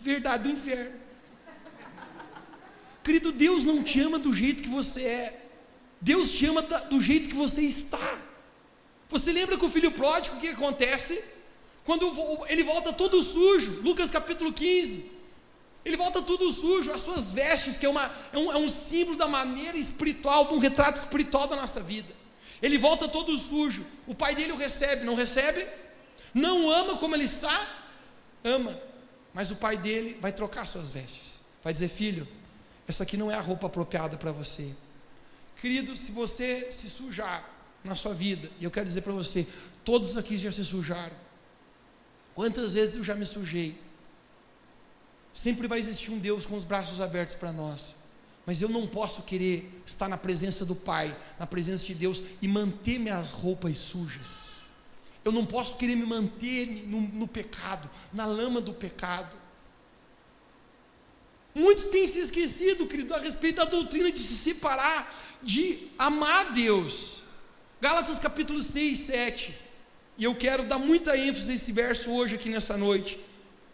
verdade 0.00 0.44
do 0.44 0.50
inferno. 0.50 0.94
Querido, 3.02 3.32
Deus 3.32 3.64
não 3.64 3.82
te 3.82 4.00
ama 4.00 4.18
do 4.18 4.32
jeito 4.32 4.62
que 4.62 4.68
você 4.68 5.02
é, 5.02 5.46
Deus 6.00 6.30
te 6.30 6.46
ama 6.46 6.62
do 6.62 7.00
jeito 7.00 7.28
que 7.28 7.34
você 7.34 7.62
está. 7.62 8.18
Você 9.08 9.32
lembra 9.32 9.56
com 9.56 9.66
o 9.66 9.70
filho 9.70 9.92
pródigo 9.92 10.36
o 10.36 10.40
que 10.40 10.48
acontece? 10.48 11.22
Quando 11.84 12.12
ele 12.48 12.64
volta 12.64 12.92
todo 12.92 13.22
sujo, 13.22 13.80
Lucas 13.82 14.10
capítulo 14.10 14.52
15. 14.52 15.15
Ele 15.86 15.96
volta 15.96 16.20
todo 16.20 16.50
sujo, 16.50 16.90
as 16.90 17.00
suas 17.00 17.30
vestes, 17.30 17.76
que 17.76 17.86
é, 17.86 17.88
uma, 17.88 18.10
é, 18.32 18.36
um, 18.36 18.50
é 18.50 18.56
um 18.56 18.68
símbolo 18.68 19.16
da 19.16 19.28
maneira 19.28 19.78
espiritual, 19.78 20.48
de 20.48 20.54
um 20.54 20.58
retrato 20.58 20.96
espiritual 20.96 21.46
da 21.46 21.54
nossa 21.54 21.80
vida. 21.80 22.12
Ele 22.60 22.76
volta 22.76 23.06
todo 23.06 23.38
sujo. 23.38 23.86
O 24.04 24.12
pai 24.12 24.34
dele 24.34 24.50
o 24.50 24.56
recebe, 24.56 25.04
não 25.04 25.14
recebe? 25.14 25.64
Não 26.34 26.68
ama 26.68 26.96
como 26.96 27.14
ele 27.14 27.22
está? 27.22 27.64
Ama. 28.42 28.76
Mas 29.32 29.52
o 29.52 29.56
pai 29.56 29.76
dele 29.76 30.18
vai 30.20 30.32
trocar 30.32 30.66
suas 30.66 30.90
vestes. 30.90 31.38
Vai 31.62 31.72
dizer: 31.72 31.86
Filho, 31.86 32.26
essa 32.88 33.04
aqui 33.04 33.16
não 33.16 33.30
é 33.30 33.36
a 33.36 33.40
roupa 33.40 33.68
apropriada 33.68 34.16
para 34.16 34.32
você. 34.32 34.74
Querido, 35.60 35.94
se 35.94 36.10
você 36.10 36.72
se 36.72 36.90
sujar 36.90 37.48
na 37.84 37.94
sua 37.94 38.12
vida, 38.12 38.50
e 38.58 38.64
eu 38.64 38.72
quero 38.72 38.86
dizer 38.86 39.02
para 39.02 39.12
você, 39.12 39.46
todos 39.84 40.16
aqui 40.16 40.36
já 40.36 40.50
se 40.50 40.64
sujaram. 40.64 41.14
Quantas 42.34 42.74
vezes 42.74 42.96
eu 42.96 43.04
já 43.04 43.14
me 43.14 43.24
sujei? 43.24 43.85
Sempre 45.36 45.68
vai 45.68 45.78
existir 45.78 46.10
um 46.10 46.18
Deus 46.18 46.46
com 46.46 46.56
os 46.56 46.64
braços 46.64 46.98
abertos 46.98 47.34
para 47.34 47.52
nós. 47.52 47.94
Mas 48.46 48.62
eu 48.62 48.70
não 48.70 48.86
posso 48.86 49.20
querer 49.20 49.70
estar 49.84 50.08
na 50.08 50.16
presença 50.16 50.64
do 50.64 50.74
Pai, 50.74 51.14
na 51.38 51.46
presença 51.46 51.84
de 51.84 51.94
Deus 51.94 52.22
e 52.40 52.48
manter 52.48 52.98
minhas 52.98 53.32
roupas 53.32 53.76
sujas. 53.76 54.46
Eu 55.22 55.30
não 55.30 55.44
posso 55.44 55.76
querer 55.76 55.94
me 55.94 56.06
manter 56.06 56.86
no, 56.86 57.02
no 57.02 57.28
pecado, 57.28 57.90
na 58.14 58.24
lama 58.24 58.62
do 58.62 58.72
pecado. 58.72 59.36
Muitos 61.54 61.88
têm 61.88 62.06
se 62.06 62.18
esquecido, 62.18 62.86
querido, 62.86 63.14
a 63.14 63.18
respeito 63.18 63.56
da 63.56 63.66
doutrina 63.66 64.10
de 64.10 64.20
se 64.20 64.36
separar, 64.36 65.14
de 65.42 65.88
amar 65.98 66.54
Deus. 66.54 67.18
Gálatas 67.78 68.18
capítulo 68.18 68.62
6, 68.62 68.98
7. 69.00 69.54
E 70.16 70.24
eu 70.24 70.34
quero 70.34 70.64
dar 70.64 70.78
muita 70.78 71.14
ênfase 71.14 71.52
a 71.52 71.54
esse 71.54 71.72
verso 71.72 72.10
hoje 72.10 72.36
aqui 72.36 72.48
nessa 72.48 72.78
noite. 72.78 73.20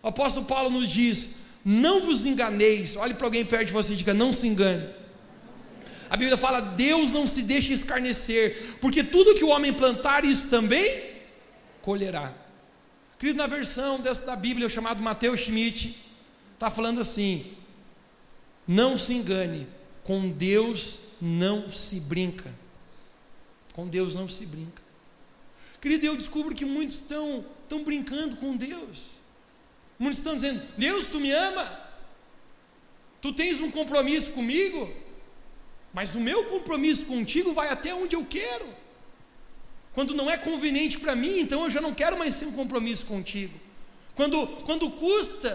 O 0.02 0.08
apóstolo 0.08 0.44
Paulo 0.44 0.68
nos 0.68 0.90
diz: 0.90 1.41
Não 1.64 2.02
vos 2.02 2.26
enganeis. 2.26 2.96
Olhe 2.96 3.14
para 3.14 3.26
alguém 3.26 3.44
perto 3.44 3.66
de 3.66 3.72
você 3.72 3.92
e 3.92 3.96
diga: 3.96 4.12
Não 4.12 4.32
se 4.32 4.46
engane. 4.46 4.86
A 6.10 6.16
Bíblia 6.16 6.36
fala: 6.36 6.60
Deus 6.60 7.12
não 7.12 7.26
se 7.26 7.42
deixa 7.42 7.72
escarnecer, 7.72 8.76
porque 8.80 9.02
tudo 9.02 9.34
que 9.34 9.44
o 9.44 9.48
homem 9.48 9.72
plantar, 9.72 10.24
isso 10.24 10.48
também 10.48 11.04
colherá. 11.80 12.34
Querido, 13.18 13.38
na 13.38 13.46
versão 13.46 14.00
dessa 14.00 14.26
da 14.26 14.36
Bíblia, 14.36 14.68
chamado 14.68 15.02
Mateus 15.02 15.40
Schmidt, 15.40 15.96
está 16.54 16.70
falando 16.70 17.00
assim: 17.00 17.46
não 18.66 18.98
se 18.98 19.14
engane, 19.14 19.66
com 20.02 20.28
Deus 20.28 20.98
não 21.20 21.70
se 21.70 22.00
brinca. 22.00 22.52
Com 23.72 23.88
Deus 23.88 24.14
não 24.14 24.28
se 24.28 24.44
brinca. 24.44 24.82
Querido, 25.80 26.04
eu 26.04 26.16
descubro 26.16 26.54
que 26.54 26.64
muitos 26.64 26.96
estão, 26.96 27.44
estão 27.62 27.82
brincando 27.82 28.36
com 28.36 28.56
Deus. 28.56 29.21
Muitos 30.02 30.18
estão 30.18 30.34
dizendo: 30.34 30.60
Deus, 30.76 31.06
tu 31.06 31.20
me 31.20 31.30
ama? 31.30 31.80
Tu 33.20 33.32
tens 33.32 33.60
um 33.60 33.70
compromisso 33.70 34.32
comigo? 34.32 34.92
Mas 35.94 36.16
o 36.16 36.20
meu 36.20 36.46
compromisso 36.46 37.06
contigo 37.06 37.52
vai 37.52 37.68
até 37.68 37.94
onde 37.94 38.16
eu 38.16 38.26
quero. 38.28 38.66
Quando 39.92 40.12
não 40.12 40.28
é 40.28 40.36
conveniente 40.36 40.98
para 40.98 41.14
mim, 41.14 41.38
então 41.38 41.62
eu 41.62 41.70
já 41.70 41.80
não 41.80 41.94
quero 41.94 42.18
mais 42.18 42.34
ser 42.34 42.46
um 42.46 42.52
compromisso 42.52 43.06
contigo. 43.06 43.56
Quando, 44.16 44.44
quando 44.66 44.90
custa 44.90 45.50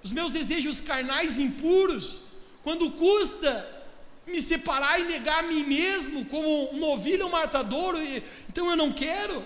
os 0.00 0.12
meus 0.12 0.32
desejos 0.32 0.80
carnais 0.80 1.36
impuros, 1.36 2.20
quando 2.62 2.92
custa 2.92 3.50
me 4.24 4.40
separar 4.40 5.00
e 5.00 5.08
negar 5.08 5.40
a 5.40 5.48
mim 5.48 5.64
mesmo 5.64 6.24
como 6.26 6.66
uma 6.66 6.86
ovelha 6.86 7.24
ou 7.24 7.30
um 7.30 7.32
matadouro, 7.32 7.98
então 8.48 8.70
eu 8.70 8.76
não 8.76 8.92
quero. 8.92 9.42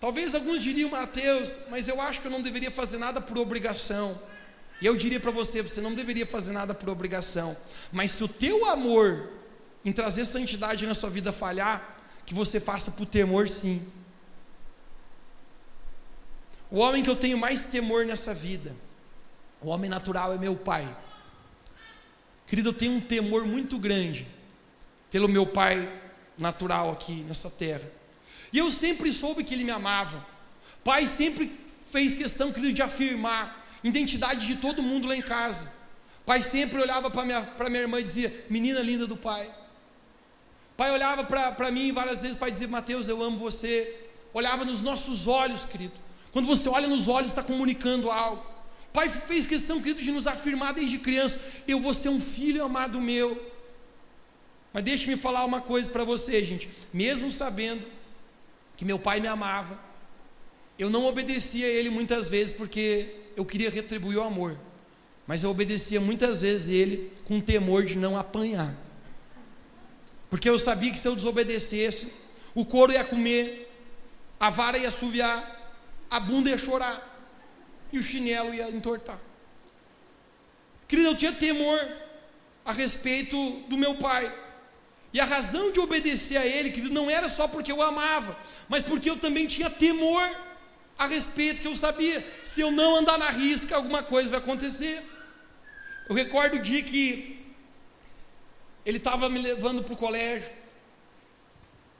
Talvez 0.00 0.34
alguns 0.34 0.62
diriam, 0.62 0.90
Mateus, 0.90 1.58
mas 1.70 1.88
eu 1.88 2.00
acho 2.00 2.20
que 2.20 2.26
eu 2.26 2.30
não 2.30 2.40
deveria 2.40 2.70
fazer 2.70 2.98
nada 2.98 3.20
por 3.20 3.36
obrigação. 3.38 4.20
E 4.80 4.86
eu 4.86 4.96
diria 4.96 5.18
para 5.18 5.30
você, 5.30 5.60
você 5.60 5.80
não 5.80 5.94
deveria 5.94 6.26
fazer 6.26 6.52
nada 6.52 6.72
por 6.72 6.88
obrigação. 6.88 7.56
Mas 7.92 8.12
se 8.12 8.22
o 8.22 8.28
teu 8.28 8.66
amor 8.66 9.30
em 9.84 9.92
trazer 9.92 10.24
santidade 10.24 10.86
na 10.86 10.94
sua 10.94 11.10
vida 11.10 11.32
falhar, 11.32 11.96
que 12.24 12.34
você 12.34 12.60
faça 12.60 12.92
por 12.92 13.06
temor 13.06 13.48
sim. 13.48 13.84
O 16.70 16.78
homem 16.78 17.02
que 17.02 17.10
eu 17.10 17.16
tenho 17.16 17.38
mais 17.38 17.66
temor 17.66 18.04
nessa 18.04 18.34
vida 18.34 18.76
o 19.60 19.68
homem 19.68 19.90
natural 19.90 20.32
é 20.32 20.38
meu 20.38 20.54
pai. 20.54 20.96
Querido, 22.46 22.70
eu 22.70 22.72
tenho 22.72 22.92
um 22.92 23.00
temor 23.00 23.46
muito 23.46 23.78
grande 23.78 24.26
pelo 25.10 25.28
meu 25.28 25.46
pai 25.46 25.90
natural 26.36 26.90
aqui 26.90 27.24
nessa 27.24 27.50
terra. 27.50 27.97
E 28.52 28.58
eu 28.58 28.70
sempre 28.70 29.12
soube 29.12 29.44
que 29.44 29.54
ele 29.54 29.64
me 29.64 29.70
amava. 29.70 30.24
Pai 30.82 31.06
sempre 31.06 31.52
fez 31.90 32.14
questão, 32.14 32.52
querido, 32.52 32.72
de 32.72 32.82
afirmar 32.82 33.66
identidade 33.82 34.46
de 34.46 34.56
todo 34.56 34.82
mundo 34.82 35.06
lá 35.06 35.16
em 35.16 35.22
casa. 35.22 35.72
Pai 36.24 36.42
sempre 36.42 36.80
olhava 36.80 37.10
para 37.10 37.24
minha, 37.24 37.48
minha 37.68 37.80
irmã 37.80 38.00
e 38.00 38.02
dizia: 38.02 38.46
Menina 38.50 38.80
linda 38.80 39.06
do 39.06 39.16
pai. 39.16 39.50
Pai 40.76 40.92
olhava 40.92 41.24
para 41.24 41.70
mim 41.70 41.92
várias 41.92 42.22
vezes, 42.22 42.36
pai 42.36 42.50
dizia: 42.50 42.68
Mateus, 42.68 43.08
eu 43.08 43.22
amo 43.22 43.38
você. 43.38 44.04
Olhava 44.32 44.64
nos 44.64 44.82
nossos 44.82 45.26
olhos, 45.26 45.64
querido. 45.64 45.94
Quando 46.32 46.46
você 46.46 46.68
olha 46.68 46.86
nos 46.86 47.08
olhos, 47.08 47.30
está 47.30 47.42
comunicando 47.42 48.10
algo. 48.10 48.44
Pai 48.92 49.08
fez 49.08 49.46
questão, 49.46 49.80
querido, 49.80 50.02
de 50.02 50.10
nos 50.10 50.26
afirmar 50.26 50.74
desde 50.74 50.98
criança: 50.98 51.40
eu 51.66 51.80
vou 51.80 51.94
ser 51.94 52.10
um 52.10 52.20
filho 52.20 52.62
amado 52.64 53.00
meu. 53.00 53.46
Mas 54.72 54.84
deixe-me 54.84 55.16
falar 55.16 55.44
uma 55.44 55.60
coisa 55.60 55.88
para 55.90 56.04
você, 56.04 56.44
gente. 56.44 56.68
Mesmo 56.92 57.30
sabendo 57.30 57.82
que 58.78 58.84
meu 58.84 58.96
pai 58.96 59.18
me 59.18 59.26
amava, 59.26 59.76
eu 60.78 60.88
não 60.88 61.04
obedecia 61.04 61.66
a 61.66 61.68
ele 61.68 61.90
muitas 61.90 62.28
vezes 62.28 62.54
porque 62.54 63.12
eu 63.36 63.44
queria 63.44 63.68
retribuir 63.68 64.18
o 64.18 64.22
amor. 64.22 64.56
Mas 65.26 65.42
eu 65.42 65.50
obedecia 65.50 66.00
muitas 66.00 66.40
vezes 66.40 66.68
ele 66.68 67.12
com 67.24 67.40
temor 67.40 67.84
de 67.84 67.98
não 67.98 68.16
apanhar. 68.16 68.72
Porque 70.30 70.48
eu 70.48 70.56
sabia 70.60 70.92
que 70.92 70.98
se 70.98 71.08
eu 71.08 71.16
desobedecesse, 71.16 72.14
o 72.54 72.64
couro 72.64 72.92
ia 72.92 73.02
comer, 73.02 73.68
a 74.38 74.48
vara 74.48 74.78
ia 74.78 74.86
assoviar, 74.86 75.74
a 76.08 76.20
bunda 76.20 76.48
ia 76.48 76.56
chorar 76.56 77.04
e 77.92 77.98
o 77.98 78.02
chinelo 78.02 78.54
ia 78.54 78.70
entortar. 78.70 79.18
Querido, 80.86 81.08
eu 81.08 81.16
tinha 81.16 81.32
temor 81.32 81.80
a 82.64 82.72
respeito 82.72 83.64
do 83.68 83.76
meu 83.76 83.96
pai. 83.96 84.32
E 85.18 85.20
a 85.20 85.24
razão 85.24 85.72
de 85.72 85.80
obedecer 85.80 86.36
a 86.36 86.46
ele, 86.46 86.70
querido, 86.70 86.94
não 86.94 87.10
era 87.10 87.26
só 87.26 87.48
porque 87.48 87.72
eu 87.72 87.82
amava, 87.82 88.38
mas 88.68 88.84
porque 88.84 89.10
eu 89.10 89.18
também 89.18 89.48
tinha 89.48 89.68
temor 89.68 90.24
a 90.96 91.08
respeito, 91.08 91.60
que 91.60 91.66
eu 91.66 91.74
sabia, 91.74 92.24
se 92.44 92.60
eu 92.60 92.70
não 92.70 92.94
andar 92.94 93.18
na 93.18 93.28
risca, 93.28 93.74
alguma 93.74 94.00
coisa 94.00 94.30
vai 94.30 94.38
acontecer. 94.38 95.02
Eu 96.08 96.14
recordo 96.14 96.54
o 96.54 96.60
dia 96.60 96.84
que 96.84 97.44
ele 98.86 98.98
estava 98.98 99.28
me 99.28 99.40
levando 99.40 99.82
para 99.82 99.92
o 99.92 99.96
colégio, 99.96 100.52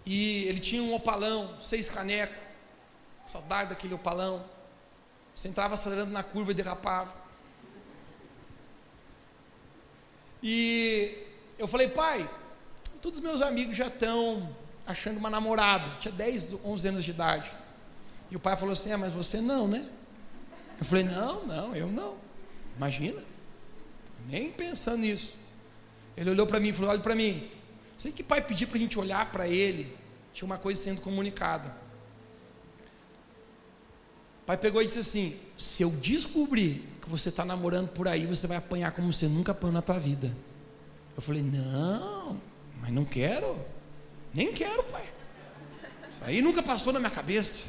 e 0.07 0.45
ele 0.45 0.61
tinha 0.61 0.81
um 0.85 0.95
opalão, 0.95 1.61
seis 1.61 1.89
canecos, 1.89 2.39
saudade 3.27 3.71
daquele 3.71 3.95
opalão. 3.95 4.49
Você 5.35 5.49
entrava 5.49 5.75
acelerando 5.75 6.12
na 6.12 6.23
curva 6.23 6.53
e 6.53 6.55
derrapava. 6.55 7.12
E 10.41 11.19
eu 11.59 11.66
falei, 11.66 11.89
pai, 11.89 12.31
todos 13.01 13.18
os 13.18 13.24
meus 13.24 13.42
amigos 13.42 13.76
já 13.76 13.86
estão 13.86 14.49
achando 14.86 15.18
uma 15.18 15.30
namorada. 15.30 15.90
Tinha 16.01 16.12
10, 16.12 16.64
11 16.64 16.88
anos 16.88 17.05
de 17.05 17.11
idade. 17.11 17.51
E 18.30 18.36
o 18.36 18.40
pai 18.40 18.57
falou 18.57 18.72
assim: 18.72 18.92
ah, 18.92 18.99
mas 18.99 19.12
você 19.12 19.40
não, 19.40 19.68
né? 19.68 19.88
Eu 20.78 20.84
falei: 20.84 21.05
não, 21.05 21.46
não, 21.46 21.74
eu 21.74 21.88
não. 21.88 22.16
Imagina. 22.76 23.22
Nem 24.26 24.51
pensando 24.51 24.99
nisso. 24.99 25.34
Ele 26.16 26.30
olhou 26.30 26.46
para 26.46 26.61
mim 26.61 26.68
e 26.68 26.72
falou: 26.72 26.90
olha 26.90 27.01
para 27.01 27.14
mim. 27.14 27.49
Sei 27.96 28.12
que 28.12 28.22
pai 28.22 28.40
pediu 28.40 28.68
para 28.68 28.76
a 28.76 28.80
gente 28.80 28.99
olhar 28.99 29.30
para 29.32 29.49
ele. 29.49 29.96
Tinha 30.32 30.46
uma 30.46 30.59
coisa 30.59 30.80
sendo 30.80 31.01
comunicada. 31.01 31.74
O 34.42 34.46
pai 34.46 34.57
pegou 34.57 34.80
e 34.82 34.86
disse 34.86 34.99
assim: 34.99 35.38
se 35.57 35.82
eu 35.82 35.90
descobrir 35.90 36.84
que 37.03 37.09
você 37.09 37.28
está 37.28 37.44
namorando 37.44 37.88
por 37.88 38.09
aí, 38.09 38.26
você 38.26 38.46
vai 38.46 38.57
apanhar 38.57 38.92
como 38.92 39.12
você 39.12 39.26
nunca 39.26 39.53
apanhou 39.53 39.72
na 39.72 39.82
tua 39.82 39.99
vida. 39.99 40.34
Eu 41.16 41.22
falei: 41.22 41.42
não, 41.42 42.40
mas 42.81 42.91
não 42.91 43.05
quero. 43.05 43.59
Nem 44.33 44.53
quero, 44.53 44.83
pai. 44.85 45.05
Isso 46.11 46.24
aí 46.24 46.43
nunca 46.43 46.62
passou 46.62 46.93
na 46.93 46.99
minha 46.99 47.11
cabeça. 47.11 47.64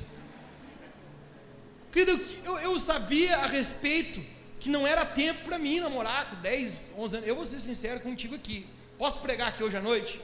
Querido, 1.92 2.22
eu, 2.44 2.60
eu 2.60 2.80
sabia 2.80 3.38
a 3.38 3.48
respeito 3.48 4.24
que 4.60 4.70
não 4.70 4.86
era 4.86 5.06
tempo 5.06 5.44
para 5.46 5.58
mim 5.58 5.80
namorar 5.80 6.30
com 6.30 6.36
10, 6.42 6.94
11 6.98 7.16
anos. 7.16 7.28
Eu 7.28 7.36
vou 7.36 7.46
ser 7.46 7.60
sincero 7.60 8.00
contigo 8.00 8.36
aqui. 8.36 8.68
Posso 8.98 9.20
pregar 9.20 9.50
aqui 9.50 9.64
hoje 9.64 9.78
à 9.78 9.82
noite? 9.82 10.22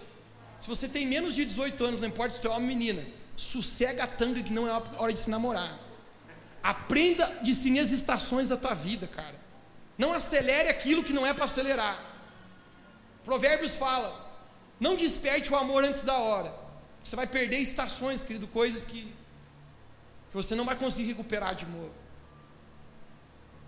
Se 0.60 0.68
você 0.68 0.88
tem 0.88 1.06
menos 1.06 1.34
de 1.34 1.46
18 1.46 1.84
anos, 1.84 2.02
não 2.02 2.10
importa 2.10 2.34
se 2.34 2.42
você 2.42 2.48
é 2.48 2.50
uma 2.50 2.60
menina, 2.60 3.06
sossega 3.36 4.04
a 4.04 4.08
tanga 4.08 4.42
que 4.42 4.52
não 4.52 4.68
é 4.68 4.84
hora 4.98 5.14
de 5.14 5.20
se 5.20 5.30
namorar. 5.30 5.80
Aprenda 6.62 7.26
a 7.26 7.44
discernir 7.44 7.80
as 7.80 7.92
estações 7.92 8.50
da 8.50 8.58
tua 8.58 8.74
vida, 8.74 9.08
cara. 9.08 9.36
Não 9.98 10.12
acelere 10.12 10.68
aquilo 10.68 11.04
que 11.04 11.14
não 11.14 11.26
é 11.26 11.34
para 11.34 11.46
acelerar. 11.46 11.98
Provérbios 13.24 13.76
fala: 13.76 14.25
não 14.80 14.96
desperte 14.96 15.52
o 15.52 15.56
amor 15.56 15.84
antes 15.84 16.04
da 16.04 16.18
hora. 16.18 16.54
Você 17.04 17.16
vai 17.16 17.28
perder 17.28 17.60
estações, 17.60 18.24
querido, 18.24 18.48
coisas 18.48 18.84
que 18.84 19.14
que 20.36 20.44
você 20.44 20.54
não 20.54 20.66
vai 20.66 20.76
conseguir 20.76 21.08
recuperar 21.08 21.56
de 21.56 21.66
novo. 21.66 21.94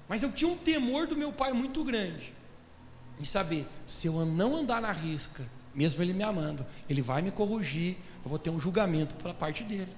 Mas 0.05 0.22
eu 0.22 0.30
tinha 0.30 0.51
um 0.51 0.58
temor 0.58 1.08
do 1.08 1.16
meu 1.16 1.32
pai 1.32 1.53
muito 1.53 1.82
grande. 1.82 2.34
Em 3.18 3.24
saber, 3.24 3.66
se 3.86 4.08
eu 4.08 4.26
não 4.26 4.53
andar 4.53 4.82
na 4.82 4.91
risca, 4.91 5.49
mesmo 5.74 6.03
ele 6.03 6.12
me 6.12 6.24
amando, 6.24 6.66
ele 6.89 7.01
vai 7.01 7.22
me 7.22 7.32
corrigir, 7.32 7.95
eu 8.22 8.30
vou 8.30 8.38
ter 8.38 8.49
um 8.49 8.60
julgamento 8.60 9.16
pela 9.16 9.34
parte 9.34 9.64
dele. 9.64 9.95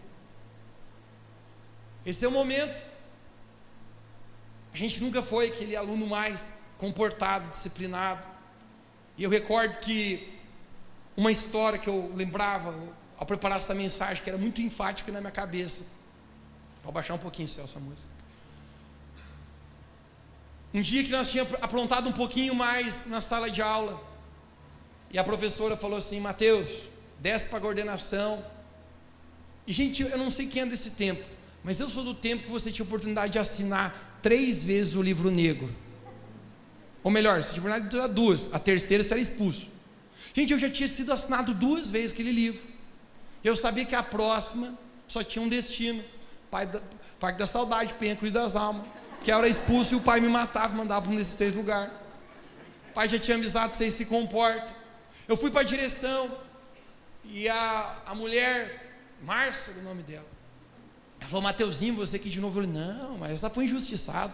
Esse 2.06 2.24
é 2.24 2.28
o 2.28 2.32
momento. 2.32 2.86
A 4.72 4.78
gente 4.78 5.02
nunca 5.02 5.24
foi 5.24 5.48
aquele 5.48 5.76
aluno 5.76 6.06
mais 6.06 6.66
comportado, 6.78 7.50
disciplinado. 7.50 8.28
E 9.18 9.24
eu 9.24 9.30
recordo 9.30 9.80
que 9.80 10.39
uma 11.20 11.34
história 11.34 11.78
que 11.78 11.90
eu 11.90 12.14
lembrava 12.16 12.74
ao 13.18 13.26
preparar 13.26 13.58
essa 13.58 13.76
mensagem, 13.76 14.24
que 14.24 14.30
era 14.30 14.40
muito 14.40 14.62
enfática 14.62 15.12
na 15.12 15.20
minha 15.20 15.32
cabeça. 15.32 15.86
Pode 16.82 16.94
baixar 16.94 17.14
um 17.14 17.18
pouquinho, 17.18 17.46
Celso, 17.46 17.78
a 17.78 17.82
música. 17.82 18.10
Um 20.74 20.82
dia 20.82 21.04
que 21.04 21.12
nós 21.12 21.30
tínhamos 21.30 21.54
aprontado 21.62 22.08
um 22.08 22.14
pouquinho 22.14 22.56
mais 22.56 23.06
na 23.08 23.20
sala 23.20 23.50
de 23.50 23.62
aula, 23.62 24.02
e 25.12 25.20
a 25.20 25.24
professora 25.24 25.76
falou 25.76 25.98
assim: 25.98 26.22
Mateus, 26.22 26.70
desce 27.20 27.50
para 27.50 27.58
a 27.58 27.62
coordenação. 27.62 28.42
E, 29.68 29.74
gente, 29.74 30.02
eu 30.02 30.18
não 30.18 30.32
sei 30.32 30.48
quem 30.48 30.62
é 30.62 30.66
desse 30.66 30.92
tempo, 30.92 31.26
mas 31.66 31.82
eu 31.82 31.90
sou 31.90 32.06
do 32.06 32.14
tempo 32.14 32.44
que 32.44 32.50
você 32.50 32.72
tinha 32.72 32.86
oportunidade 32.86 33.34
de 33.34 33.40
assinar 33.40 34.20
três 34.22 34.64
vezes 34.64 34.96
o 34.96 35.02
livro 35.02 35.30
negro. 35.30 35.70
Ou 37.04 37.12
melhor, 37.12 37.44
você 37.44 37.52
tinha 37.52 37.62
oportunidade 37.62 38.08
de 38.08 38.14
duas, 38.14 38.54
a 38.54 38.60
terceira 38.60 39.04
você 39.04 39.16
era 39.16 39.22
expulso. 39.22 39.79
Gente, 40.40 40.54
eu 40.54 40.58
já 40.58 40.70
tinha 40.70 40.88
sido 40.88 41.12
assinado 41.12 41.54
duas 41.54 41.90
vezes 41.90 42.14
aquele 42.14 42.32
livro. 42.32 42.66
Eu 43.44 43.58
sabia 43.58 43.84
que 43.84 43.94
a 43.94 44.02
próxima 44.02 44.74
só 45.06 45.22
tinha 45.22 45.44
um 45.44 45.50
destino 45.50 46.02
da, 46.50 46.82
Parque 47.20 47.38
da 47.38 47.46
Saudade, 47.46 47.94
Penha 47.96 48.16
Cruz 48.16 48.32
das 48.32 48.56
Almas, 48.56 48.88
que 49.22 49.30
eu 49.34 49.38
era 49.38 49.50
expulso 49.50 49.96
e 49.96 49.98
o 49.98 50.00
pai 50.00 50.22
me 50.22 50.30
matava, 50.30 50.74
mandava 50.74 51.02
para 51.02 51.12
um 51.12 51.18
desses 51.18 51.36
três 51.36 51.54
lugares. 51.54 51.92
O 52.90 52.94
pai 52.94 53.10
já 53.10 53.20
tinha 53.20 53.36
avisado, 53.36 53.76
vocês 53.76 53.94
se 53.94 54.06
comportam. 54.06 54.74
Eu 55.28 55.36
fui 55.36 55.52
para 55.52 55.60
a 55.60 55.64
direção 55.66 56.32
e 57.26 57.50
a, 57.50 57.98
a 58.06 58.16
mulher, 58.16 58.96
Márcia, 59.22 59.74
o 59.74 59.84
nome 59.84 60.04
dela, 60.04 60.26
ela 61.20 61.30
falou, 61.30 61.42
Mateuzinho, 61.42 61.96
você 61.96 62.16
aqui 62.16 62.30
de 62.30 62.40
novo. 62.40 62.62
Eu 62.62 62.66
falei, 62.66 62.82
não, 62.82 63.18
mas 63.18 63.32
essa 63.32 63.50
foi 63.50 63.66
injustiçado. 63.66 64.32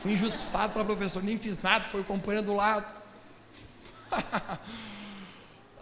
Fui 0.00 0.12
injustiçado 0.12 0.72
pela 0.72 0.86
professora, 0.86 1.26
nem 1.26 1.36
fiz 1.36 1.60
nada, 1.60 1.84
foi 1.90 2.02
companheiro 2.02 2.46
do 2.46 2.56
lado. 2.56 2.86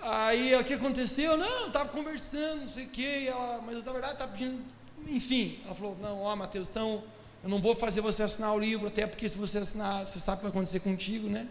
Aí 0.01 0.55
o 0.55 0.65
que 0.65 0.75
aconteceu? 0.75 1.37
Não, 1.37 1.67
estava 1.67 1.89
conversando, 1.89 2.61
não 2.61 2.67
sei 2.67 2.85
o 2.85 2.89
quê, 2.89 3.27
ela, 3.29 3.61
mas 3.65 3.85
na 3.85 3.93
verdade 3.93 4.13
estava 4.15 4.33
pedindo 4.33 4.63
enfim, 5.07 5.59
ela 5.65 5.75
falou: 5.75 5.97
Não, 6.01 6.23
ó, 6.23 6.35
Mateus, 6.35 6.69
então 6.69 7.03
eu 7.43 7.49
não 7.49 7.61
vou 7.61 7.75
fazer 7.75 8.01
você 8.01 8.23
assinar 8.23 8.55
o 8.55 8.59
livro, 8.59 8.89
até 8.89 9.07
porque 9.07 9.29
se 9.29 9.37
você 9.37 9.59
assinar, 9.59 10.07
você 10.07 10.19
sabe 10.19 10.37
o 10.37 10.39
que 10.39 10.43
vai 10.45 10.51
acontecer 10.51 10.81
contigo, 10.81 11.29
né? 11.29 11.49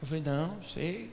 Eu 0.00 0.06
falei: 0.06 0.22
Não, 0.22 0.62
sei. 0.62 1.10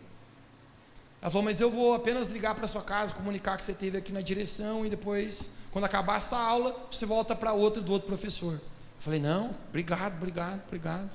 Ela 1.21 1.31
falou: 1.31 1.43
Mas 1.43 1.59
eu 1.59 1.69
vou 1.69 1.93
apenas 1.93 2.29
ligar 2.29 2.55
para 2.55 2.67
sua 2.67 2.81
casa, 2.81 3.13
comunicar 3.13 3.57
que 3.57 3.63
você 3.63 3.71
esteve 3.71 3.97
aqui 3.97 4.11
na 4.11 4.21
direção 4.21 4.85
e 4.85 4.89
depois, 4.89 5.55
quando 5.71 5.85
acabar 5.85 6.17
essa 6.17 6.37
aula, 6.37 6.75
você 6.91 7.05
volta 7.05 7.35
para 7.35 7.53
outra 7.53 7.81
do 7.81 7.91
outro 7.91 8.07
professor. 8.07 8.53
Eu 8.53 8.61
falei: 8.99 9.19
Não, 9.19 9.55
obrigado, 9.69 10.15
obrigado, 10.17 10.61
obrigado. 10.67 11.09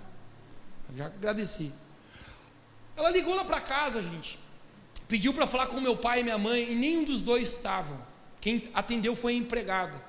Eu 0.91 0.97
já 0.97 1.07
agradeci. 1.07 1.73
Ela 2.97 3.11
ligou 3.11 3.35
lá 3.35 3.45
para 3.45 3.61
casa, 3.61 4.01
gente. 4.01 4.39
Pediu 5.09 5.34
para 5.34 5.46
falar 5.46 5.66
com 5.66 5.80
meu 5.80 5.96
pai 5.96 6.20
e 6.20 6.22
minha 6.22 6.38
mãe 6.38 6.72
e 6.72 6.74
nenhum 6.74 7.05
dos 7.05 7.20
dois 7.20 7.48
estavam. 7.48 7.98
Quem 8.40 8.70
atendeu 8.74 9.14
foi 9.14 9.34
a 9.34 9.36
empregada. 9.36 10.00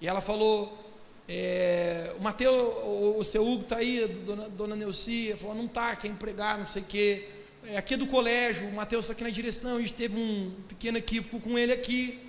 E 0.00 0.06
ela 0.06 0.20
falou: 0.20 0.84
é, 1.28 2.14
o 2.18 2.22
Mateus, 2.22 2.54
o, 2.84 3.16
o, 3.18 3.24
seu 3.24 3.46
Hugo 3.46 3.62
está 3.62 3.76
aí, 3.76 4.06
dona, 4.06 4.48
dona 4.48 4.76
Neucia, 4.76 5.36
falou: 5.36 5.54
não 5.54 5.66
está, 5.66 5.96
quer 5.96 6.08
empregar, 6.08 6.58
não 6.58 6.66
sei 6.66 6.82
o 6.82 6.84
quê. 6.84 7.28
É, 7.64 7.78
aqui 7.78 7.94
é 7.94 7.96
do 7.96 8.06
colégio, 8.06 8.68
o 8.68 8.72
Mateus 8.72 9.06
está 9.06 9.14
aqui 9.14 9.24
na 9.24 9.30
direção, 9.30 9.78
a 9.78 9.80
gente 9.80 9.94
teve 9.94 10.18
um 10.18 10.52
pequeno 10.68 10.98
equívoco 10.98 11.40
com 11.40 11.58
ele 11.58 11.72
aqui. 11.72 12.20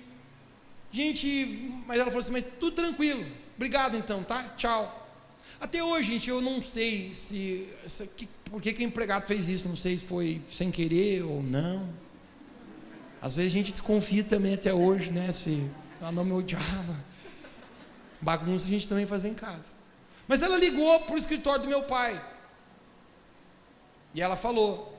Gente, 0.90 1.70
mas 1.86 1.98
ela 1.98 2.10
falou 2.10 2.20
assim: 2.20 2.32
mas 2.32 2.44
tudo 2.58 2.74
tranquilo, 2.74 3.24
obrigado 3.54 3.96
então, 3.96 4.24
tá? 4.24 4.42
Tchau. 4.56 5.02
Até 5.60 5.82
hoje, 5.82 6.12
gente, 6.12 6.28
eu 6.28 6.40
não 6.40 6.60
sei 6.60 7.12
se, 7.12 7.68
se 7.86 8.06
que, 8.08 8.28
por 8.50 8.62
que, 8.62 8.72
que 8.72 8.84
o 8.84 8.86
empregado 8.86 9.26
fez 9.26 9.48
isso, 9.48 9.68
não 9.68 9.76
sei 9.76 9.98
se 9.98 10.04
foi 10.04 10.40
sem 10.50 10.70
querer 10.70 11.22
ou 11.22 11.42
não. 11.42 11.88
Às 13.20 13.34
vezes 13.34 13.52
a 13.52 13.56
gente 13.56 13.72
desconfia 13.72 14.22
também 14.22 14.54
até 14.54 14.72
hoje, 14.72 15.10
né? 15.10 15.32
Se 15.32 15.68
ela 16.00 16.12
não 16.12 16.24
me 16.24 16.32
odiava. 16.32 17.04
Bagunça 18.20 18.66
a 18.66 18.70
gente 18.70 18.88
também 18.88 19.06
faz 19.06 19.24
em 19.24 19.34
casa. 19.34 19.74
Mas 20.28 20.42
ela 20.42 20.56
ligou 20.56 21.00
para 21.00 21.14
o 21.14 21.18
escritório 21.18 21.62
do 21.62 21.68
meu 21.68 21.82
pai. 21.84 22.22
E 24.14 24.22
ela 24.22 24.36
falou: 24.36 24.96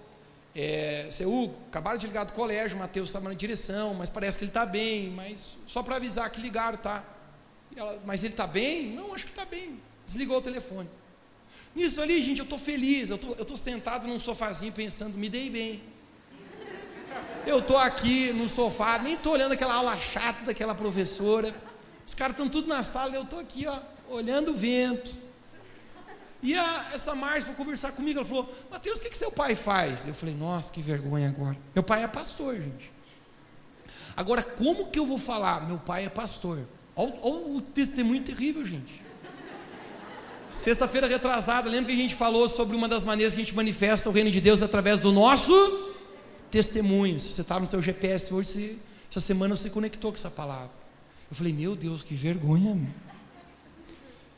é, 0.55 1.07
Seu 1.09 1.31
Hugo, 1.33 1.57
acabaram 1.67 1.97
de 1.97 2.07
ligar 2.07 2.25
do 2.25 2.33
colégio, 2.33 2.75
o 2.75 2.79
Matheus 2.79 3.09
estava 3.09 3.29
na 3.29 3.35
direção, 3.35 3.93
mas 3.93 4.09
parece 4.09 4.37
que 4.37 4.43
ele 4.43 4.49
está 4.49 4.65
bem, 4.65 5.09
mas 5.11 5.55
só 5.67 5.81
para 5.81 5.95
avisar 5.95 6.29
que 6.29 6.41
ligaram, 6.41 6.77
tá? 6.77 7.03
Ela, 7.75 8.01
mas 8.05 8.23
ele 8.23 8.33
está 8.33 8.47
bem? 8.47 8.93
Não, 8.93 9.13
acho 9.13 9.25
que 9.25 9.31
está 9.31 9.45
bem. 9.45 9.79
Desligou 10.05 10.37
o 10.37 10.41
telefone. 10.41 10.89
Nisso 11.77 12.01
ali, 12.01 12.19
gente, 12.23 12.39
eu 12.39 12.43
estou 12.43 12.57
feliz, 12.57 13.11
eu 13.11 13.17
estou 13.17 13.55
sentado 13.55 14.07
num 14.07 14.19
sofazinho 14.19 14.73
pensando, 14.73 15.15
me 15.15 15.29
dei 15.29 15.47
bem. 15.47 15.83
Eu 17.45 17.59
estou 17.59 17.77
aqui 17.77 18.33
no 18.33 18.49
sofá, 18.49 18.97
nem 18.97 19.13
estou 19.13 19.33
olhando 19.33 19.51
aquela 19.51 19.75
aula 19.75 19.95
chata 19.99 20.43
daquela 20.43 20.73
professora. 20.73 21.55
Os 22.03 22.15
caras 22.15 22.33
estão 22.33 22.49
tudo 22.49 22.67
na 22.67 22.81
sala, 22.81 23.13
eu 23.13 23.21
estou 23.21 23.37
aqui, 23.37 23.67
ó, 23.67 23.77
olhando 24.09 24.53
o 24.53 24.55
vento. 24.55 25.15
E 26.41 26.55
a, 26.55 26.89
essa 26.95 27.13
Márcia 27.13 27.43
foi 27.43 27.53
conversar 27.53 27.91
comigo, 27.91 28.17
ela 28.17 28.27
falou, 28.27 28.51
Mateus, 28.71 28.97
o 28.97 29.03
que, 29.03 29.11
que 29.11 29.17
seu 29.17 29.31
pai 29.31 29.53
faz? 29.53 30.07
Eu 30.07 30.15
falei, 30.15 30.33
nossa, 30.33 30.73
que 30.73 30.81
vergonha 30.81 31.29
agora. 31.29 31.57
Meu 31.75 31.83
pai 31.83 32.03
é 32.03 32.07
pastor, 32.07 32.55
gente. 32.55 32.91
Agora, 34.15 34.41
como 34.41 34.87
que 34.87 34.97
eu 34.97 35.05
vou 35.05 35.19
falar? 35.19 35.67
Meu 35.67 35.77
pai 35.77 36.05
é 36.05 36.09
pastor. 36.09 36.67
Olha, 36.95 37.13
o 37.21 37.61
testemunho 37.61 38.23
terrível, 38.23 38.65
gente. 38.65 39.05
Sexta-feira 40.49 41.07
retrasada, 41.07 41.69
lembra 41.69 41.87
que 41.87 41.99
a 41.99 42.01
gente 42.01 42.15
falou 42.15 42.47
sobre 42.47 42.75
uma 42.75 42.87
das 42.87 43.03
maneiras 43.03 43.33
que 43.33 43.41
a 43.41 43.43
gente 43.43 43.55
manifesta 43.55 44.09
o 44.09 44.13
reino 44.13 44.31
de 44.31 44.39
Deus 44.39 44.61
através 44.61 45.01
do 45.01 45.11
nosso 45.11 45.53
testemunho. 46.49 47.19
Se 47.19 47.33
você 47.33 47.41
estava 47.41 47.59
no 47.59 47.67
seu 47.67 47.81
GPS 47.81 48.33
hoje, 48.33 48.49
se, 48.49 48.81
essa 49.09 49.19
semana 49.19 49.57
você 49.57 49.69
conectou 49.69 50.11
com 50.11 50.17
essa 50.17 50.31
palavra. 50.31 50.71
Eu 51.29 51.35
falei, 51.35 51.51
meu 51.51 51.75
Deus, 51.75 52.01
que 52.01 52.15
vergonha. 52.15 52.79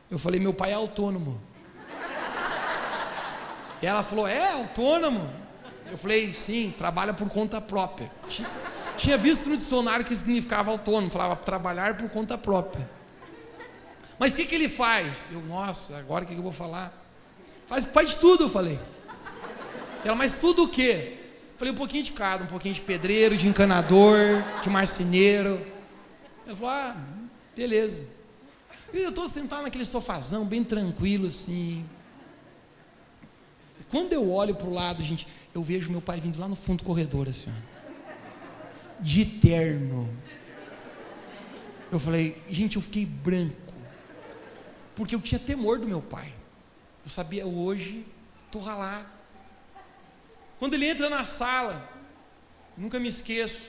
Eu 0.10 0.18
falei, 0.18 0.40
meu 0.40 0.54
pai 0.54 0.72
é 0.72 0.74
autônomo. 0.74 1.40
E 3.82 3.86
ela 3.86 4.02
falou, 4.02 4.28
é 4.28 4.52
autônomo? 4.54 5.30
Eu 5.92 5.98
falei, 5.98 6.34
sim, 6.34 6.74
trabalha 6.76 7.14
por 7.14 7.30
conta 7.30 7.62
própria. 7.62 8.12
Tinha 8.98 9.16
visto 9.16 9.48
no 9.48 9.56
dicionário 9.56 10.04
que 10.04 10.16
significava 10.16 10.72
autônomo, 10.72 11.12
falava 11.12 11.36
trabalhar 11.36 11.96
por 11.98 12.10
conta 12.10 12.36
própria. 12.38 12.90
Mas 14.20 14.34
o 14.34 14.36
que, 14.36 14.46
que 14.46 14.54
ele 14.54 14.70
faz? 14.70 15.28
Eu, 15.32 15.42
nossa, 15.42 15.98
agora 15.98 16.26
o 16.26 16.28
que, 16.28 16.34
que 16.34 16.40
eu 16.40 16.44
vou 16.44 16.52
falar? 16.52 16.94
Faz, 17.66 17.86
faz 17.86 18.14
tudo, 18.16 18.44
eu 18.44 18.50
falei. 18.50 18.78
Ela, 20.04 20.16
mas 20.16 20.38
tudo 20.38 20.66
o 20.66 20.68
quê? 20.68 21.16
Falei, 21.58 21.74
um 21.74 21.78
pouquinho 21.78 22.04
de 22.04 22.12
cada, 22.12 22.44
um 22.44 22.48
pouquinho 22.48 22.74
de 22.74 22.82
pedreiro, 22.82 23.38
de 23.38 23.48
encanador, 23.48 24.44
de 24.62 24.70
marceneiro. 24.70 25.66
Ela 26.46 26.56
falou, 26.56 26.72
ah, 26.72 26.98
beleza. 27.56 28.08
E 28.94 28.98
eu 28.98 29.10
estou 29.10 29.28
sentado 29.28 29.64
naquele 29.64 29.86
sofazão, 29.86 30.46
bem 30.46 30.64
tranquilo, 30.64 31.28
assim. 31.28 31.86
Quando 33.90 34.14
eu 34.14 34.32
olho 34.32 34.56
para 34.56 34.68
o 34.68 34.74
lado, 34.74 35.04
gente, 35.04 35.28
eu 35.54 35.64
vejo 35.64 35.90
meu 35.90 36.02
pai 36.02 36.20
vindo 36.20 36.40
lá 36.40 36.48
no 36.48 36.56
fundo 36.56 36.80
do 36.80 36.86
corredor, 36.86 37.28
assim, 37.28 37.50
ó, 37.50 37.80
de 39.02 39.26
terno. 39.26 40.10
Eu 41.92 42.00
falei, 42.00 42.42
gente, 42.50 42.76
eu 42.76 42.82
fiquei 42.82 43.06
branco, 43.06 43.69
porque 45.00 45.16
eu 45.16 45.22
tinha 45.22 45.40
temor 45.40 45.80
do 45.80 45.88
meu 45.88 46.02
pai. 46.02 46.34
Eu 47.06 47.10
sabia, 47.10 47.48
hoje, 47.48 48.06
estou 48.46 48.62
ralado. 48.62 49.08
Quando 50.60 50.74
ele 50.74 50.90
entra 50.90 51.10
na 51.10 51.24
sala, 51.24 51.90
nunca 52.76 53.00
me 53.00 53.08
esqueço, 53.08 53.62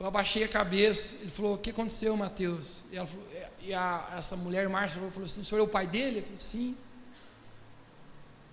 eu 0.00 0.06
abaixei 0.06 0.42
a 0.42 0.48
cabeça, 0.48 1.18
ele 1.22 1.30
falou, 1.30 1.54
o 1.54 1.58
que 1.58 1.70
aconteceu, 1.70 2.16
Mateus? 2.16 2.84
E, 2.90 2.96
falou, 2.96 3.28
e 3.60 3.72
a, 3.72 4.12
essa 4.18 4.34
mulher, 4.34 4.68
Márcia, 4.68 5.00
falou 5.00 5.24
assim, 5.24 5.40
o 5.40 5.44
senhor 5.44 5.60
é 5.60 5.64
o 5.64 5.68
pai 5.68 5.86
dele? 5.86 6.18
Eu 6.18 6.22
falei, 6.24 6.38
sim. 6.38 6.76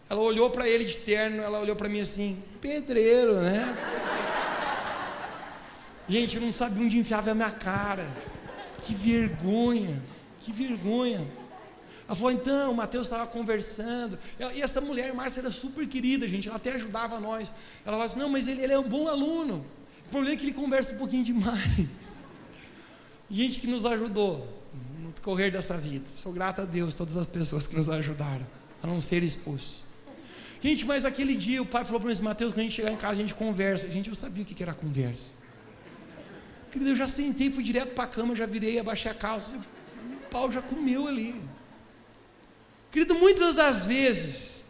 Ela 0.08 0.22
olhou 0.22 0.52
para 0.52 0.70
ele 0.70 0.86
de 0.86 0.98
terno, 0.98 1.42
ela 1.42 1.60
olhou 1.60 1.76
para 1.76 1.90
mim 1.90 2.00
assim, 2.00 2.44
pedreiro, 2.62 3.42
né? 3.42 3.76
Gente, 6.08 6.36
eu 6.36 6.44
não 6.44 6.54
sabia 6.54 6.86
onde 6.86 7.00
enfiava 7.00 7.32
a 7.32 7.34
minha 7.34 7.50
cara. 7.50 8.08
Que 8.82 8.94
vergonha, 8.94 10.00
que 10.40 10.52
vergonha. 10.52 11.28
Ela 12.08 12.16
falou, 12.16 12.32
então, 12.32 12.72
o 12.72 12.76
Mateus 12.76 13.08
estava 13.08 13.26
conversando. 13.26 14.18
E 14.40 14.62
essa 14.62 14.80
mulher, 14.80 15.14
Márcia, 15.14 15.42
era 15.42 15.52
super 15.52 15.88
querida, 15.88 16.28
gente. 16.28 16.48
Ela 16.48 16.58
até 16.58 16.72
ajudava 16.74 17.20
nós. 17.20 17.52
Ela 17.84 17.94
falou 17.94 18.02
assim: 18.04 18.20
não, 18.20 18.30
mas 18.30 18.48
ele, 18.48 18.62
ele 18.62 18.74
é 18.74 18.80
um 18.80 18.88
bom 18.88 19.08
aluno. 19.08 19.66
O 20.06 20.10
problema 20.10 20.36
é 20.36 20.38
que 20.38 20.46
ele 20.46 20.54
conversa 20.54 20.94
um 20.94 20.98
pouquinho 20.98 21.24
demais. 21.24 22.26
Gente 23.30 23.60
que 23.60 23.66
nos 23.66 23.86
ajudou 23.86 24.48
no 25.00 25.12
correr 25.22 25.50
dessa 25.50 25.76
vida. 25.78 26.06
Sou 26.16 26.32
grato 26.32 26.62
a 26.62 26.66
Deus, 26.66 26.94
todas 26.94 27.18
as 27.18 27.26
pessoas 27.26 27.66
que 27.66 27.76
nos 27.76 27.90
ajudaram 27.90 28.46
a 28.84 28.88
não 28.88 29.02
ser 29.02 29.24
expulsos. 29.24 29.84
Gente, 30.62 30.86
mas 30.86 31.06
aquele 31.06 31.36
dia 31.36 31.60
o 31.62 31.66
pai 31.66 31.84
falou 31.84 32.00
para 32.00 32.10
mim, 32.10 32.22
Mateus, 32.22 32.54
quando 32.54 32.60
a 32.60 32.64
gente 32.64 32.76
chegar 32.76 32.92
em 32.92 32.98
casa 32.98 33.14
a 33.14 33.16
gente 33.16 33.34
conversa. 33.34 33.90
Gente, 33.90 34.10
eu 34.10 34.16
sabia 34.16 34.44
o 34.44 34.46
que 34.46 34.62
era 34.62 34.76
conversa. 34.76 35.32
Querido, 36.72 36.92
eu 36.92 36.96
já 36.96 37.08
sentei, 37.08 37.52
fui 37.52 37.64
direto 37.64 37.96
para 37.96 38.04
a 38.04 38.08
cama, 38.08 38.36
já 38.36 38.46
virei, 38.46 38.78
abaixei 38.78 39.10
a 39.10 39.14
calça, 39.16 39.58
o 39.58 40.30
pau 40.30 40.52
já 40.52 40.62
comeu 40.62 41.08
ali. 41.08 41.36
Querido, 42.96 43.14
muitas 43.14 43.56
das 43.56 43.84
vezes 43.84 44.62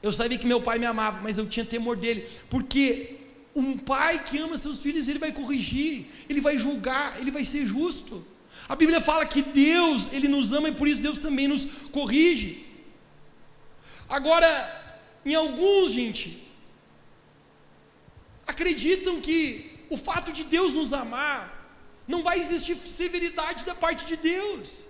eu 0.00 0.12
sabia 0.12 0.38
que 0.38 0.46
meu 0.46 0.62
pai 0.62 0.78
me 0.78 0.86
amava, 0.86 1.20
mas 1.20 1.36
eu 1.36 1.48
tinha 1.48 1.66
temor 1.66 1.96
dele, 1.96 2.24
porque 2.48 3.16
um 3.56 3.76
pai 3.76 4.22
que 4.22 4.38
ama 4.38 4.56
seus 4.56 4.78
filhos, 4.78 5.08
ele 5.08 5.18
vai 5.18 5.32
corrigir, 5.32 6.06
ele 6.28 6.40
vai 6.40 6.56
julgar, 6.56 7.20
ele 7.20 7.32
vai 7.32 7.42
ser 7.42 7.66
justo. 7.66 8.24
A 8.68 8.76
Bíblia 8.76 9.00
fala 9.00 9.26
que 9.26 9.42
Deus, 9.42 10.12
ele 10.12 10.28
nos 10.28 10.52
ama 10.52 10.68
e 10.68 10.74
por 10.74 10.86
isso 10.86 11.02
Deus 11.02 11.18
também 11.18 11.48
nos 11.48 11.64
corrige. 11.90 12.64
Agora, 14.08 14.52
em 15.26 15.34
alguns, 15.34 15.90
gente, 15.90 16.40
acreditam 18.46 19.20
que 19.20 19.72
o 19.90 19.96
fato 19.96 20.30
de 20.30 20.44
Deus 20.44 20.74
nos 20.74 20.92
amar, 20.92 21.76
não 22.06 22.22
vai 22.22 22.38
existir 22.38 22.76
severidade 22.76 23.64
da 23.64 23.74
parte 23.74 24.06
de 24.06 24.16
Deus. 24.16 24.88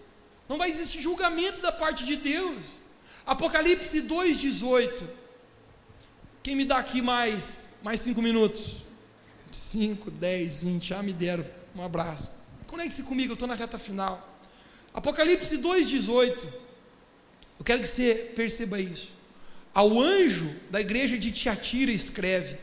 Não 0.51 0.59
vai 0.59 0.69
existir 0.69 1.01
julgamento 1.01 1.61
da 1.61 1.71
parte 1.71 2.05
de 2.05 2.17
Deus. 2.17 2.81
Apocalipse 3.25 4.03
2,18. 4.03 5.05
Quem 6.43 6.57
me 6.57 6.65
dá 6.65 6.79
aqui 6.79 7.01
mais, 7.01 7.69
mais 7.85 8.01
cinco 8.01 8.21
minutos? 8.21 8.79
5, 9.53 10.11
10, 10.11 10.65
20, 10.65 10.89
já 10.89 11.05
me 11.05 11.13
deram. 11.13 11.47
Um 11.73 11.85
abraço. 11.85 12.41
Conecte-se 12.67 13.05
comigo, 13.05 13.31
eu 13.31 13.35
estou 13.35 13.47
na 13.47 13.55
reta 13.55 13.79
final. 13.79 14.29
Apocalipse 14.93 15.57
2,18. 15.57 16.45
Eu 17.57 17.65
quero 17.65 17.81
que 17.81 17.87
você 17.87 18.33
perceba 18.35 18.81
isso. 18.81 19.13
Ao 19.73 20.01
anjo 20.01 20.53
da 20.69 20.81
igreja 20.81 21.17
de 21.17 21.31
Tiatira 21.31 21.93
escreve: 21.93 22.59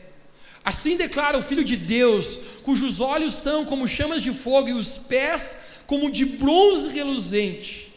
Assim 0.62 0.98
declara 0.98 1.38
o 1.38 1.42
Filho 1.42 1.64
de 1.64 1.74
Deus, 1.74 2.38
cujos 2.62 3.00
olhos 3.00 3.32
são 3.32 3.64
como 3.64 3.88
chamas 3.88 4.20
de 4.20 4.34
fogo 4.34 4.68
e 4.68 4.74
os 4.74 4.98
pés 4.98 5.67
como 5.88 6.10
de 6.10 6.26
bronze 6.26 6.90
reluzente. 6.90 7.90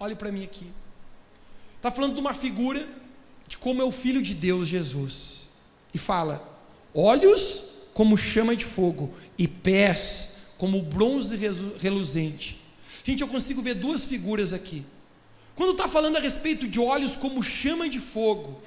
Olhe 0.00 0.16
para 0.16 0.32
mim 0.32 0.42
aqui. 0.42 0.66
Está 1.76 1.90
falando 1.90 2.14
de 2.14 2.20
uma 2.20 2.32
figura 2.32 2.88
de 3.46 3.58
como 3.58 3.82
é 3.82 3.84
o 3.84 3.92
Filho 3.92 4.22
de 4.22 4.32
Deus, 4.32 4.66
Jesus. 4.66 5.50
E 5.92 5.98
fala: 5.98 6.42
olhos 6.94 7.90
como 7.92 8.16
chama 8.16 8.56
de 8.56 8.64
fogo 8.64 9.14
e 9.36 9.46
pés 9.46 10.54
como 10.56 10.80
bronze 10.80 11.36
reluzente. 11.78 12.58
Gente, 13.04 13.20
eu 13.20 13.28
consigo 13.28 13.60
ver 13.60 13.74
duas 13.74 14.06
figuras 14.06 14.54
aqui. 14.54 14.82
Quando 15.54 15.72
está 15.72 15.86
falando 15.86 16.16
a 16.16 16.20
respeito 16.20 16.66
de 16.66 16.80
olhos 16.80 17.16
como 17.16 17.42
chama 17.42 17.86
de 17.86 18.00
fogo, 18.00 18.62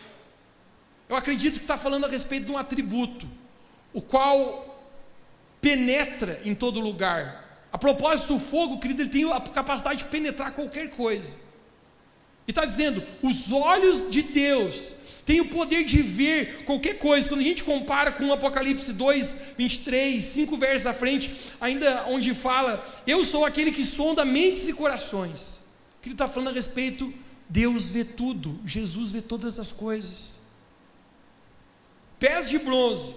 eu 1.09 1.15
acredito 1.15 1.55
que 1.55 1.63
está 1.63 1.77
falando 1.77 2.05
a 2.05 2.09
respeito 2.09 2.45
de 2.45 2.51
um 2.51 2.57
atributo, 2.57 3.27
o 3.91 4.01
qual 4.01 4.79
penetra 5.59 6.39
em 6.45 6.53
todo 6.53 6.79
lugar, 6.79 7.48
a 7.71 7.77
propósito, 7.77 8.35
o 8.35 8.39
fogo, 8.39 8.79
querido, 8.79 9.03
ele 9.03 9.09
tem 9.09 9.31
a 9.31 9.39
capacidade 9.39 9.99
de 9.99 10.09
penetrar 10.09 10.51
qualquer 10.53 10.89
coisa. 10.89 11.35
E 12.47 12.51
está 12.51 12.65
dizendo: 12.65 13.03
os 13.21 13.51
olhos 13.51 14.09
de 14.09 14.23
Deus 14.23 14.95
têm 15.23 15.41
o 15.41 15.49
poder 15.49 15.83
de 15.83 16.01
ver 16.01 16.63
qualquer 16.65 16.97
coisa. 16.97 17.29
Quando 17.29 17.41
a 17.41 17.43
gente 17.43 17.63
compara 17.63 18.11
com 18.11 18.25
o 18.25 18.33
Apocalipse 18.33 18.91
2, 18.93 19.53
23, 19.55 20.25
cinco 20.25 20.57
versos 20.57 20.87
à 20.87 20.93
frente, 20.93 21.31
ainda 21.61 22.05
onde 22.07 22.33
fala: 22.33 22.83
Eu 23.05 23.23
sou 23.23 23.45
aquele 23.45 23.71
que 23.71 23.83
sonda 23.83 24.25
mentes 24.25 24.67
e 24.67 24.73
corações. 24.73 25.59
Que 26.01 26.07
ele 26.07 26.15
está 26.15 26.27
falando 26.27 26.49
a 26.49 26.53
respeito, 26.53 27.13
Deus 27.47 27.89
vê 27.89 28.03
tudo, 28.03 28.59
Jesus 28.65 29.11
vê 29.11 29.21
todas 29.21 29.59
as 29.59 29.71
coisas. 29.71 30.39
Pés 32.17 32.49
de 32.49 32.57
bronze. 32.57 33.13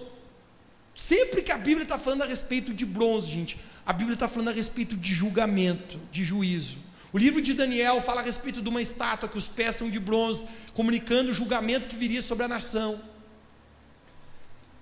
Sempre 0.95 1.41
que 1.41 1.51
a 1.51 1.57
Bíblia 1.57 1.83
está 1.83 1.97
falando 1.97 2.21
a 2.21 2.25
respeito 2.25 2.71
de 2.71 2.85
bronze, 2.85 3.29
gente, 3.29 3.57
a 3.85 3.91
Bíblia 3.91 4.13
está 4.13 4.27
falando 4.27 4.49
a 4.49 4.53
respeito 4.53 4.95
de 4.95 5.13
julgamento, 5.13 5.99
de 6.11 6.23
juízo. 6.23 6.77
O 7.11 7.17
livro 7.17 7.41
de 7.41 7.53
Daniel 7.53 8.01
fala 8.01 8.21
a 8.21 8.23
respeito 8.23 8.61
de 8.61 8.69
uma 8.69 8.81
estátua 8.81 9.29
que 9.29 9.37
os 9.37 9.45
pés 9.45 9.75
são 9.75 9.89
de 9.89 9.99
bronze, 9.99 10.47
comunicando 10.73 11.31
o 11.31 11.33
julgamento 11.33 11.87
que 11.87 11.95
viria 11.95 12.21
sobre 12.21 12.45
a 12.45 12.47
nação. 12.47 12.99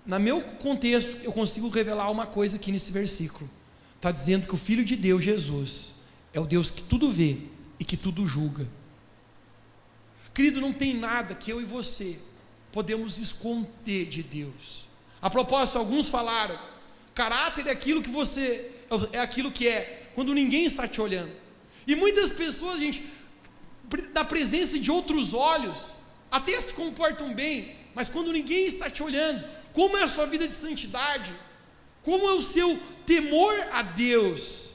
Na 0.06 0.18
meu 0.18 0.42
contexto, 0.42 1.18
eu 1.24 1.34
consigo 1.34 1.68
revelar 1.70 2.10
uma 2.10 2.26
coisa 2.26 2.56
aqui 2.56 2.72
nesse 2.72 2.92
versículo. 2.92 3.50
Está 3.96 4.12
dizendo 4.12 4.48
que 4.48 4.54
o 4.56 4.58
Filho 4.58 4.86
de 4.86 4.96
Deus, 4.96 5.24
Jesus, 5.24 5.94
é 6.34 6.40
o 6.40 6.46
Deus 6.46 6.72
que 6.72 6.82
tudo 6.82 7.12
vê 7.12 7.38
e 7.80 7.84
que 7.84 7.98
tudo 7.98 8.26
julga. 8.26 8.68
Querido, 10.34 10.62
não 10.62 10.72
tem 10.72 10.96
nada 10.96 11.36
que 11.36 11.52
eu 11.52 11.62
e 11.62 11.66
você 11.66 12.18
podemos 12.72 13.18
esconder 13.18 14.06
de 14.06 14.24
Deus. 14.24 14.88
A 15.22 15.30
propósito, 15.30 15.78
alguns 15.78 16.08
falaram, 16.08 16.58
caráter 17.14 17.68
é 17.68 17.72
aquilo 17.72 18.02
que 18.02 18.10
você 18.10 18.72
é 19.12 19.20
aquilo 19.20 19.52
que 19.52 19.68
é 19.68 20.10
quando 20.16 20.34
ninguém 20.34 20.66
está 20.66 20.88
te 20.88 21.00
olhando. 21.00 21.32
E 21.88 21.96
muitas 21.96 22.32
pessoas, 22.32 22.80
gente, 22.80 23.04
na 24.14 24.24
presença 24.24 24.78
de 24.78 24.92
outros 24.92 25.34
olhos, 25.34 25.96
até 26.30 26.60
se 26.60 26.74
comportam 26.74 27.34
bem, 27.34 27.76
mas 27.94 28.08
quando 28.08 28.32
ninguém 28.32 28.66
está 28.66 28.90
te 28.90 29.02
olhando, 29.04 29.46
como 29.74 29.98
é 29.98 30.04
a 30.04 30.08
sua 30.08 30.26
vida 30.26 30.48
de 30.48 30.54
santidade? 30.54 31.34
Como 32.02 32.28
é 32.28 32.34
o 32.34 32.42
seu 32.42 32.80
temor 33.06 33.54
a 33.72 33.82
Deus? 33.82 34.72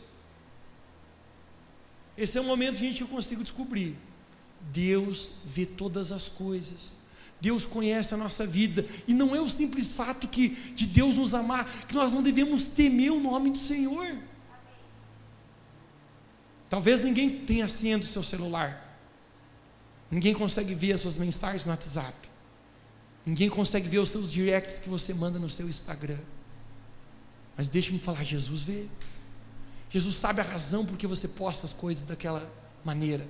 Esse 2.17 2.39
é 2.39 2.41
o 2.41 2.45
momento, 2.45 2.77
gente, 2.77 2.99
que 2.99 3.03
eu 3.03 3.09
consigo 3.09 3.43
descobrir. 3.43 3.97
Deus 4.61 5.41
vê 5.45 5.67
todas 5.67 6.11
as 6.13 6.29
coisas. 6.29 6.96
Deus 7.41 7.65
conhece 7.65 8.15
a 8.15 8.17
nossa 8.17 8.47
vida, 8.47 8.87
e 9.07 9.13
não 9.13 9.35
é 9.37 9.41
o 9.41 9.49
simples 9.49 9.93
fato 9.93 10.27
que, 10.27 10.51
de 10.75 10.87
Deus 10.87 11.17
nos 11.17 11.35
amar, 11.35 11.87
que 11.87 11.95
nós 11.95 12.13
não 12.13 12.23
devemos 12.23 12.65
temer 12.69 13.13
o 13.13 13.21
nome 13.21 13.51
do 13.51 13.59
Senhor. 13.59 14.17
Talvez 16.69 17.05
ninguém 17.05 17.45
tenha 17.45 17.69
senha 17.69 17.99
do 17.99 18.07
seu 18.07 18.23
celular, 18.23 18.99
ninguém 20.11 20.35
consegue 20.35 20.75
ver 20.75 20.93
as 20.93 21.01
suas 21.01 21.19
mensagens 21.19 21.65
no 21.65 21.71
WhatsApp, 21.71 22.15
ninguém 23.25 23.49
consegue 23.49 23.89
ver 23.89 23.99
os 23.99 24.09
seus 24.09 24.33
directs 24.33 24.79
que 24.79 24.89
você 24.89 25.15
manda 25.15 25.39
no 25.39 25.51
seu 25.51 25.69
Instagram. 25.69 26.19
Mas 27.57 27.69
deixe-me 27.69 27.99
falar, 27.99 28.23
Jesus 28.25 28.63
vê. 28.63 28.87
Jesus 29.89 30.17
sabe 30.17 30.41
a 30.41 30.45
razão 30.45 30.85
por 30.85 30.99
que 30.99 31.07
você 31.07 31.29
posta 31.29 31.65
as 31.65 31.73
coisas 31.73 32.07
daquela 32.07 32.53
maneira. 32.85 33.27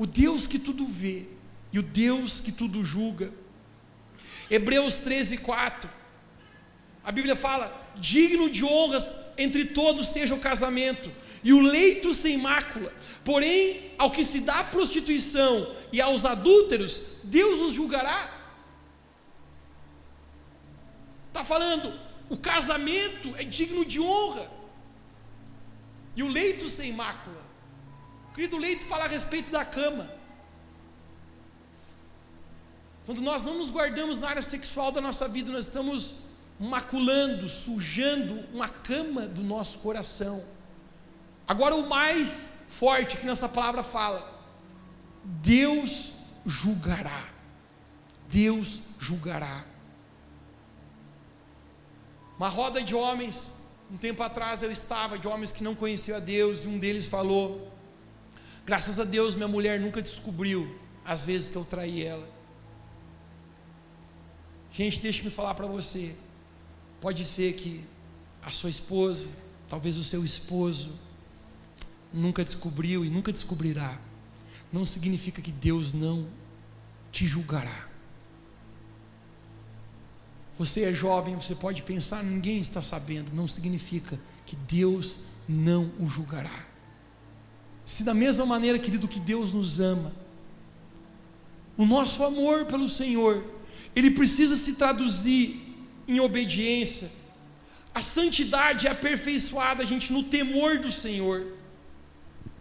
O 0.00 0.06
Deus 0.06 0.46
que 0.46 0.58
tudo 0.58 0.86
vê 0.86 1.26
e 1.70 1.78
o 1.78 1.82
Deus 1.82 2.40
que 2.40 2.50
tudo 2.50 2.82
julga. 2.82 3.30
Hebreus 4.50 5.02
13, 5.02 5.36
4. 5.36 5.90
A 7.04 7.12
Bíblia 7.12 7.36
fala: 7.36 7.92
digno 7.96 8.48
de 8.48 8.64
honras 8.64 9.34
entre 9.36 9.66
todos 9.66 10.08
seja 10.08 10.34
o 10.34 10.40
casamento, 10.40 11.12
e 11.44 11.52
o 11.52 11.60
leito 11.60 12.14
sem 12.14 12.38
mácula. 12.38 12.90
Porém, 13.22 13.92
ao 13.98 14.10
que 14.10 14.24
se 14.24 14.40
dá 14.40 14.64
prostituição 14.64 15.70
e 15.92 16.00
aos 16.00 16.24
adúlteros, 16.24 17.18
Deus 17.24 17.60
os 17.60 17.74
julgará. 17.74 18.38
Está 21.28 21.44
falando, 21.44 21.92
o 22.30 22.38
casamento 22.38 23.36
é 23.36 23.44
digno 23.44 23.84
de 23.84 24.00
honra, 24.00 24.50
e 26.16 26.22
o 26.22 26.28
leito 26.28 26.70
sem 26.70 26.90
mácula. 26.90 27.49
Querido, 28.40 28.56
o 28.56 28.58
leito 28.58 28.86
fala 28.86 29.04
a 29.04 29.06
respeito 29.06 29.50
da 29.50 29.66
cama. 29.66 30.10
Quando 33.04 33.20
nós 33.20 33.42
não 33.42 33.58
nos 33.58 33.68
guardamos 33.68 34.18
na 34.18 34.30
área 34.30 34.40
sexual 34.40 34.90
da 34.90 34.98
nossa 34.98 35.28
vida, 35.28 35.52
nós 35.52 35.66
estamos 35.66 36.22
maculando, 36.58 37.50
sujando 37.50 38.42
uma 38.50 38.70
cama 38.70 39.26
do 39.26 39.42
nosso 39.42 39.80
coração. 39.80 40.42
Agora, 41.46 41.74
o 41.76 41.86
mais 41.86 42.48
forte 42.70 43.18
que 43.18 43.26
nessa 43.26 43.46
palavra 43.46 43.82
fala: 43.82 44.26
Deus 45.22 46.12
julgará. 46.46 47.28
Deus 48.26 48.80
julgará. 48.98 49.66
Uma 52.38 52.48
roda 52.48 52.82
de 52.82 52.94
homens, 52.94 53.52
um 53.90 53.98
tempo 53.98 54.22
atrás 54.22 54.62
eu 54.62 54.72
estava, 54.72 55.18
de 55.18 55.28
homens 55.28 55.52
que 55.52 55.62
não 55.62 55.74
conheciam 55.74 56.16
a 56.16 56.20
Deus, 56.20 56.64
e 56.64 56.68
um 56.68 56.78
deles 56.78 57.04
falou: 57.04 57.69
Graças 58.70 59.00
a 59.00 59.04
Deus, 59.04 59.34
minha 59.34 59.48
mulher 59.48 59.80
nunca 59.80 60.00
descobriu 60.00 60.72
as 61.04 61.22
vezes 61.22 61.50
que 61.50 61.56
eu 61.56 61.64
traí 61.64 62.04
ela. 62.04 62.30
Gente, 64.72 65.00
deixe-me 65.00 65.28
falar 65.28 65.56
para 65.56 65.66
você. 65.66 66.14
Pode 67.00 67.24
ser 67.24 67.54
que 67.54 67.84
a 68.40 68.50
sua 68.50 68.70
esposa, 68.70 69.26
talvez 69.68 69.96
o 69.96 70.04
seu 70.04 70.24
esposo, 70.24 70.96
nunca 72.14 72.44
descobriu 72.44 73.04
e 73.04 73.10
nunca 73.10 73.32
descobrirá. 73.32 74.00
Não 74.72 74.86
significa 74.86 75.42
que 75.42 75.50
Deus 75.50 75.92
não 75.92 76.28
te 77.10 77.26
julgará. 77.26 77.88
Você 80.56 80.84
é 80.84 80.92
jovem, 80.92 81.34
você 81.34 81.56
pode 81.56 81.82
pensar, 81.82 82.22
ninguém 82.22 82.60
está 82.60 82.80
sabendo. 82.80 83.34
Não 83.34 83.48
significa 83.48 84.16
que 84.46 84.54
Deus 84.54 85.24
não 85.48 85.90
o 85.98 86.06
julgará. 86.06 86.69
Se 87.84 88.04
da 88.04 88.14
mesma 88.14 88.46
maneira, 88.46 88.78
querido, 88.78 89.08
que 89.08 89.20
Deus 89.20 89.54
nos 89.54 89.80
ama, 89.80 90.12
o 91.76 91.84
nosso 91.84 92.22
amor 92.22 92.66
pelo 92.66 92.88
Senhor, 92.88 93.42
ele 93.96 94.10
precisa 94.10 94.56
se 94.56 94.74
traduzir 94.74 95.60
em 96.06 96.20
obediência. 96.20 97.10
A 97.94 98.02
santidade 98.02 98.86
é 98.86 98.90
aperfeiçoada, 98.90 99.84
gente, 99.84 100.12
no 100.12 100.22
temor 100.22 100.78
do 100.78 100.92
Senhor. 100.92 101.46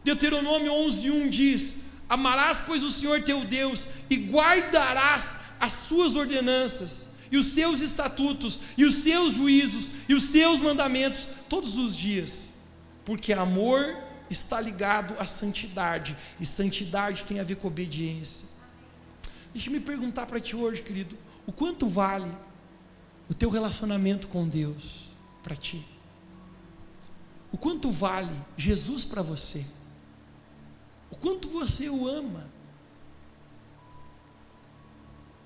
Deuteronômio 0.04 0.72
11:1 0.72 1.30
diz: 1.30 1.84
Amarás, 2.08 2.62
pois, 2.66 2.84
o 2.84 2.90
Senhor 2.90 3.22
teu 3.24 3.44
Deus 3.44 3.88
e 4.10 4.16
guardarás 4.16 5.38
as 5.60 5.74
suas 5.74 6.16
ordenanças 6.16 7.08
e 7.32 7.38
os 7.38 7.48
seus 7.48 7.82
estatutos 7.82 8.60
e 8.78 8.86
os 8.86 8.96
seus 8.96 9.36
juízos 9.36 9.92
e 10.08 10.16
os 10.16 10.24
seus 10.24 10.60
mandamentos 10.60 11.28
todos 11.48 11.78
os 11.78 11.96
dias, 11.96 12.56
porque 13.06 13.34
amor 13.34 13.96
está 14.30 14.62
ligado 14.62 15.16
à 15.18 15.26
santidade 15.26 16.16
e 16.40 16.46
santidade 16.46 17.24
tem 17.24 17.40
a 17.40 17.44
ver 17.44 17.56
com 17.56 17.68
obediência. 17.68 18.48
Deixa 19.52 19.70
eu 19.70 19.74
me 19.74 19.80
perguntar 19.80 20.26
para 20.26 20.40
ti 20.40 20.56
hoje, 20.56 20.82
querido, 20.82 21.18
o 21.46 21.52
quanto 21.52 21.88
vale 21.88 22.32
o 23.28 23.34
teu 23.34 23.50
relacionamento 23.50 24.28
com 24.28 24.48
Deus 24.48 25.16
para 25.44 25.56
ti? 25.56 25.86
O 27.52 27.58
quanto 27.58 27.90
vale 27.90 28.34
Jesus 28.56 29.04
para 29.04 29.22
você? 29.22 29.66
O 31.10 31.16
quanto 31.16 31.50
você 31.50 31.90
o 31.90 32.08
ama? 32.08 32.48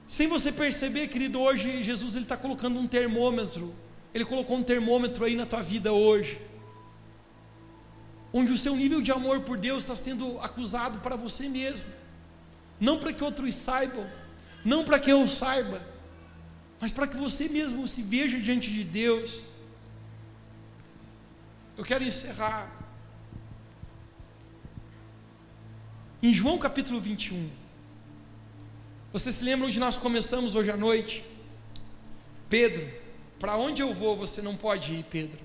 Sem 0.08 0.28
você 0.28 0.52
perceber, 0.52 1.08
querido, 1.08 1.40
hoje 1.40 1.82
Jesus 1.82 2.16
está 2.16 2.36
colocando 2.36 2.78
um 2.78 2.88
termômetro. 2.88 3.74
Ele 4.14 4.26
colocou 4.26 4.58
um 4.58 4.64
termômetro 4.64 5.26
aí 5.26 5.36
na 5.36 5.46
tua 5.46 5.62
vida 5.62 5.92
hoje, 5.92 6.40
onde 8.34 8.52
o 8.52 8.58
seu 8.58 8.76
nível 8.76 9.00
de 9.00 9.12
amor 9.12 9.42
por 9.42 9.60
Deus 9.60 9.84
está 9.84 9.96
sendo 9.96 10.40
acusado 10.40 11.00
para 11.00 11.16
você 11.16 11.48
mesmo, 11.48 11.88
não 12.80 12.98
para 13.00 13.14
que 13.14 13.24
outros 13.24 13.54
saibam, 13.54 14.10
não 14.66 14.84
para 14.84 15.00
que 15.00 15.12
eu 15.12 15.28
saiba, 15.28 15.82
mas 16.82 16.92
para 16.92 17.06
que 17.06 17.16
você 17.16 17.48
mesmo 17.48 17.88
se 17.88 18.02
veja 18.02 18.40
diante 18.40 18.72
de 18.72 18.84
Deus. 18.84 19.46
Eu 21.78 21.84
quero 21.84 22.04
encerrar. 22.04 22.70
Em 26.22 26.34
João 26.34 26.58
capítulo 26.58 27.00
21. 27.00 27.50
Você 29.12 29.32
se 29.32 29.44
lembra 29.44 29.68
onde 29.68 29.80
nós 29.80 29.96
começamos 29.96 30.56
hoje 30.56 30.72
à 30.72 30.78
noite? 30.78 31.24
Pedro, 32.50 32.90
para 33.40 33.58
onde 33.58 33.82
eu 33.82 33.94
vou 33.94 34.18
você 34.18 34.42
não 34.42 34.56
pode 34.56 34.94
ir, 34.94 35.04
Pedro. 35.04 35.40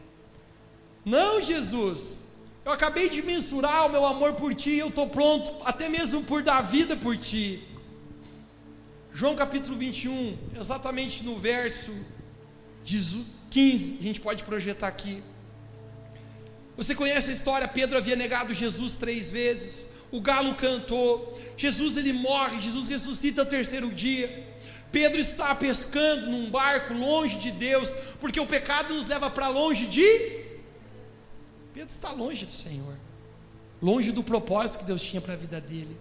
Não, 1.04 1.42
Jesus. 1.42 2.27
Eu 2.68 2.74
acabei 2.74 3.08
de 3.08 3.22
mensurar 3.22 3.86
o 3.86 3.88
meu 3.88 4.04
amor 4.04 4.34
por 4.34 4.54
ti, 4.54 4.72
eu 4.76 4.88
estou 4.88 5.08
pronto, 5.08 5.50
até 5.64 5.88
mesmo 5.88 6.22
por 6.24 6.42
dar 6.42 6.60
vida 6.60 6.94
por 6.98 7.16
ti. 7.16 7.66
João 9.10 9.34
capítulo 9.34 9.74
21, 9.74 10.36
exatamente 10.54 11.24
no 11.24 11.38
verso 11.38 11.90
15, 12.84 14.00
a 14.00 14.02
gente 14.02 14.20
pode 14.20 14.44
projetar 14.44 14.86
aqui. 14.86 15.22
Você 16.76 16.94
conhece 16.94 17.30
a 17.30 17.32
história? 17.32 17.66
Pedro 17.66 17.96
havia 17.96 18.14
negado 18.14 18.52
Jesus 18.52 18.98
três 18.98 19.30
vezes. 19.30 19.88
O 20.12 20.20
galo 20.20 20.54
cantou. 20.54 21.40
Jesus 21.56 21.96
ele 21.96 22.12
morre. 22.12 22.60
Jesus 22.60 22.86
ressuscita 22.86 23.44
no 23.44 23.50
terceiro 23.50 23.90
dia. 23.90 24.46
Pedro 24.92 25.18
está 25.18 25.54
pescando 25.54 26.26
num 26.26 26.50
barco 26.50 26.92
longe 26.92 27.38
de 27.38 27.50
Deus, 27.50 27.94
porque 28.20 28.38
o 28.38 28.46
pecado 28.46 28.92
nos 28.92 29.06
leva 29.06 29.30
para 29.30 29.48
longe 29.48 29.86
de. 29.86 30.37
Pedro 31.78 31.94
está 31.94 32.10
longe 32.10 32.44
do 32.44 32.50
Senhor, 32.50 32.96
longe 33.80 34.10
do 34.10 34.24
propósito 34.24 34.80
que 34.80 34.86
Deus 34.86 35.00
tinha 35.00 35.22
para 35.22 35.34
a 35.34 35.36
vida 35.36 35.60
dele. 35.60 35.96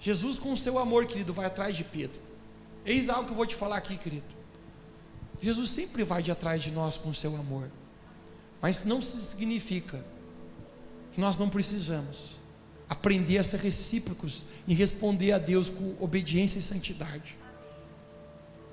Jesus, 0.00 0.38
com 0.38 0.54
o 0.54 0.56
seu 0.56 0.78
amor, 0.78 1.04
querido, 1.04 1.34
vai 1.34 1.44
atrás 1.44 1.76
de 1.76 1.84
Pedro. 1.84 2.18
Eis 2.86 3.10
algo 3.10 3.26
que 3.26 3.32
eu 3.32 3.36
vou 3.36 3.44
te 3.44 3.54
falar 3.54 3.76
aqui, 3.76 3.98
querido. 3.98 4.24
Jesus 5.38 5.68
sempre 5.68 6.02
vai 6.02 6.22
de 6.22 6.30
atrás 6.30 6.62
de 6.62 6.70
nós 6.70 6.96
com 6.96 7.10
o 7.10 7.14
seu 7.14 7.36
amor. 7.36 7.70
Mas 8.62 8.86
não 8.86 9.02
significa 9.02 10.02
que 11.12 11.20
nós 11.20 11.38
não 11.38 11.50
precisamos 11.50 12.36
aprender 12.88 13.36
a 13.36 13.44
ser 13.44 13.60
recíprocos 13.60 14.46
e 14.66 14.72
responder 14.72 15.32
a 15.32 15.38
Deus 15.38 15.68
com 15.68 15.94
obediência 16.00 16.58
e 16.58 16.62
santidade. 16.62 17.36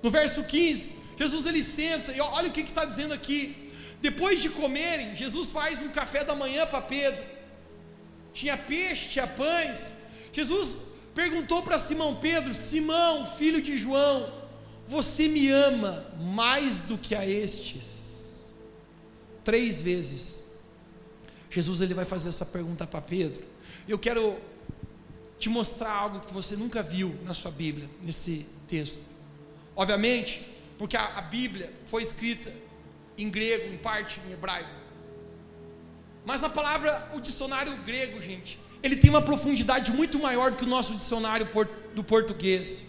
No 0.01 0.09
verso 0.09 0.41
15, 0.45 0.95
Jesus 1.18 1.45
ele 1.45 1.62
senta 1.62 2.14
e 2.14 2.22
olha 2.22 2.47
o 2.47 2.53
que 2.53 2.62
está 2.62 2.86
dizendo 2.86 3.14
aqui. 3.14 3.70
Depois 4.01 4.41
de 4.41 4.49
comerem, 4.49 5.15
Jesus 5.15 5.51
faz 5.51 5.79
um 5.79 5.89
café 5.89 6.23
da 6.23 6.35
manhã 6.35 6.65
para 6.65 6.81
Pedro. 6.81 7.23
Tinha 8.33 8.57
peixe, 8.57 9.09
tinha 9.09 9.27
pães. 9.27 9.93
Jesus 10.33 10.93
perguntou 11.13 11.61
para 11.61 11.77
Simão 11.77 12.15
Pedro: 12.15 12.53
Simão, 12.55 13.25
filho 13.25 13.61
de 13.61 13.77
João, 13.77 14.33
você 14.87 15.27
me 15.27 15.49
ama 15.49 16.05
mais 16.19 16.81
do 16.83 16.97
que 16.97 17.13
a 17.13 17.27
estes? 17.27 18.41
Três 19.43 19.81
vezes. 19.81 20.51
Jesus 21.49 21.81
ele 21.81 21.93
vai 21.93 22.05
fazer 22.05 22.29
essa 22.29 22.45
pergunta 22.45 22.87
para 22.87 23.01
Pedro. 23.01 23.43
Eu 23.87 23.99
quero 23.99 24.39
te 25.37 25.49
mostrar 25.49 25.91
algo 25.91 26.21
que 26.21 26.33
você 26.33 26.55
nunca 26.55 26.81
viu 26.81 27.15
na 27.23 27.33
sua 27.33 27.51
Bíblia, 27.51 27.89
nesse 28.01 28.47
texto. 28.67 29.01
Obviamente, 29.75 30.41
porque 30.77 30.95
a, 30.95 31.17
a 31.17 31.21
Bíblia 31.21 31.73
foi 31.85 32.01
escrita 32.03 32.51
em 33.18 33.30
grego, 33.30 33.74
em 33.74 33.78
parte 33.78 34.20
em 34.28 34.32
hebraico. 34.32 34.70
Mas 36.26 36.43
a 36.43 36.49
palavra, 36.49 37.09
o 37.14 37.20
dicionário 37.20 37.76
grego, 37.78 38.22
gente, 38.22 38.59
ele 38.84 38.95
tem 38.95 39.09
uma 39.09 39.22
profundidade 39.22 39.91
muito 39.91 40.20
maior 40.20 40.51
do 40.51 40.57
que 40.57 40.64
o 40.64 40.68
nosso 40.68 40.93
dicionário 40.93 41.47
do 41.93 42.03
português. 42.03 42.86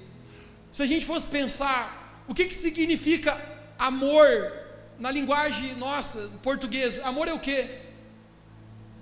Se 0.70 0.82
a 0.82 0.86
gente 0.86 1.04
fosse 1.04 1.28
pensar, 1.28 2.24
o 2.26 2.34
que, 2.34 2.46
que 2.46 2.54
significa 2.54 3.40
amor 3.78 4.52
na 4.98 5.10
linguagem 5.10 5.74
nossa, 5.74 6.38
português? 6.42 6.98
Amor 7.04 7.28
é 7.28 7.32
o 7.32 7.40
que? 7.40 7.68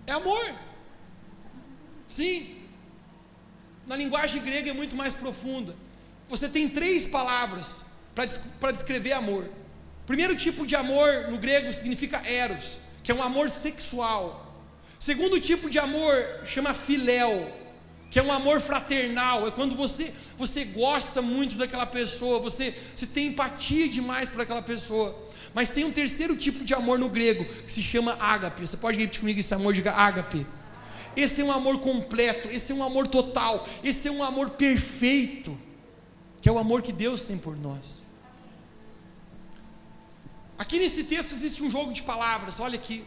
É 0.07 0.13
amor. 0.13 0.55
Sim. 2.07 2.57
Na 3.87 3.97
linguagem 3.97 4.43
grega 4.43 4.71
é 4.71 4.73
muito 4.73 4.97
mais 4.97 5.15
profunda. 5.15 5.77
Você 6.29 6.49
tem 6.49 6.69
três 6.69 7.07
palavras 7.07 7.93
para 8.15 8.73
descrever 8.73 9.13
amor. 9.13 9.49
Primeiro 10.11 10.35
tipo 10.35 10.67
de 10.67 10.75
amor 10.75 11.29
no 11.31 11.39
grego 11.39 11.73
significa 11.73 12.21
eros, 12.27 12.79
que 13.01 13.13
é 13.13 13.15
um 13.15 13.23
amor 13.23 13.49
sexual. 13.49 14.61
Segundo 14.99 15.41
tipo 15.41 15.71
de 15.71 15.79
amor 15.79 16.41
chama 16.45 16.75
filéu, 16.75 17.49
que 18.11 18.19
é 18.19 18.23
um 18.23 18.33
amor 18.33 18.61
fraternal, 18.61 19.47
é 19.47 19.53
quando 19.53 19.77
você 19.77 20.13
você 20.37 20.65
gosta 20.65 21.23
muito 21.23 21.55
daquela 21.55 21.87
pessoa, 21.87 22.41
você, 22.41 22.75
você 22.93 23.07
tem 23.07 23.29
empatia 23.29 23.89
demais 23.89 24.33
por 24.33 24.41
aquela 24.41 24.63
pessoa. 24.63 25.17
Mas 25.55 25.71
tem 25.71 25.85
um 25.85 25.93
terceiro 25.93 26.37
tipo 26.37 26.65
de 26.65 26.75
amor 26.75 26.99
no 26.99 27.09
grego, 27.09 27.45
que 27.45 27.71
se 27.71 27.81
chama 27.81 28.17
ágape. 28.19 28.67
Você 28.67 28.79
pode 28.79 28.99
repetir 28.99 29.21
comigo 29.21 29.39
esse 29.39 29.55
amor, 29.55 29.73
diga 29.73 29.93
ágape. 29.93 30.45
Esse 31.15 31.41
é 31.41 31.45
um 31.45 31.53
amor 31.53 31.79
completo, 31.79 32.49
esse 32.49 32.73
é 32.73 32.75
um 32.75 32.83
amor 32.83 33.07
total, 33.07 33.65
esse 33.85 34.09
é 34.09 34.11
um 34.11 34.25
amor 34.25 34.51
perfeito, 34.51 35.57
que 36.43 36.49
é 36.49 36.53
o 36.53 36.59
amor 36.59 36.83
que 36.83 36.93
Deus 36.93 37.27
tem 37.27 37.39
por 37.39 37.57
nós. 37.57 38.10
Aqui 40.61 40.79
nesse 40.79 41.05
texto 41.05 41.33
existe 41.33 41.63
um 41.63 41.71
jogo 41.71 41.91
de 41.91 42.03
palavras, 42.03 42.61
olha 42.61 42.79
aqui. 42.79 43.03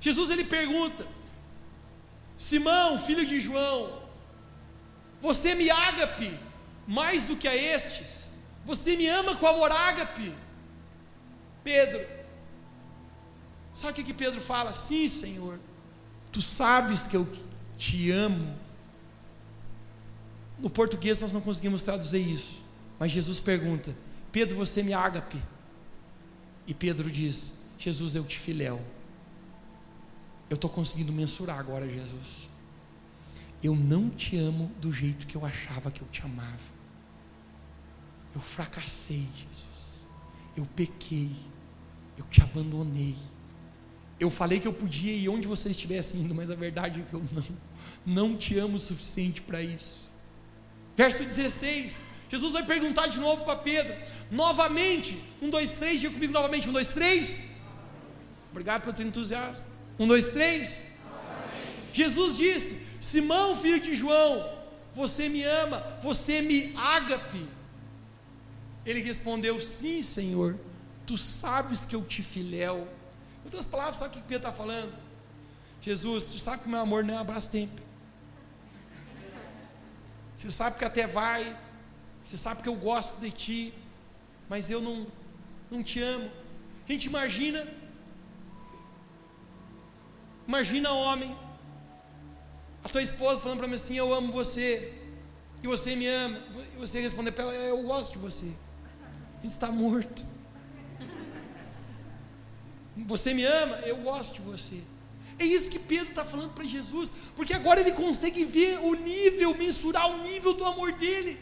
Jesus 0.00 0.30
ele 0.30 0.44
pergunta: 0.44 1.06
Simão, 2.38 2.98
filho 2.98 3.26
de 3.26 3.38
João, 3.38 4.02
você 5.20 5.54
me 5.54 5.68
ágape 5.68 6.40
mais 6.88 7.26
do 7.26 7.36
que 7.36 7.46
a 7.46 7.54
estes? 7.54 8.30
Você 8.64 8.96
me 8.96 9.06
ama 9.06 9.36
com 9.36 9.46
amor 9.46 9.70
ágape? 9.70 10.34
Pedro, 11.62 12.02
sabe 13.74 13.92
o 13.92 13.94
que, 13.96 14.04
que 14.04 14.14
Pedro 14.14 14.40
fala? 14.40 14.72
Sim, 14.72 15.06
Senhor, 15.06 15.60
tu 16.32 16.40
sabes 16.40 17.06
que 17.06 17.14
eu 17.14 17.28
te 17.76 18.10
amo. 18.10 18.58
No 20.58 20.70
português 20.70 21.20
nós 21.20 21.34
não 21.34 21.42
conseguimos 21.42 21.82
traduzir 21.82 22.26
isso, 22.26 22.64
mas 22.98 23.12
Jesus 23.12 23.38
pergunta: 23.38 23.94
Pedro, 24.32 24.56
você 24.56 24.82
me 24.82 24.94
ágape? 24.94 25.36
E 26.66 26.74
Pedro 26.74 27.10
diz: 27.10 27.74
Jesus, 27.78 28.14
eu 28.14 28.24
te 28.24 28.38
filéu. 28.38 28.80
Eu 30.48 30.54
estou 30.54 30.70
conseguindo 30.70 31.12
mensurar 31.12 31.58
agora, 31.58 31.88
Jesus. 31.88 32.50
Eu 33.62 33.74
não 33.74 34.10
te 34.10 34.36
amo 34.36 34.70
do 34.80 34.92
jeito 34.92 35.26
que 35.26 35.36
eu 35.36 35.44
achava 35.44 35.90
que 35.90 36.00
eu 36.00 36.08
te 36.08 36.22
amava. 36.22 36.76
Eu 38.34 38.40
fracassei, 38.40 39.26
Jesus. 39.36 40.06
Eu 40.56 40.66
pequei. 40.76 41.30
Eu 42.16 42.24
te 42.26 42.42
abandonei. 42.42 43.16
Eu 44.18 44.30
falei 44.30 44.60
que 44.60 44.68
eu 44.68 44.72
podia 44.72 45.12
ir 45.12 45.28
onde 45.28 45.46
você 45.46 45.70
estivesse 45.70 46.16
indo, 46.16 46.34
mas 46.34 46.50
a 46.50 46.54
verdade 46.54 47.00
é 47.00 47.04
que 47.04 47.14
eu 47.14 47.22
não, 47.32 48.30
não 48.30 48.36
te 48.36 48.58
amo 48.58 48.76
o 48.76 48.80
suficiente 48.80 49.42
para 49.42 49.62
isso. 49.62 50.10
Verso 50.96 51.22
16: 51.22 52.04
Jesus 52.28 52.52
vai 52.52 52.64
perguntar 52.64 53.06
de 53.06 53.18
novo 53.18 53.44
para 53.44 53.56
Pedro, 53.56 53.94
novamente, 54.30 55.22
um, 55.40 55.48
dois, 55.48 55.72
três, 55.74 56.00
diga 56.00 56.12
comigo 56.12 56.32
novamente, 56.32 56.68
um, 56.68 56.72
dois, 56.72 56.92
três. 56.92 57.50
Obrigado 58.50 58.82
pelo 58.82 58.94
teu 58.94 59.06
entusiasmo. 59.06 59.64
Um, 59.98 60.06
dois, 60.06 60.32
três. 60.32 60.86
Jesus 61.92 62.36
disse: 62.36 62.86
Simão, 63.00 63.54
filho 63.56 63.80
de 63.80 63.94
João, 63.94 64.50
você 64.94 65.28
me 65.28 65.42
ama, 65.44 65.80
você 66.02 66.42
me 66.42 66.74
ágape. 66.76 67.48
Ele 68.84 69.00
respondeu: 69.00 69.60
Sim, 69.60 70.02
Senhor, 70.02 70.58
tu 71.06 71.16
sabes 71.16 71.84
que 71.84 71.94
eu 71.94 72.04
te 72.04 72.22
filéu. 72.22 72.88
Em 73.42 73.44
outras 73.44 73.66
palavras, 73.66 73.96
sabe 73.96 74.10
o 74.10 74.12
que 74.14 74.28
Pedro 74.28 74.48
está 74.48 74.52
falando? 74.52 74.92
Jesus, 75.80 76.24
tu 76.24 76.38
sabe 76.38 76.64
que 76.64 76.68
meu 76.68 76.80
amor 76.80 77.04
não 77.04 77.14
é 77.14 77.16
um 77.18 77.20
abraço 77.20 77.50
tempo. 77.50 77.80
Você 80.36 80.50
sabe 80.50 80.78
que 80.78 80.84
até 80.84 81.06
vai, 81.06 81.56
você 82.26 82.36
sabe 82.36 82.62
que 82.62 82.68
eu 82.68 82.74
gosto 82.74 83.20
de 83.20 83.30
ti, 83.30 83.74
mas 84.48 84.70
eu 84.70 84.82
não, 84.82 85.06
não 85.70 85.82
te 85.82 86.00
amo. 86.02 86.30
A 86.86 86.92
gente 86.92 87.06
imagina 87.06 87.66
Imagina 90.46 90.92
homem, 90.92 91.36
a 92.84 92.88
tua 92.88 93.02
esposa 93.02 93.42
falando 93.42 93.58
para 93.58 93.66
mim 93.66 93.74
assim: 93.74 93.96
Eu 93.96 94.14
amo 94.14 94.30
você, 94.30 94.92
e 95.60 95.66
você 95.66 95.96
me 95.96 96.06
ama, 96.06 96.40
e 96.72 96.78
você 96.78 97.00
responder 97.00 97.32
para 97.32 97.44
ela: 97.44 97.54
Eu 97.54 97.82
gosto 97.82 98.12
de 98.12 98.18
você. 98.18 98.52
A 99.38 99.42
gente 99.42 99.52
está 99.52 99.72
morto. 99.72 100.24
Você 102.96 103.34
me 103.34 103.44
ama? 103.44 103.76
Eu 103.78 103.96
gosto 103.96 104.34
de 104.34 104.40
você. 104.40 104.82
É 105.38 105.44
isso 105.44 105.68
que 105.68 105.78
Pedro 105.78 106.10
está 106.10 106.24
falando 106.24 106.54
para 106.54 106.64
Jesus, 106.64 107.12
porque 107.34 107.52
agora 107.52 107.80
ele 107.80 107.92
consegue 107.92 108.44
ver 108.44 108.78
o 108.78 108.94
nível, 108.94 109.54
mensurar 109.54 110.08
o 110.08 110.22
nível 110.22 110.54
do 110.54 110.64
amor 110.64 110.92
dele. 110.92 111.38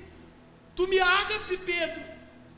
Tu 0.75 0.87
me 0.89 0.99
agape, 0.99 1.57
Pedro. 1.59 2.03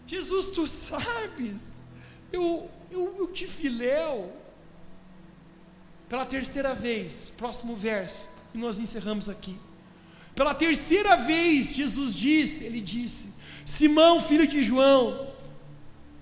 Jesus, 0.07 0.47
tu 0.55 0.67
sabes, 0.67 1.89
eu, 2.33 2.71
eu, 2.91 3.17
eu 3.19 3.27
te 3.33 3.47
filéu, 3.47 4.33
pela 6.09 6.25
terceira 6.25 6.75
vez, 6.75 7.33
próximo 7.37 7.75
verso, 7.75 8.25
e 8.55 8.59
nós 8.59 8.79
encerramos 8.79 9.29
aqui. 9.29 9.59
Pela 10.35 10.55
terceira 10.55 11.17
vez, 11.17 11.75
Jesus 11.75 12.15
disse, 12.15 12.65
ele 12.65 12.81
disse: 12.81 13.35
Simão, 13.65 14.21
filho 14.21 14.47
de 14.47 14.63
João. 14.63 15.35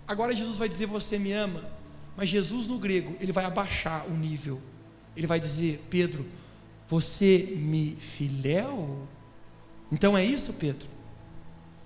Agora 0.06 0.34
Jesus 0.34 0.56
vai 0.56 0.68
dizer: 0.68 0.86
Você 0.86 1.18
me 1.18 1.32
ama. 1.32 1.62
Mas 2.16 2.28
Jesus 2.28 2.68
no 2.68 2.78
grego, 2.78 3.16
ele 3.20 3.32
vai 3.32 3.44
abaixar 3.44 4.06
o 4.06 4.14
nível. 4.14 4.62
Ele 5.16 5.26
vai 5.26 5.38
dizer: 5.40 5.84
Pedro, 5.90 6.24
você 6.88 7.54
me 7.56 7.96
filéu? 7.98 9.06
Então 9.90 10.16
é 10.16 10.24
isso, 10.24 10.54
Pedro? 10.54 10.93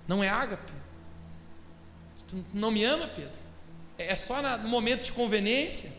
Não 0.09 0.23
é 0.23 0.27
ágape? 0.27 0.73
Tu 2.27 2.43
não 2.51 2.71
me 2.71 2.83
ama, 2.83 3.07
Pedro? 3.07 3.39
É 3.95 4.15
só 4.15 4.41
no 4.57 4.67
momento 4.67 5.03
de 5.03 5.11
conveniência? 5.11 5.91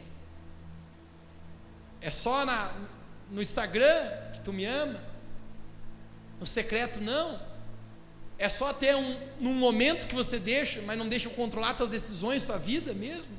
É 2.00 2.10
só 2.10 2.44
na, 2.44 2.74
no 3.30 3.40
Instagram 3.40 4.10
que 4.32 4.40
tu 4.40 4.52
me 4.52 4.64
ama? 4.64 5.00
No 6.40 6.44
secreto, 6.44 7.00
não. 7.00 7.40
É 8.36 8.48
só 8.48 8.70
até 8.70 8.96
um, 8.96 9.16
num 9.38 9.54
momento 9.54 10.08
que 10.08 10.14
você 10.14 10.40
deixa, 10.40 10.82
mas 10.82 10.98
não 10.98 11.08
deixa 11.08 11.28
eu 11.28 11.32
controlar 11.32 11.74
tuas 11.74 11.90
decisões, 11.90 12.44
tua 12.44 12.58
vida 12.58 12.92
mesmo? 12.92 13.38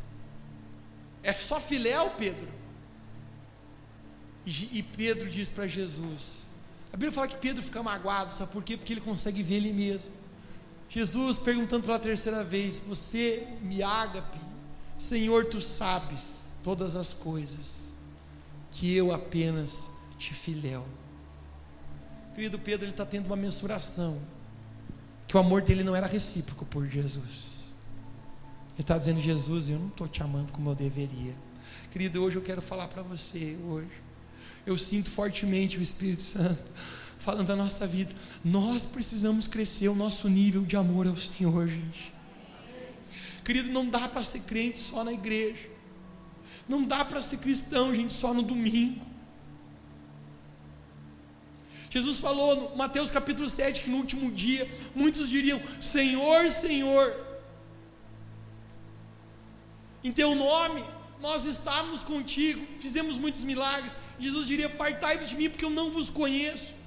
É 1.21 1.33
só 1.33 1.59
filéu, 1.59 2.11
Pedro. 2.11 2.47
E, 4.45 4.77
e 4.79 4.83
Pedro 4.83 5.29
diz 5.29 5.49
para 5.49 5.67
Jesus. 5.67 6.47
A 6.93 6.95
Bíblia 6.95 7.11
fala 7.11 7.27
que 7.27 7.35
Pedro 7.35 7.61
fica 7.61 7.83
magoado, 7.83 8.31
sabe 8.31 8.53
por 8.53 8.63
quê? 8.63 8.77
Porque 8.77 8.93
ele 8.93 9.01
consegue 9.01 9.43
ver 9.43 9.55
ele 9.55 9.73
mesmo. 9.73 10.21
Jesus 10.93 11.37
perguntando 11.37 11.85
pela 11.85 11.97
terceira 11.97 12.43
vez: 12.43 12.77
Você 12.79 13.47
me 13.61 13.81
ágape, 13.81 14.37
Senhor, 14.97 15.45
tu 15.45 15.61
sabes 15.61 16.53
todas 16.61 16.97
as 16.97 17.13
coisas 17.13 17.95
que 18.71 18.93
eu 18.93 19.13
apenas 19.13 19.89
te 20.17 20.33
filéu. 20.33 20.85
Querido 22.35 22.59
Pedro, 22.59 22.85
ele 22.85 22.91
está 22.91 23.05
tendo 23.05 23.25
uma 23.25 23.37
mensuração, 23.37 24.21
que 25.27 25.35
o 25.37 25.39
amor 25.39 25.61
dele 25.61 25.83
não 25.83 25.95
era 25.95 26.07
recíproco 26.07 26.65
por 26.65 26.85
Jesus. 26.87 27.61
Ele 28.73 28.81
está 28.81 28.97
dizendo, 28.97 29.21
Jesus, 29.21 29.69
eu 29.69 29.79
não 29.79 29.87
estou 29.87 30.07
te 30.07 30.21
amando 30.21 30.51
como 30.51 30.69
eu 30.69 30.75
deveria. 30.75 31.33
Querido, 31.91 32.21
hoje 32.21 32.35
eu 32.35 32.41
quero 32.41 32.61
falar 32.61 32.89
para 32.89 33.01
você, 33.01 33.57
hoje. 33.65 33.91
Eu 34.65 34.77
sinto 34.77 35.09
fortemente 35.09 35.77
o 35.77 35.81
Espírito 35.81 36.21
Santo 36.21 36.61
falando 37.21 37.47
da 37.47 37.55
nossa 37.55 37.87
vida. 37.87 38.13
Nós 38.43 38.85
precisamos 38.85 39.47
crescer 39.47 39.87
o 39.87 39.95
nosso 39.95 40.27
nível 40.27 40.63
de 40.63 40.75
amor 40.75 41.07
ao 41.07 41.15
Senhor, 41.15 41.67
gente. 41.67 42.11
Querido, 43.45 43.71
não 43.71 43.87
dá 43.87 44.07
para 44.07 44.23
ser 44.23 44.41
crente 44.41 44.79
só 44.79 45.03
na 45.03 45.13
igreja. 45.13 45.69
Não 46.67 46.83
dá 46.83 47.05
para 47.05 47.21
ser 47.21 47.37
cristão, 47.37 47.93
gente, 47.93 48.11
só 48.11 48.33
no 48.33 48.41
domingo. 48.41 49.05
Jesus 51.89 52.19
falou 52.19 52.75
Mateus 52.75 53.11
capítulo 53.11 53.49
7 53.49 53.81
que 53.81 53.89
no 53.89 53.97
último 53.97 54.31
dia 54.31 54.69
muitos 54.95 55.29
diriam: 55.29 55.61
Senhor, 55.79 56.49
Senhor, 56.49 57.13
em 60.03 60.11
teu 60.11 60.33
nome 60.33 60.83
nós 61.19 61.45
estávamos 61.45 62.01
contigo, 62.01 62.65
fizemos 62.79 63.17
muitos 63.17 63.43
milagres. 63.43 63.97
Jesus 64.19 64.47
diria: 64.47 64.69
Partai 64.69 65.17
de 65.17 65.35
mim, 65.35 65.49
porque 65.49 65.65
eu 65.65 65.69
não 65.69 65.91
vos 65.91 66.09
conheço. 66.09 66.80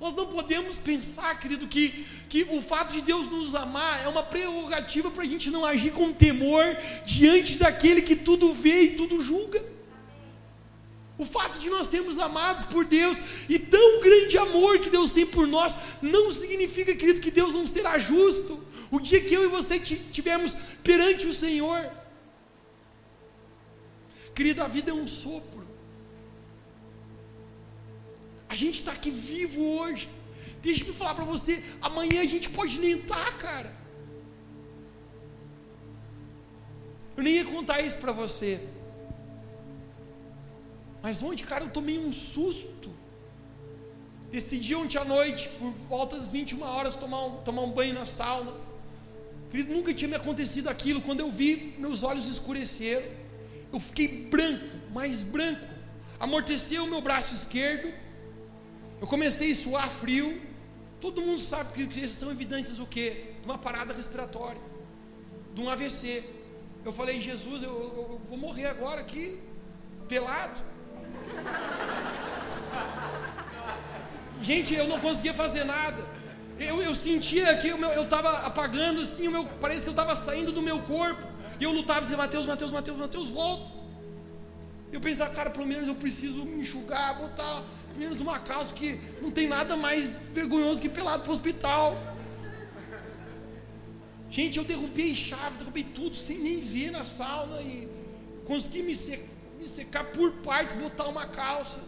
Nós 0.00 0.14
não 0.14 0.26
podemos 0.26 0.78
pensar, 0.78 1.38
querido, 1.38 1.66
que, 1.66 2.06
que 2.30 2.44
o 2.44 2.62
fato 2.62 2.94
de 2.94 3.02
Deus 3.02 3.28
nos 3.28 3.54
amar 3.54 4.02
é 4.02 4.08
uma 4.08 4.22
prerrogativa 4.22 5.10
para 5.10 5.24
a 5.24 5.26
gente 5.26 5.50
não 5.50 5.62
agir 5.62 5.92
com 5.92 6.10
temor 6.10 6.64
diante 7.04 7.56
daquele 7.56 8.00
que 8.00 8.16
tudo 8.16 8.50
vê 8.54 8.84
e 8.84 8.96
tudo 8.96 9.20
julga. 9.20 9.62
O 11.18 11.26
fato 11.26 11.58
de 11.58 11.68
nós 11.68 11.86
sermos 11.86 12.18
amados 12.18 12.62
por 12.62 12.86
Deus 12.86 13.18
e 13.46 13.58
tão 13.58 14.00
grande 14.00 14.38
amor 14.38 14.78
que 14.78 14.88
Deus 14.88 15.10
tem 15.10 15.26
por 15.26 15.46
nós, 15.46 15.76
não 16.00 16.32
significa, 16.32 16.94
querido, 16.94 17.20
que 17.20 17.30
Deus 17.30 17.54
não 17.54 17.66
será 17.66 17.98
justo. 17.98 18.58
O 18.90 18.98
dia 18.98 19.20
que 19.20 19.34
eu 19.34 19.44
e 19.44 19.48
você 19.48 19.76
estivermos 19.76 20.54
perante 20.82 21.26
o 21.26 21.34
Senhor, 21.34 21.90
querido, 24.34 24.62
a 24.62 24.66
vida 24.66 24.92
é 24.92 24.94
um 24.94 25.06
sopro. 25.06 25.59
A 28.50 28.56
gente 28.56 28.80
está 28.80 28.90
aqui 28.90 29.12
vivo 29.12 29.62
hoje. 29.78 30.10
Deixa 30.60 30.84
eu 30.84 30.92
falar 30.92 31.14
para 31.14 31.24
você, 31.24 31.62
amanhã 31.80 32.20
a 32.20 32.26
gente 32.26 32.50
pode 32.50 32.80
nem 32.80 32.98
estar, 32.98 33.24
tá, 33.26 33.32
cara. 33.32 33.76
Eu 37.16 37.22
nem 37.22 37.36
ia 37.36 37.44
contar 37.44 37.80
isso 37.80 37.98
para 37.98 38.10
você. 38.10 38.60
Mas 41.00 41.22
onde, 41.22 41.44
cara, 41.44 41.64
eu 41.64 41.70
tomei 41.70 41.96
um 41.98 42.10
susto. 42.12 42.90
Decidi 44.32 44.74
ontem 44.74 44.98
à 44.98 45.04
noite, 45.04 45.48
por 45.50 45.70
volta 45.70 46.16
das 46.16 46.32
21 46.32 46.62
horas, 46.62 46.96
tomar 46.96 47.24
um, 47.26 47.36
tomar 47.42 47.62
um 47.62 47.70
banho 47.70 47.94
na 47.94 48.04
sauna. 48.04 48.52
Querido, 49.48 49.72
nunca 49.72 49.94
tinha 49.94 50.08
me 50.08 50.16
acontecido 50.16 50.68
aquilo. 50.68 51.00
Quando 51.00 51.20
eu 51.20 51.30
vi, 51.30 51.76
meus 51.78 52.02
olhos 52.02 52.26
escureceram. 52.26 53.06
Eu 53.72 53.78
fiquei 53.78 54.08
branco, 54.26 54.76
mais 54.92 55.22
branco. 55.22 55.66
Amorteceu 56.18 56.82
o 56.84 56.90
meu 56.90 57.00
braço 57.00 57.32
esquerdo. 57.32 57.99
Eu 59.00 59.06
comecei 59.06 59.52
a 59.52 59.54
suar 59.54 59.88
frio. 59.88 60.40
Todo 61.00 61.22
mundo 61.22 61.40
sabe 61.40 61.86
que 61.86 62.04
essas 62.04 62.18
são 62.18 62.30
evidências 62.30 62.78
o 62.78 62.86
quê? 62.86 63.32
De 63.40 63.46
uma 63.46 63.56
parada 63.56 63.94
respiratória, 63.94 64.60
de 65.54 65.60
um 65.60 65.68
AVC. 65.70 66.22
Eu 66.84 66.92
falei, 66.92 67.20
Jesus, 67.20 67.62
eu, 67.62 67.70
eu, 67.70 68.08
eu 68.12 68.20
vou 68.28 68.36
morrer 68.36 68.66
agora 68.66 69.00
aqui, 69.00 69.40
pelado. 70.06 70.60
Gente, 74.42 74.74
eu 74.74 74.88
não 74.88 75.00
conseguia 75.00 75.32
fazer 75.32 75.64
nada. 75.64 76.04
Eu, 76.58 76.82
eu 76.82 76.94
sentia 76.94 77.56
que 77.56 77.68
eu 77.68 78.02
estava 78.02 78.40
apagando 78.40 79.00
assim, 79.00 79.28
o 79.28 79.30
meu, 79.30 79.46
parece 79.60 79.82
que 79.82 79.88
eu 79.88 79.92
estava 79.92 80.14
saindo 80.14 80.52
do 80.52 80.60
meu 80.60 80.80
corpo. 80.82 81.26
E 81.58 81.64
eu 81.64 81.72
lutava, 81.72 82.02
dizia, 82.02 82.16
Mateus, 82.18 82.44
Mateus, 82.44 82.72
Mateus, 82.72 82.98
Mateus, 82.98 83.28
volta. 83.30 83.72
Eu 84.92 85.00
pensava, 85.00 85.34
cara, 85.34 85.50
pelo 85.50 85.66
menos 85.66 85.88
eu 85.88 85.94
preciso 85.94 86.44
me 86.44 86.60
enxugar, 86.60 87.18
botar 87.18 87.62
menos 87.96 88.20
uma 88.20 88.38
calça 88.38 88.74
que 88.74 89.00
não 89.20 89.30
tem 89.30 89.48
nada 89.48 89.76
mais 89.76 90.18
vergonhoso 90.32 90.80
que 90.80 90.88
pelado 90.88 91.22
para 91.22 91.30
o 91.30 91.32
hospital. 91.32 91.96
Gente, 94.30 94.58
eu 94.58 94.64
derrubei 94.64 95.14
chave, 95.14 95.58
derrubei 95.58 95.82
tudo 95.82 96.14
sem 96.14 96.38
nem 96.38 96.60
ver 96.60 96.90
na 96.90 97.04
sauna 97.04 97.60
e 97.60 97.88
consegui 98.44 98.82
me, 98.82 98.94
secar, 98.94 99.26
me 99.58 99.68
secar 99.68 100.04
por 100.12 100.32
partes, 100.34 100.76
botar 100.76 101.08
uma 101.08 101.26
calça. 101.26 101.80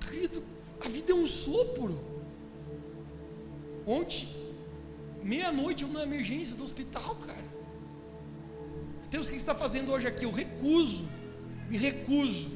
Querido, 0.00 0.42
a 0.84 0.88
vida 0.88 1.12
é 1.12 1.14
um 1.14 1.26
sopro. 1.26 1.98
Ontem, 3.86 4.28
meia-noite, 5.22 5.84
eu 5.84 5.88
na 5.88 6.02
emergência 6.02 6.54
do 6.54 6.62
hospital, 6.62 7.16
cara. 7.16 7.44
Deus, 9.08 9.28
o 9.28 9.30
que 9.30 9.36
está 9.36 9.54
fazendo 9.54 9.90
hoje 9.90 10.06
aqui? 10.06 10.24
Eu 10.24 10.32
recuso, 10.32 11.08
me 11.70 11.78
recuso 11.78 12.50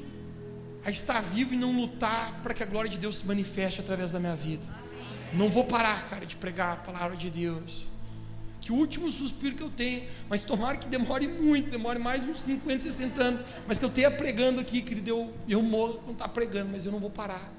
a 0.83 0.89
estar 0.89 1.21
vivo 1.21 1.53
e 1.53 1.57
não 1.57 1.71
lutar 1.75 2.41
para 2.41 2.53
que 2.53 2.63
a 2.63 2.65
glória 2.65 2.89
de 2.89 2.97
Deus 2.97 3.17
se 3.17 3.27
manifeste 3.27 3.81
através 3.81 4.11
da 4.11 4.19
minha 4.19 4.35
vida. 4.35 4.63
Não 5.33 5.49
vou 5.49 5.65
parar, 5.65 6.09
cara, 6.09 6.25
de 6.25 6.35
pregar 6.35 6.73
a 6.73 6.75
palavra 6.77 7.15
de 7.15 7.29
Deus. 7.29 7.85
Que 8.59 8.71
o 8.71 8.75
último 8.75 9.09
suspiro 9.11 9.55
que 9.55 9.63
eu 9.63 9.69
tenho, 9.69 10.07
mas 10.29 10.41
tomara 10.41 10.77
que 10.77 10.87
demore 10.87 11.27
muito, 11.27 11.71
demore 11.71 11.97
mais 11.97 12.21
uns 12.21 12.39
50, 12.41 12.81
60 12.81 13.21
anos, 13.21 13.45
mas 13.67 13.79
que 13.79 13.85
eu 13.85 13.89
tenha 13.89 14.11
pregando 14.11 14.59
aqui, 14.59 14.81
querido, 14.81 15.09
eu, 15.09 15.33
eu 15.47 15.63
morro 15.63 15.95
quando 15.95 16.13
está 16.13 16.27
pregando, 16.27 16.69
mas 16.71 16.85
eu 16.85 16.91
não 16.91 16.99
vou 16.99 17.09
parar. 17.09 17.51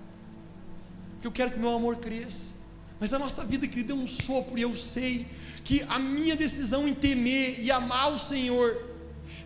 Porque 1.14 1.27
eu 1.27 1.33
quero 1.33 1.51
que 1.51 1.59
meu 1.59 1.75
amor 1.75 1.97
cresça. 1.97 2.53
Mas 3.01 3.12
a 3.12 3.18
nossa 3.18 3.45
vida, 3.45 3.66
querido, 3.66 3.95
é 3.95 3.97
um 3.97 4.07
sopro, 4.07 4.57
e 4.57 4.62
eu 4.62 4.77
sei 4.77 5.27
que 5.64 5.85
a 5.89 5.99
minha 5.99 6.37
decisão 6.37 6.87
em 6.87 6.95
temer 6.95 7.61
e 7.61 7.70
amar 7.70 8.12
o 8.12 8.18
Senhor 8.18 8.81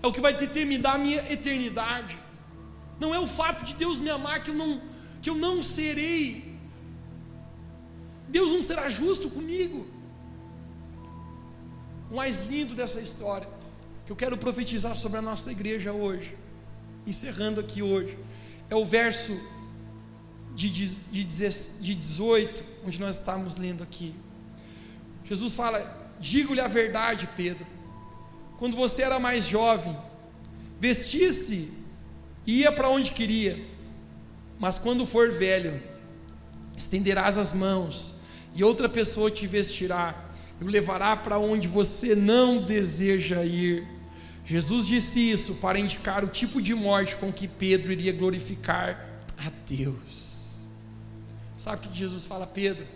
é 0.02 0.06
o 0.06 0.12
que 0.12 0.20
vai 0.20 0.36
determinar 0.36 0.94
a 0.94 0.98
minha 0.98 1.32
eternidade. 1.32 2.18
Não 2.98 3.14
é 3.14 3.18
o 3.18 3.26
fato 3.26 3.64
de 3.64 3.74
Deus 3.74 3.98
me 3.98 4.10
amar 4.10 4.42
que 4.42 4.50
eu 4.50 4.54
não, 4.54 4.80
que 5.20 5.28
eu 5.28 5.34
não 5.34 5.62
serei. 5.62 6.56
Deus 8.28 8.50
não 8.50 8.62
será 8.62 8.88
justo 8.88 9.28
comigo. 9.28 9.86
O 12.10 12.16
mais 12.16 12.48
lindo 12.48 12.74
dessa 12.74 13.00
história, 13.00 13.48
que 14.04 14.12
eu 14.12 14.16
quero 14.16 14.38
profetizar 14.38 14.96
sobre 14.96 15.18
a 15.18 15.22
nossa 15.22 15.50
igreja 15.50 15.92
hoje, 15.92 16.36
encerrando 17.06 17.60
aqui 17.60 17.82
hoje, 17.82 18.18
é 18.70 18.74
o 18.74 18.84
verso 18.84 19.38
de, 20.54 20.70
de, 20.70 21.24
de 21.24 21.94
18, 21.94 22.64
onde 22.86 22.98
nós 22.98 23.18
estamos 23.18 23.56
lendo 23.56 23.82
aqui. 23.82 24.14
Jesus 25.24 25.52
fala: 25.52 26.14
Digo-lhe 26.18 26.60
a 26.60 26.68
verdade, 26.68 27.28
Pedro. 27.36 27.66
Quando 28.58 28.74
você 28.74 29.02
era 29.02 29.18
mais 29.18 29.46
jovem, 29.46 29.96
vestia-se 30.80 31.75
ia 32.46 32.70
para 32.70 32.88
onde 32.88 33.10
queria, 33.10 33.58
mas 34.58 34.78
quando 34.78 35.04
for 35.04 35.32
velho, 35.32 35.82
estenderás 36.76 37.36
as 37.36 37.52
mãos 37.52 38.14
e 38.54 38.62
outra 38.62 38.88
pessoa 38.88 39.30
te 39.30 39.46
vestirá 39.46 40.24
e 40.60 40.64
o 40.64 40.68
levará 40.68 41.16
para 41.16 41.38
onde 41.38 41.68
você 41.68 42.14
não 42.14 42.62
deseja 42.62 43.44
ir. 43.44 43.86
Jesus 44.44 44.86
disse 44.86 45.18
isso 45.30 45.56
para 45.56 45.78
indicar 45.78 46.24
o 46.24 46.28
tipo 46.28 46.62
de 46.62 46.74
morte 46.74 47.16
com 47.16 47.32
que 47.32 47.48
Pedro 47.48 47.92
iria 47.92 48.12
glorificar 48.12 49.20
a 49.36 49.50
Deus. 49.68 50.54
Sabe 51.56 51.86
o 51.86 51.90
que 51.90 51.98
Jesus 51.98 52.24
fala, 52.24 52.46
Pedro? 52.46 52.86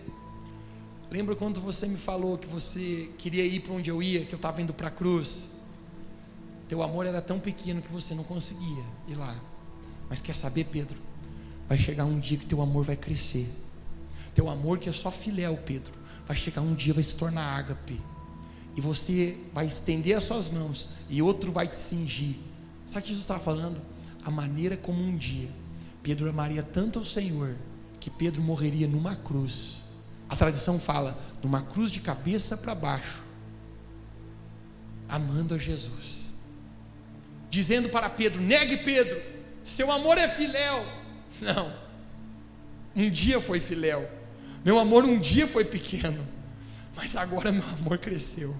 Lembra 1.11 1.35
quando 1.35 1.61
você 1.61 1.89
me 1.89 1.97
falou 1.97 2.39
que 2.39 2.47
você 2.47 3.11
queria 3.19 3.45
ir 3.45 3.61
para 3.61 3.73
onde 3.73 3.91
eu 3.91 4.01
ia, 4.01 4.25
que 4.25 4.33
eu 4.33 4.37
estava 4.37 4.63
indo 4.63 4.73
para 4.73 4.89
a 4.89 4.91
cruz? 4.93 5.51
Teu 6.71 6.85
amor 6.85 7.05
era 7.05 7.21
tão 7.21 7.41
pequeno 7.41 7.83
que 7.83 7.91
você 7.91 8.15
não 8.15 8.23
conseguia 8.23 8.85
ir 9.09 9.17
lá. 9.17 9.37
Mas 10.09 10.21
quer 10.21 10.37
saber, 10.37 10.67
Pedro? 10.67 10.97
Vai 11.69 11.77
chegar 11.77 12.05
um 12.05 12.21
dia 12.21 12.39
que 12.39 12.47
teu 12.47 12.63
amor 12.63 12.85
vai 12.85 12.95
crescer. 12.95 13.51
Teu 14.37 14.49
amor 14.49 14.79
que 14.79 14.89
é 14.89 14.93
só 14.93 15.11
filéu, 15.11 15.57
Pedro, 15.67 15.93
vai 16.29 16.37
chegar 16.37 16.61
um 16.61 16.73
dia 16.73 16.95
vai 16.95 17.03
se 17.03 17.17
tornar 17.17 17.43
ágape. 17.59 18.01
E 18.77 18.81
você 18.81 19.37
vai 19.53 19.67
estender 19.67 20.17
as 20.17 20.23
suas 20.23 20.49
mãos 20.49 20.91
e 21.09 21.21
outro 21.21 21.51
vai 21.51 21.67
te 21.67 21.75
cingir. 21.75 22.37
Sabe 22.87 23.01
o 23.01 23.03
que 23.03 23.09
Jesus 23.09 23.25
estava 23.25 23.41
falando? 23.41 23.83
A 24.25 24.31
maneira 24.31 24.77
como 24.77 25.03
um 25.03 25.17
dia 25.17 25.51
Pedro 26.05 26.31
amaria 26.31 26.63
tanto 26.63 27.01
ao 27.01 27.05
Senhor 27.05 27.57
que 27.99 28.09
Pedro 28.09 28.41
morreria 28.41 28.87
numa 28.87 29.17
cruz. 29.17 29.83
A 30.29 30.37
tradição 30.37 30.79
fala, 30.79 31.19
numa 31.43 31.63
cruz 31.63 31.91
de 31.91 31.99
cabeça 31.99 32.57
para 32.57 32.77
baixo, 32.77 33.25
amando 35.09 35.57
a 35.57 35.59
Jesus 35.59 36.20
dizendo 37.51 37.89
para 37.89 38.09
Pedro: 38.09 38.41
negue 38.41 38.79
Pedro, 38.79 39.21
seu 39.63 39.91
amor 39.93 40.17
é 40.17 40.29
filéu. 40.29 40.87
Não, 41.41 41.73
um 42.95 43.11
dia 43.11 43.41
foi 43.41 43.61
filéu, 43.61 44.09
meu 44.65 44.79
amor 44.79 45.05
um 45.05 45.19
dia 45.19 45.47
foi 45.47 45.65
pequeno, 45.65 46.27
mas 46.97 47.17
agora 47.17 47.53
meu 47.53 47.65
amor 47.65 47.99
cresceu. 47.99 48.57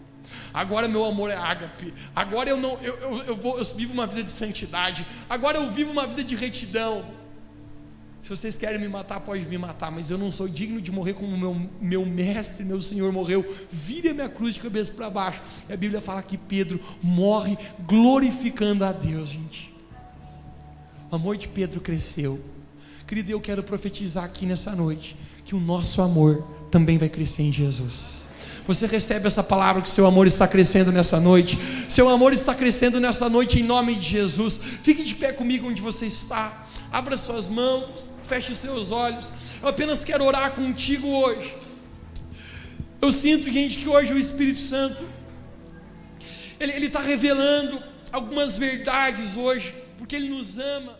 Agora 0.53 0.87
meu 0.87 1.05
amor 1.05 1.31
é 1.31 1.37
ágape. 1.37 1.93
Agora 2.15 2.49
eu 2.49 2.57
não, 2.57 2.79
eu, 2.83 2.95
eu, 2.97 3.23
eu, 3.25 3.37
vou, 3.37 3.59
eu 3.59 3.65
vivo 3.65 3.93
uma 3.93 4.07
vida 4.07 4.23
de 4.23 4.29
santidade. 4.31 5.07
Agora 5.29 5.59
eu 5.59 5.69
vivo 5.71 5.91
uma 5.91 6.07
vida 6.07 6.23
de 6.23 6.37
retidão. 6.37 7.05
Se 8.23 8.29
vocês 8.29 8.55
querem 8.55 8.79
me 8.79 8.89
matar, 8.89 9.21
pode 9.21 9.47
me 9.47 9.57
matar, 9.57 9.91
mas 9.91 10.11
eu 10.11 10.19
não 10.19 10.31
sou 10.31 10.49
digno 10.49 10.81
de 10.81 10.93
morrer 10.93 11.15
como 11.15 11.37
meu, 11.37 11.69
meu 11.81 12.07
mestre, 12.07 12.65
meu 12.65 12.81
Senhor 12.81 13.13
morreu. 13.13 13.45
Vire 13.71 14.11
a 14.11 14.15
minha 14.15 14.29
cruz 14.29 14.55
de 14.55 14.61
cabeça 14.61 14.93
para 14.93 15.09
baixo. 15.09 15.43
E 15.69 15.73
a 15.73 15.77
Bíblia 15.77 16.01
fala 16.01 16.23
que 16.23 16.37
Pedro 16.37 16.79
morre 17.03 17.57
glorificando 17.87 18.85
a 18.85 18.93
Deus, 18.93 19.31
gente. 19.31 19.75
O 21.11 21.17
amor 21.17 21.37
de 21.37 21.49
Pedro 21.49 21.81
cresceu. 21.81 22.41
Querido, 23.07 23.33
eu 23.33 23.41
quero 23.41 23.63
profetizar 23.63 24.25
aqui 24.25 24.47
nessa 24.47 24.77
noite 24.77 25.17
que 25.45 25.55
o 25.55 25.61
nosso 25.61 26.01
amor 26.01 26.47
também 26.71 26.97
vai 26.99 27.09
crescer 27.09 27.43
em 27.43 27.53
Jesus. 27.53 28.21
Você 28.67 28.87
recebe 28.87 29.27
essa 29.27 29.43
palavra 29.43 29.83
que 29.83 29.91
seu 29.91 30.07
amor 30.07 30.29
está 30.29 30.47
crescendo 30.47 30.93
nessa 30.93 31.19
noite. 31.19 31.59
Seu 31.89 32.09
amor 32.09 32.33
está 32.33 32.55
crescendo 32.55 33.01
nessa 33.01 33.29
noite 33.29 33.59
em 33.59 33.65
nome 33.65 33.97
de 33.97 34.11
Jesus. 34.11 34.61
Fique 34.85 35.03
de 35.03 35.17
pé 35.17 35.33
comigo 35.33 35.67
onde 35.67 35.83
você 35.83 36.07
está. 36.07 36.69
Abra 36.93 37.17
suas 37.17 37.49
mãos, 37.49 38.11
feche 38.25 38.53
os 38.53 38.59
seus 38.59 38.91
olhos. 38.91 39.33
Eu 39.63 39.69
apenas 39.69 40.05
quero 40.05 40.25
orar 40.25 40.53
contigo 40.53 41.09
hoje. 41.09 41.57
Eu 43.01 43.11
sinto, 43.13 43.51
gente, 43.51 43.79
que 43.79 43.89
hoje 43.89 44.13
o 44.13 44.19
Espírito 44.19 44.61
Santo 44.61 45.05
ele 46.61 46.87
está 46.87 47.01
revelando 47.01 47.83
algumas 48.13 48.59
verdades 48.59 49.35
hoje, 49.35 49.75
porque 49.97 50.15
Ele 50.15 50.29
nos 50.29 50.59
ama. 50.59 51.00